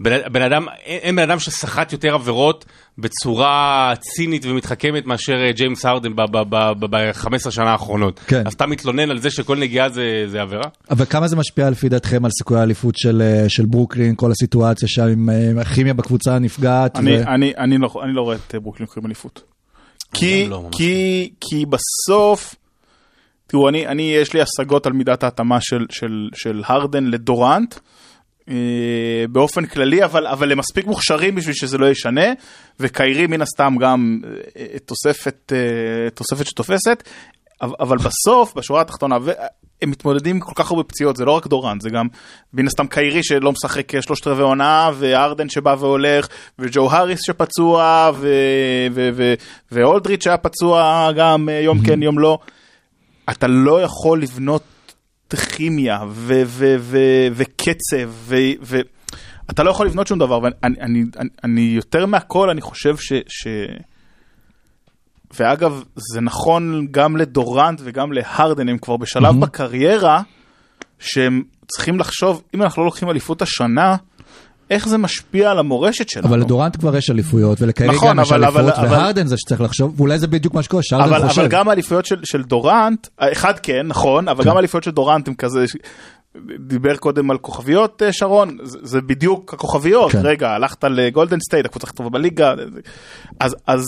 [0.00, 2.64] בן, בן אדם, אין, אין בן אדם שסחט יותר עבירות
[2.98, 8.20] בצורה צינית ומתחכמת מאשר אה, ג'יימס הרדן ב-15 שנה האחרונות.
[8.26, 8.46] כן.
[8.46, 10.64] אז אתה מתלונן על זה שכל נגיעה זה, זה עבירה?
[10.90, 14.88] אבל כמה זה משפיע לפי דעתכם על סיכויי האליפות של, אה, של ברוקלין, כל הסיטואציה
[14.88, 16.96] שם עם אה, הכימיה בקבוצה הנפגעת?
[16.96, 19.55] אני, ו- אני, אני, לא, אני לא רואה את ברוקלין לוקחים אליפות.
[20.14, 22.54] כי, גם לא כי, כי בסוף,
[23.46, 27.74] תראו, אני, אני, יש לי השגות על מידת ההתאמה של, של, של הרדן לדורנט.
[28.48, 32.26] אה, באופן כללי, אבל, אבל הם מספיק מוכשרים בשביל שזה לא ישנה,
[32.80, 34.20] וקיירי מן הסתם גם
[34.56, 37.02] אה, תוספת, אה, תוספת שתופסת,
[37.60, 39.16] אבל, בסוף, בשורה התחתונה,
[39.82, 42.06] הם מתמודדים עם כל כך הרבה פציעות, זה לא רק דורנט, זה גם
[42.52, 46.28] מן הסתם קיירי שלא משחק שלושת רבעי עונה, וארדן שבא והולך,
[46.58, 48.10] וג'ו האריס שפצוע,
[49.72, 52.38] ואולדריץ' שהיה פצוע גם אה, יום כן יום לא.
[53.30, 54.62] אתה לא יכול לבנות
[55.56, 56.00] כימיה
[57.34, 58.80] וקצב, ו- ו-
[59.50, 63.12] אתה לא יכול לבנות שום דבר, ואני אני, אני, אני יותר מהכל, אני חושב ש...
[65.40, 69.40] ואגב, זה נכון גם לדורנט וגם להרדן, הם כבר בשלב מהמם.
[69.40, 70.22] בקריירה,
[70.98, 73.96] שהם צריכים לחשוב, אם אנחנו לא לוקחים אליפות השנה,
[74.70, 76.28] איך זה משפיע על המורשת שלנו.
[76.28, 79.36] אבל לדורנט כבר יש אליפויות, ולקיירי נכון, גם יש אבל- אליפות, אבל- אבל- והרדן זה
[79.38, 81.40] שצריך לחשוב, ואולי זה בדיוק מה שקורה, אבל, שהרדן חושב.
[81.40, 85.34] אבל גם האליפויות של, של דורנט, אחד כן, נכון, אבל גם האליפויות של דורנט הם
[85.34, 85.64] כזה,
[86.60, 90.20] דיבר קודם על כוכביות אה, שרון, זה, זה בדיוק הכוכביות, כן.
[90.22, 92.54] רגע, הלכת לגולדן סטייט, הקבוצה הכי טובה בליגה,
[93.40, 93.84] אז, אז,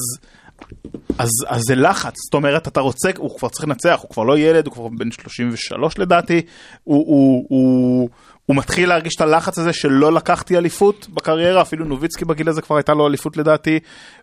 [1.19, 4.39] אז, אז זה לחץ, זאת אומרת, אתה רוצה, הוא כבר צריך לנצח, הוא כבר לא
[4.39, 6.43] ילד, הוא כבר בן 33 לדעתי,
[6.85, 8.09] הוא, הוא, הוא,
[8.47, 12.77] הוא מתחיל להרגיש את הלחץ הזה שלא לקחתי אליפות בקריירה, אפילו נוביצקי בגיל הזה כבר
[12.77, 13.79] הייתה לו אליפות לדעתי,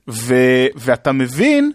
[0.08, 0.36] ו,
[0.76, 1.72] ואתה מבין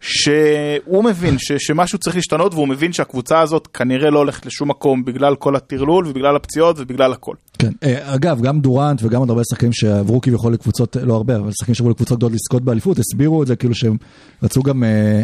[0.00, 5.04] שהוא מבין ש, שמשהו צריך להשתנות והוא מבין שהקבוצה הזאת כנראה לא הולכת לשום מקום
[5.04, 7.34] בגלל כל הטרלול ובגלל הפציעות ובגלל הכל.
[7.62, 7.72] כן.
[7.82, 11.74] אה, אגב, גם דורנט וגם עוד הרבה שחקנים שעברו כביכול לקבוצות, לא הרבה, אבל שחקנים
[11.74, 13.96] שעברו לקבוצות גדולות לזכות באליפות, הסבירו את זה כאילו שהם
[14.42, 15.22] רצו גם אה,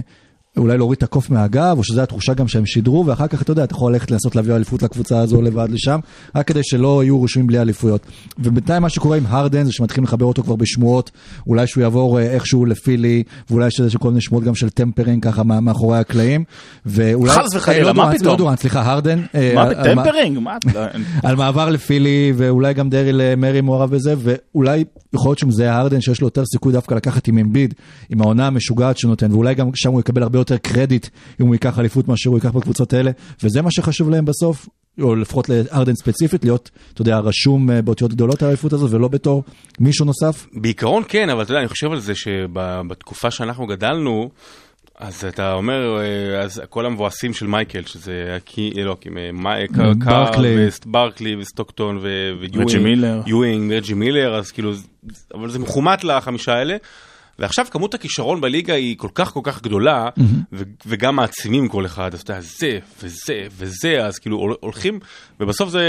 [0.58, 3.64] אולי להוריד את הקוף מהגב, או שזו התחושה גם שהם שידרו, ואחר כך אתה יודע,
[3.64, 5.98] אתה יכול ללכת לנסות להביא אליפות לקבוצה הזו לבד לשם,
[6.34, 8.06] רק כדי שלא יהיו רשומים בלי אליפויות.
[8.38, 11.10] ובינתיים מה שקורה עם הרדן זה שמתחילים לחבר אותו כבר בשמועות,
[11.46, 15.24] אולי שהוא יעבור אה, איכשהו לפילי, ואולי יש איזה כל מיני שמועות גם של טמפרינג
[15.24, 16.44] ככה מאחורי הקלעים,
[16.86, 17.32] ואולי...
[17.32, 18.30] חס וחלילה, אה, לא מה דורנט, פתאום?
[18.32, 19.22] לא דורנט, סליחה, הרדן.
[19.34, 19.74] אה, מה על-
[21.24, 24.84] על מעבר לפילי, ואולי גם דריל מרי מעורב בזה, ואולי
[25.14, 27.74] יכול להיות שזה הרדן שיש לו יותר סיכוי דווקא לקחת עם אמביד,
[28.10, 31.06] עם העונה המשוגעת שהוא נותן, ואולי גם שם הוא יקבל הרבה יותר קרדיט
[31.40, 33.10] אם הוא ייקח אליפות מאשר הוא ייקח בקבוצות האלה,
[33.42, 34.68] וזה מה שחשוב להם בסוף,
[35.02, 39.44] או לפחות לארדן ספציפית, להיות, אתה יודע, רשום אה, באותיות גדולות האליפות הזאת, ולא בתור
[39.80, 40.46] מישהו נוסף.
[40.52, 44.30] בעיקרון כן, אבל אתה יודע, אני חושב על זה שבתקופה שאנחנו גדלנו,
[44.98, 49.20] אז אתה אומר, אה, אז כל המבואסים של מייקל, שזה הקי, לא, קי, מי-
[49.76, 50.54] קר- קר, ברקלי.
[50.86, 51.98] ברקלי וסטוקטון
[53.26, 54.72] ויואינג, רג'י מילר, אז כאילו,
[55.34, 56.76] אבל זה מחומט לחמישה האלה.
[57.38, 60.08] ועכשיו כמות הכישרון בליגה היא כל כך כל כך גדולה,
[60.52, 65.00] ו- וגם מעצימים כל אחד, אז אתה יודע, זה וזה וזה, אז כאילו הול- הולכים,
[65.40, 65.82] ובסוף זה,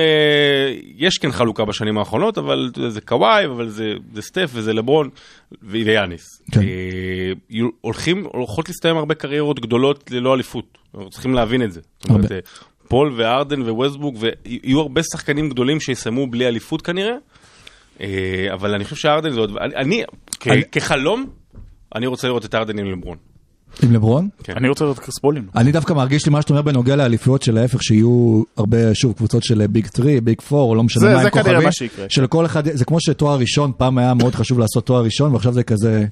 [0.98, 3.84] יש כן חלוקה בשנים האחרונות, אבל זה קוואי, אבל זה,
[4.14, 5.10] זה סטף וזה לברון
[5.64, 6.26] ויאניס.
[6.52, 6.62] כן.
[6.62, 7.32] אה,
[7.82, 11.82] הולכים, הולכות להסתיים הרבה קריירות גדולות ללא אליפות, אנחנו צריכים להבין את זה.
[12.00, 12.36] זאת אומרת, הרבה.
[12.36, 12.40] אה,
[12.88, 17.16] פול וארדן וווסטברוק, ויהיו הרבה שחקנים גדולים שיסיימו בלי אליפות כנראה.
[18.02, 18.08] אה,
[18.54, 19.58] אבל אני חושב שארדן זה עוד...
[19.76, 20.04] אני-
[20.72, 21.26] כחלום,
[21.96, 23.18] אני רוצה לראות את ארדן עם לברון.
[23.84, 24.30] עם לברון?
[24.44, 24.54] כן.
[24.58, 25.48] אני רוצה לראות קריס פולים.
[25.56, 29.44] אני דווקא מרגיש לי מה שאתה אומר בנוגע לאליפויות של ההפך, שיהיו הרבה, שוב, קבוצות
[29.44, 31.64] של big 3, big 4, או לא משנה זה- מה זה עם כנראה כוכבים.
[31.66, 32.06] מה שיקרה.
[32.10, 35.64] שלכל אחד, זה כמו שתואר ראשון, פעם היה מאוד חשוב לעשות תואר ראשון, ועכשיו זה
[35.64, 36.06] כזה,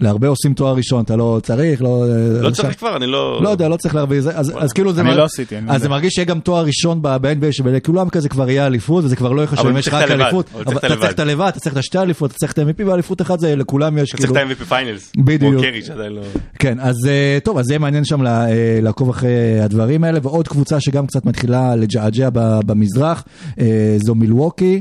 [0.00, 2.04] להרבה עושים תואר ראשון, אתה לא צריך, לא...
[2.40, 3.40] לא צריך כבר, אני לא...
[3.42, 5.00] לא יודע, לא צריך להרבה, זה- אז אז כאילו זה...
[5.00, 5.82] אני מר- לא עשיתי, אז.
[5.82, 9.42] זה מרגיש שיהיה גם תואר ראשון ב-NBA, שבכולם כזה כבר יהיה אליפות, וזה כבר לא
[9.42, 10.50] יחשב אבל אם יש רק אליפות.
[10.54, 11.46] אבל אתה צריך את הלבד.
[11.48, 14.18] אתה צריך את השתי אליפות, אתה צריך את ה-MVP ואליפות אחת, זה לכולם יש אתה
[14.18, 14.52] צריך כאילו...
[14.52, 15.12] את ה- MVP Finals.
[15.16, 15.52] בדיוק.
[15.52, 16.22] כמו קרי שעדיין לא...
[16.58, 18.46] כן, אז אה, טוב, אז יהיה מעניין שם אה,
[18.82, 23.24] לעקוב אחרי הדברים האלה, ועוד קבוצה שגם קצת מתחילה לג'עג'ע ב- במזרח,
[23.60, 23.64] אה,
[24.04, 24.80] זו מילווקי.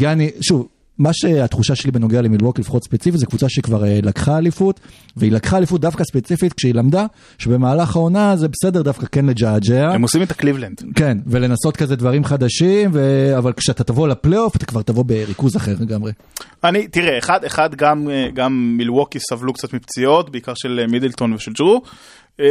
[0.00, 0.66] יאני, שוב,
[1.02, 4.80] מה שהתחושה שלי בנוגע למילווקי, לפחות ספציפית, זו קבוצה שכבר אה, לקחה אליפות,
[5.16, 7.06] והיא לקחה אליפות דווקא ספציפית כשהיא למדה
[7.38, 9.90] שבמהלך העונה זה בסדר דווקא כן לג'עג'ע.
[9.94, 10.82] הם עושים את הקליבלנד.
[10.96, 13.32] כן, ולנסות כזה דברים חדשים, ו...
[13.38, 16.12] אבל כשאתה תבוא לפלייאוף, אתה כבר תבוא בריכוז אחר לגמרי.
[16.64, 21.32] אני, תראה, אחד, אחד גם, אה, גם מילווקי סבלו קצת מפציעות, בעיקר של אה, מידלטון
[21.32, 21.82] ושל ג'רו.
[22.40, 22.46] אמ,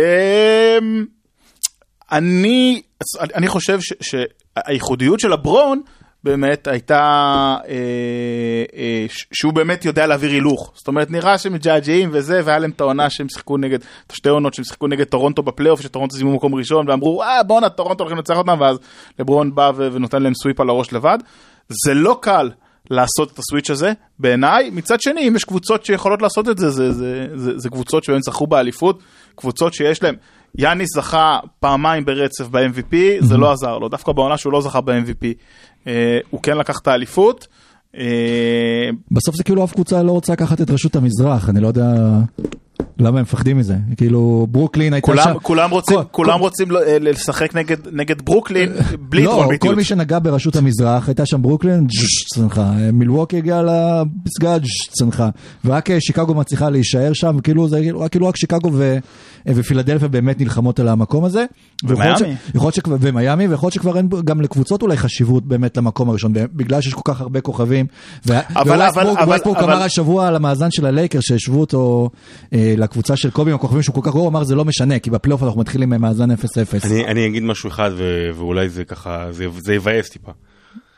[2.11, 2.81] אני,
[3.35, 5.81] אני חושב שהייחודיות של הברון
[6.23, 6.99] באמת הייתה
[7.67, 7.73] אה,
[8.75, 10.71] אה, ש- שהוא באמת יודע להעביר הילוך.
[10.75, 14.29] זאת אומרת, נראה שהם מג'עג'עים וזה, והיה להם את העונה שהם שיחקו נגד, את השתי
[14.29, 18.17] עונות שהם שיחקו נגד טורונטו בפלייאוף, שטורונטו סיימו במקום ראשון, ואמרו, אה, בואנה, טורונטו הולכים
[18.17, 18.77] לנצח אותם, ואז
[19.19, 21.17] לברון בא ו- ונותן להם sweep על הראש לבד.
[21.85, 22.49] זה לא קל.
[22.89, 24.69] לעשות את ה switch הזה, בעיניי.
[24.73, 28.21] מצד שני, אם יש קבוצות שיכולות לעשות את זה, זה, זה, זה, זה קבוצות שבהן
[28.21, 28.99] זכו באליפות,
[29.35, 30.15] קבוצות שיש להם.
[30.57, 33.89] יאניס זכה פעמיים ברצף ב-MVP, זה לא עזר לו.
[33.89, 35.25] דווקא בעונה שהוא לא זכה ב-MVP,
[35.87, 37.47] אה, הוא כן לקח את האליפות.
[37.97, 41.85] אה, בסוף זה כאילו אף קבוצה לא רוצה לקחת את רשות המזרח, אני לא יודע
[42.99, 43.75] למה הם מפחדים מזה.
[43.97, 45.33] כאילו ברוקלין הייתה כולם, שם...
[45.41, 48.69] כולם רוצים, כל- כולם כל- רוצים לא- אה, לשחק נגד, נגד ברוקלין
[48.99, 49.75] בלי לא, יתרון כל ביתיות.
[49.75, 51.87] מי שנגע ברשות המזרח, הייתה שם ברוקלין,
[52.33, 52.71] צנחה.
[52.93, 54.55] מילווקי הגיעה לפסגה,
[54.89, 55.29] צנחה.
[55.65, 58.97] ורק אה, שיקגו מצליחה להישאר שם, כאילו זה רק- כאילו רק שיקגו ו-
[59.47, 61.45] אה, ופילדלפיה באמת נלחמות על המקום הזה.
[61.83, 62.35] ומיאמי.
[62.99, 67.13] ומיאמי, ויכול להיות שכבר אין גם לקבוצות אולי חשיבות באמת למקום הראשון, בגלל שיש כל
[67.13, 67.85] כך הרבה כוכבים.
[68.27, 72.09] ו- אבל- וווסטברוק- אבל- אבל- אמר השבוע על המאזן של הלייקרס, שהשוו אותו
[72.53, 75.09] אה, לקבוצה של קובי עם הכוכבים שהוא כל כך גרוע, אמר זה לא משנה, כי
[75.09, 76.35] בפלייאוף אנחנו מתחילים עם מאזן 0-0.
[76.83, 80.31] אני, אני אגיד משהו אחד ו- ואולי זה ככה, זה, זה יבאס טיפה.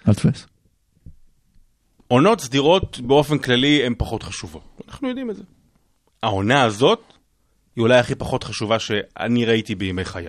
[0.08, 0.48] אל תפס.
[2.08, 4.82] עונות סדירות באופן כללי הן פחות חשובות.
[4.88, 5.44] אנחנו יודעים את זה.
[6.24, 7.02] העונה הזאת
[7.76, 10.28] היא אולי הכי פחות חשובה שאני ראיתי בימי חיי.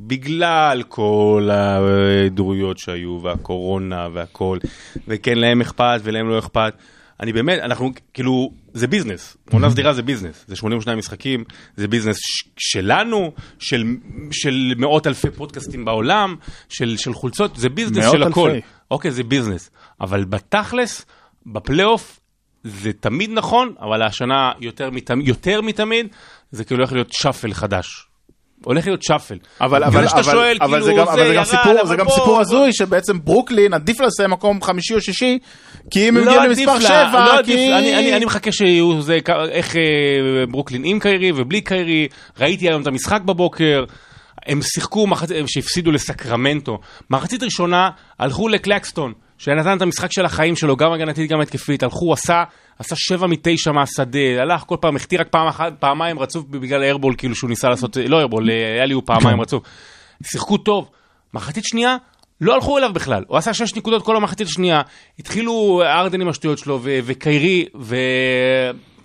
[0.00, 4.58] בגלל כל ההיעדרויות שהיו והקורונה והכל,
[5.08, 6.74] וכן להם אכפת ולהם לא אכפת.
[7.22, 11.44] אני באמת, אנחנו כאילו, זה ביזנס, עונה סדירה זה ביזנס, זה 82 משחקים,
[11.76, 12.16] זה ביזנס
[12.56, 13.84] שלנו, של,
[14.30, 16.36] של מאות אלפי פודקאסטים בעולם,
[16.68, 18.50] של, של חולצות, זה ביזנס של הכל.
[18.50, 18.66] אלפי.
[18.90, 19.70] אוקיי, זה ביזנס,
[20.00, 21.06] אבל בתכלס,
[21.46, 22.20] בפלייאוף,
[22.64, 26.06] זה תמיד נכון, אבל השנה יותר, מתמיד, יותר מתמיד,
[26.50, 28.06] זה כאילו הולך להיות shuffle חדש.
[28.64, 29.38] הולך להיות shuffle.
[29.60, 32.14] אבל, אבל, אבל, שואל, אבל כאילו, זה גם, אבל זה גם סיפור, זה גם בוא,
[32.14, 32.40] סיפור.
[32.40, 35.38] הזוי שבעצם ברוקלין עדיף לה לסיים מקום חמישי או שישי,
[35.90, 37.72] כי אם הם לא יגיעו עדיף למספר 7, לא עדיף, כי...
[37.74, 39.18] אני, אני, אני מחכה שיהיו, זה,
[39.50, 39.82] איך אה,
[40.50, 42.08] ברוקלין עם קיירי ובלי קיירי,
[42.40, 43.84] ראיתי היום את המשחק בבוקר,
[44.46, 46.78] הם שיחקו, מחצ- שהפסידו לסקרמנטו,
[47.10, 47.88] מחצית ראשונה
[48.18, 52.44] הלכו לקלקסטון, שנתן את המשחק של החיים שלו, גם הגנתית גם התקפית, הלכו, עשה,
[52.78, 57.14] עשה שבע מתשע מהשדה, הלך כל פעם, החטיא רק פעם אחת, פעמיים רצוף בגלל איירבול,
[57.18, 59.62] כאילו שהוא ניסה לעשות, לא איירבול, אה, היה לי הוא פעמיים רצוף.
[60.22, 60.90] שיחקו טוב,
[61.34, 61.96] מחצית שנייה,
[62.40, 64.82] לא הלכו אליו בכלל, הוא עשה שש נקודות כל המחצית השנייה,
[65.18, 67.96] התחילו ארדן עם השטויות שלו וקיירי, ו...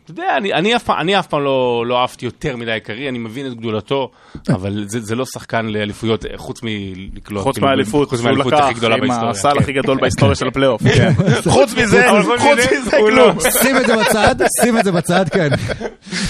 [0.07, 3.17] אתה יודע, אני, אני, אף אני אף פעם לא, לא אהבתי יותר מדי קיירי, אני
[3.17, 4.11] מבין את גדולתו,
[4.49, 7.43] אבל זה, זה לא שחקן לאליפויות, אה, חוץ מלקלוט.
[7.43, 9.29] חוץ כאילו, מהאליפות, חוץ מהאליפות הכי גדולה עם בהיסטוריה.
[9.29, 9.59] הסל כן.
[9.59, 10.81] הכי גדול בהיסטוריה של הפלייאוף.
[10.83, 11.13] כן.
[11.49, 13.37] חוץ מזה, חוץ חוץ מזה, כלום.
[13.61, 15.49] שים את זה בצד, שים את זה בצד, כן.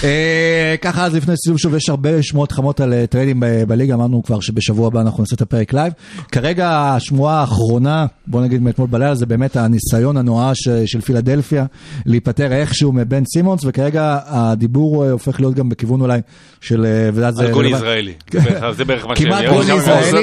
[0.04, 4.22] אה, ככה אז לפני סיום שוב יש הרבה שמועות חמות על אה, טריידים בליגה, אמרנו
[4.22, 5.92] כבר שבשבוע הבא אנחנו נעשה את הפרק לייב.
[6.32, 11.66] כרגע השמועה האחרונה, בוא נגיד מאתמול בלילה, זה באמת הניסיון הנואש של פילדלפיה
[12.06, 16.20] להיפטר איכשהו מבן סימונס, וכרגע הדיבור אה, הופך להיות גם בכיוון אולי
[16.60, 16.86] של...
[16.86, 18.12] אה, זה- על גול זה- ישראלי.
[18.30, 19.18] זה בערך- זה בערך מה ש...
[19.22, 19.70] כמעט אני- ישראלי.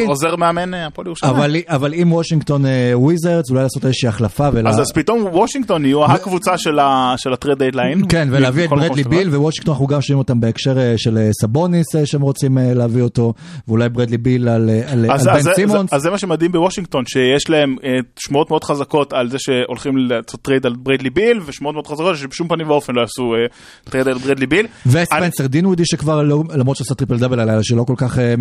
[0.04, 1.36] עוזר- עוזר מאמן אה, הפועל ירושלים.
[1.36, 4.70] אבל, אבל אם וושינגטון אה, וויזרדס, אולי לעשות איזושהי החלפה ולה...
[4.70, 8.01] אז אז פתאום וושינגטון יהיו הקבוצה של ה- של ה trade deadline.
[8.10, 11.96] כן, ולהביא את ברדלי ביל, ווושינגטון אנחנו גם שומעים אותם בהקשר אה, של אה, סבוניס
[11.96, 13.34] אה, שהם רוצים אה, להביא אותו,
[13.68, 15.93] ואולי ברדלי ביל על אה, על- אז, על אז, בן זה- סימונס.
[15.93, 17.89] אז זה מה שמדהים בוושינגטון, שיש להם אה,
[18.20, 22.48] שמועות מאוד חזקות על זה שהולכים לעשות טרייד על ברדלי ביל, ושמועות מאוד חזקות שבשום
[22.48, 23.45] פנים ואופן לא יעשו אה,
[23.83, 24.67] טרייד על ברדלי ביל.
[24.86, 28.36] וספנסר דינווידי שכבר לא- למרות שעשה טריפל דאבל הלילה שלא כל כך אה,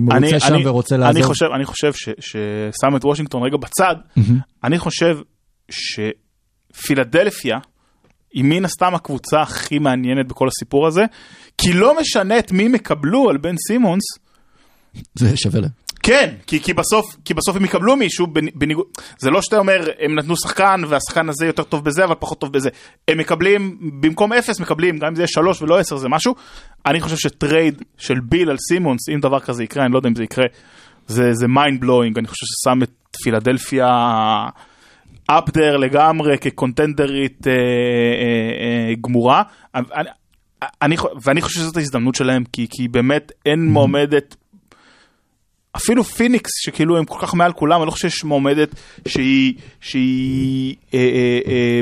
[0.00, 0.96] מרוצה שם ורוצה.
[1.22, 3.94] חושב, אני חושב ששם את וושינגטון רגע בצד,
[4.64, 5.16] אני חושב
[6.74, 7.58] שפילדלפיה
[8.32, 11.02] היא מן הסתם הקבוצה הכי מעניינת בכל הסיפור הזה,
[11.58, 14.02] כי לא משנה את מי הם יקבלו על בן סימונס,
[15.14, 15.70] זה שווה להם.
[16.06, 18.86] כן, כי, כי, בסוף, כי בסוף הם יקבלו מישהו בני- בניגוד,
[19.18, 22.52] זה לא שאתה אומר הם נתנו שחקן והשחקן הזה יותר טוב בזה אבל פחות טוב
[22.52, 22.68] בזה,
[23.08, 26.34] הם מקבלים במקום אפס מקבלים גם אם זה יהיה שלוש ולא עשר זה משהו,
[26.86, 30.14] אני חושב שטרייד של ביל על סימונס אם דבר כזה יקרה אני לא יודע אם
[30.14, 30.44] זה יקרה,
[31.06, 32.18] זה, זה mind blowing.
[32.18, 33.88] אני חושב ששם את פילדלפיה
[35.32, 37.56] up there לגמרי כקונטנדרית אה, אה,
[38.88, 39.42] אה, גמורה.
[39.74, 39.84] אני,
[40.82, 44.36] אני, ואני חושב שזאת ההזדמנות שלהם כי, כי באמת אין מועמדת
[45.76, 48.74] אפילו פיניקס שכאילו הם כל כך מעל כולם אני לא חושב שיש מועמדת
[49.08, 51.80] שהיא שהיא אה, אה, אה,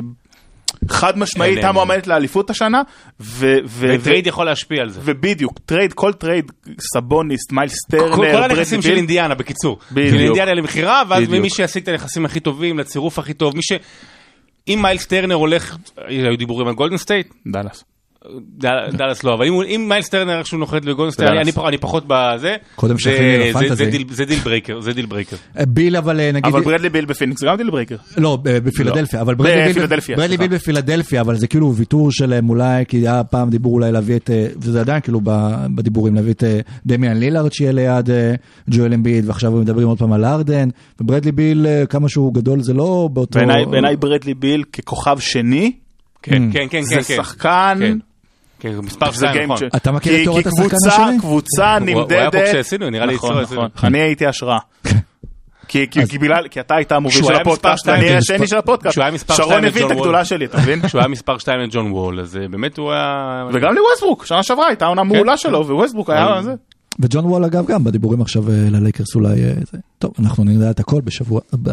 [0.88, 1.72] חד משמעית אין, הייתה.
[1.72, 2.82] מועמדת לאליפות השנה
[3.20, 5.00] ו, ו, וטרייד יכול להשפיע על זה.
[5.04, 9.78] ובדיוק טרייד כל טרייד סבוניס מיילס טרנר כל כל הנכסים של אינדיאנה בקיצור.
[9.92, 10.14] בדיוק.
[10.14, 11.42] של אינדיאנה למכירה ואז בדיוק.
[11.42, 13.72] מי שישיג את הנכסים הכי טובים לצירוף הכי טוב מי ש...
[14.68, 15.76] אם מיילס טרנר הולך,
[16.06, 17.84] היו דיבורים על גולדן סטייט, דאלאס.
[18.92, 21.20] דאלאס לא, אבל אם מיילס טרנר איכשהו נוחת דאלאס.
[21.42, 23.84] אני פח- אני פחות בזה, קודם זה- לפנטזי.
[23.84, 25.36] זה deal- זה deal breaker, זה deal breaker.
[25.58, 26.46] אה, ביל אבל אה, נגיד...
[26.46, 27.96] אבל ברדלי ביל בפיניקס זה גם deal breaker.
[28.16, 29.72] לא, ב- בפילדלפיה, אבל ברדלי
[30.36, 34.30] ביל- בפילדלפיה, אבל זה כאילו ויתור שלהם אולי, כי היה פעם דיבור אולי להביא את,
[34.30, 38.34] אה, וזה עדיין כאילו ב- בדיבורים, להביא את אה, דמיאן לילארד שיהיה ליד אה,
[38.70, 40.68] ג'ואל אמביד, ועכשיו הם מדברים עוד פעם על ארדן,
[41.00, 43.38] וברדלי ביל, אה, כמה שהוא גדול, זה לא באותו...
[43.70, 45.72] בעיניי ברדלי ביל ככוכב שני
[46.22, 46.52] כן, Mm.
[46.54, 47.16] כן, כן, זה כן, כן.
[47.16, 47.78] שחקן.
[48.70, 48.80] כן.
[48.80, 49.68] כן, מספר זה שתיים, נכון.
[49.76, 51.18] אתה מכיר כי- את תיאוריית כי השחקן השני?
[51.18, 52.48] קבוצה הוא- הוא היה פה נמדדת.
[52.48, 53.68] כשעשינו, נראה לי נכון, נכון.
[53.84, 54.58] אני הייתי השראה.
[55.68, 58.98] כי כי- כי בגלל, כי אתה היית המוביל של הפודקאסט, אני כן, השני של הפודקאסט.
[59.32, 60.24] שרון הבין את הגדולה וול.
[60.24, 60.80] שלי, אתה מבין?
[60.82, 63.44] כשהוא היה מספר 2 לג'ון וול, אז אה, באמת הוא היה...
[63.52, 66.54] וגם לווסטברוק, שנה שעברה הייתה עונה מעולה שלו, וווסטברוק היה זה.
[67.00, 69.50] וג'ון וול אגב גם בדיבורים עכשיו אה, ללייקרס אולי, אה.
[69.98, 71.72] טוב, אנחנו נדע את הכל בשבוע הבא.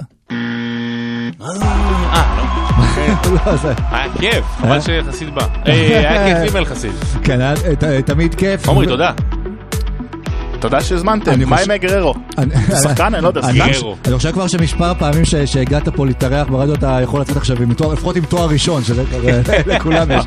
[3.91, 5.45] היה כיף, חבל שיחסית בא.
[5.67, 6.91] אה, היה כיף עם אל חסיד.
[7.23, 7.53] כן, אה,
[8.05, 8.69] תמיד כיף.
[8.69, 9.11] עמרי, תודה.
[10.61, 12.13] תודה שהזמנתם, אני מה עם גררו?
[12.83, 13.41] שחקן, אני לא יודע.
[13.41, 13.61] חושב-
[14.05, 17.73] אני חושב כבר שמספר פעמים ש- שהגעת פה להתארח ברדיו אתה יכול לצאת עכשיו עם
[17.73, 19.41] תואר, לפחות עם תואר ראשון, שזה אה,
[19.75, 20.25] לכולם יש.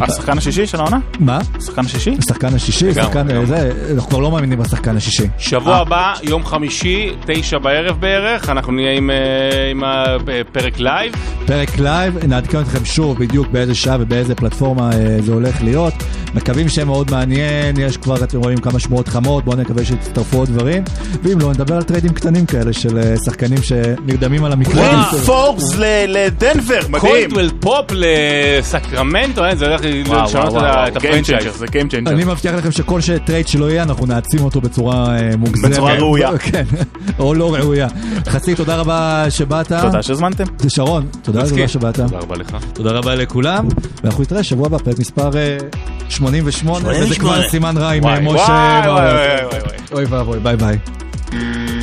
[0.00, 0.98] השחקן השישי של העונה?
[1.20, 1.38] מה?
[1.58, 2.16] השחקן השישי?
[2.18, 3.46] השחקן השישי, שחקן, אה.
[3.46, 5.26] זה, אנחנו כבר לא מאמינים בשחקן השישי.
[5.38, 11.12] שבוע הבא, יום חמישי, תשע בערב בערך, אנחנו נהיה עם, אה, עם הפרק לייב.
[11.46, 15.94] פרק לייב, נעדכן אתכם שוב בדיוק באיזה שעה ובאיזה פלטפורמה אה, זה הולך להיות.
[16.34, 20.48] מקווים שיהיה מאוד מעניין, יש כבר, אתם רואים כמה שמועות חמות, בואו נקווה שיצטרפו עוד
[20.48, 20.82] דברים.
[21.22, 24.74] ואם לא, נדבר על טריידים קטנים כאלה של אה, שחקנים שנרדמים על המקרה.
[24.82, 24.96] וייל
[25.26, 27.00] פורבס ל- לדנבר, מדהים.
[27.00, 31.56] קולדוול פופ לסקרמנטו, אה, זה הולך וואו, לשנות וואו, וואו, את ה franchise.
[31.56, 32.10] זה Game changer.
[32.10, 35.70] אני מבטיח לכם שכל ש- טרייד שלא יהיה, אנחנו נעצים אותו בצורה אה, מוגזמת.
[35.70, 36.38] בצורה ראויה.
[36.52, 36.64] כן,
[37.18, 37.88] או לא ראויה.
[38.28, 39.72] חצי, תודה רבה שבאת.
[39.72, 40.44] תודה שהזמנתם.
[40.68, 41.40] שרון, תודה.
[41.42, 41.96] רבה שבאת.
[41.96, 42.56] תודה רבה לך.
[42.72, 43.68] תודה רבה לכולם,
[44.04, 45.56] ואנחנו נתראה שבוע הבא, פרק מספר אה,
[46.08, 47.18] 88, וזה 88.
[47.18, 49.65] כבר סימן רע עם אה, וואי, משה.
[49.66, 50.38] Oi, oi, Bye.
[50.40, 50.80] Bye bye.
[51.32, 51.75] Mm.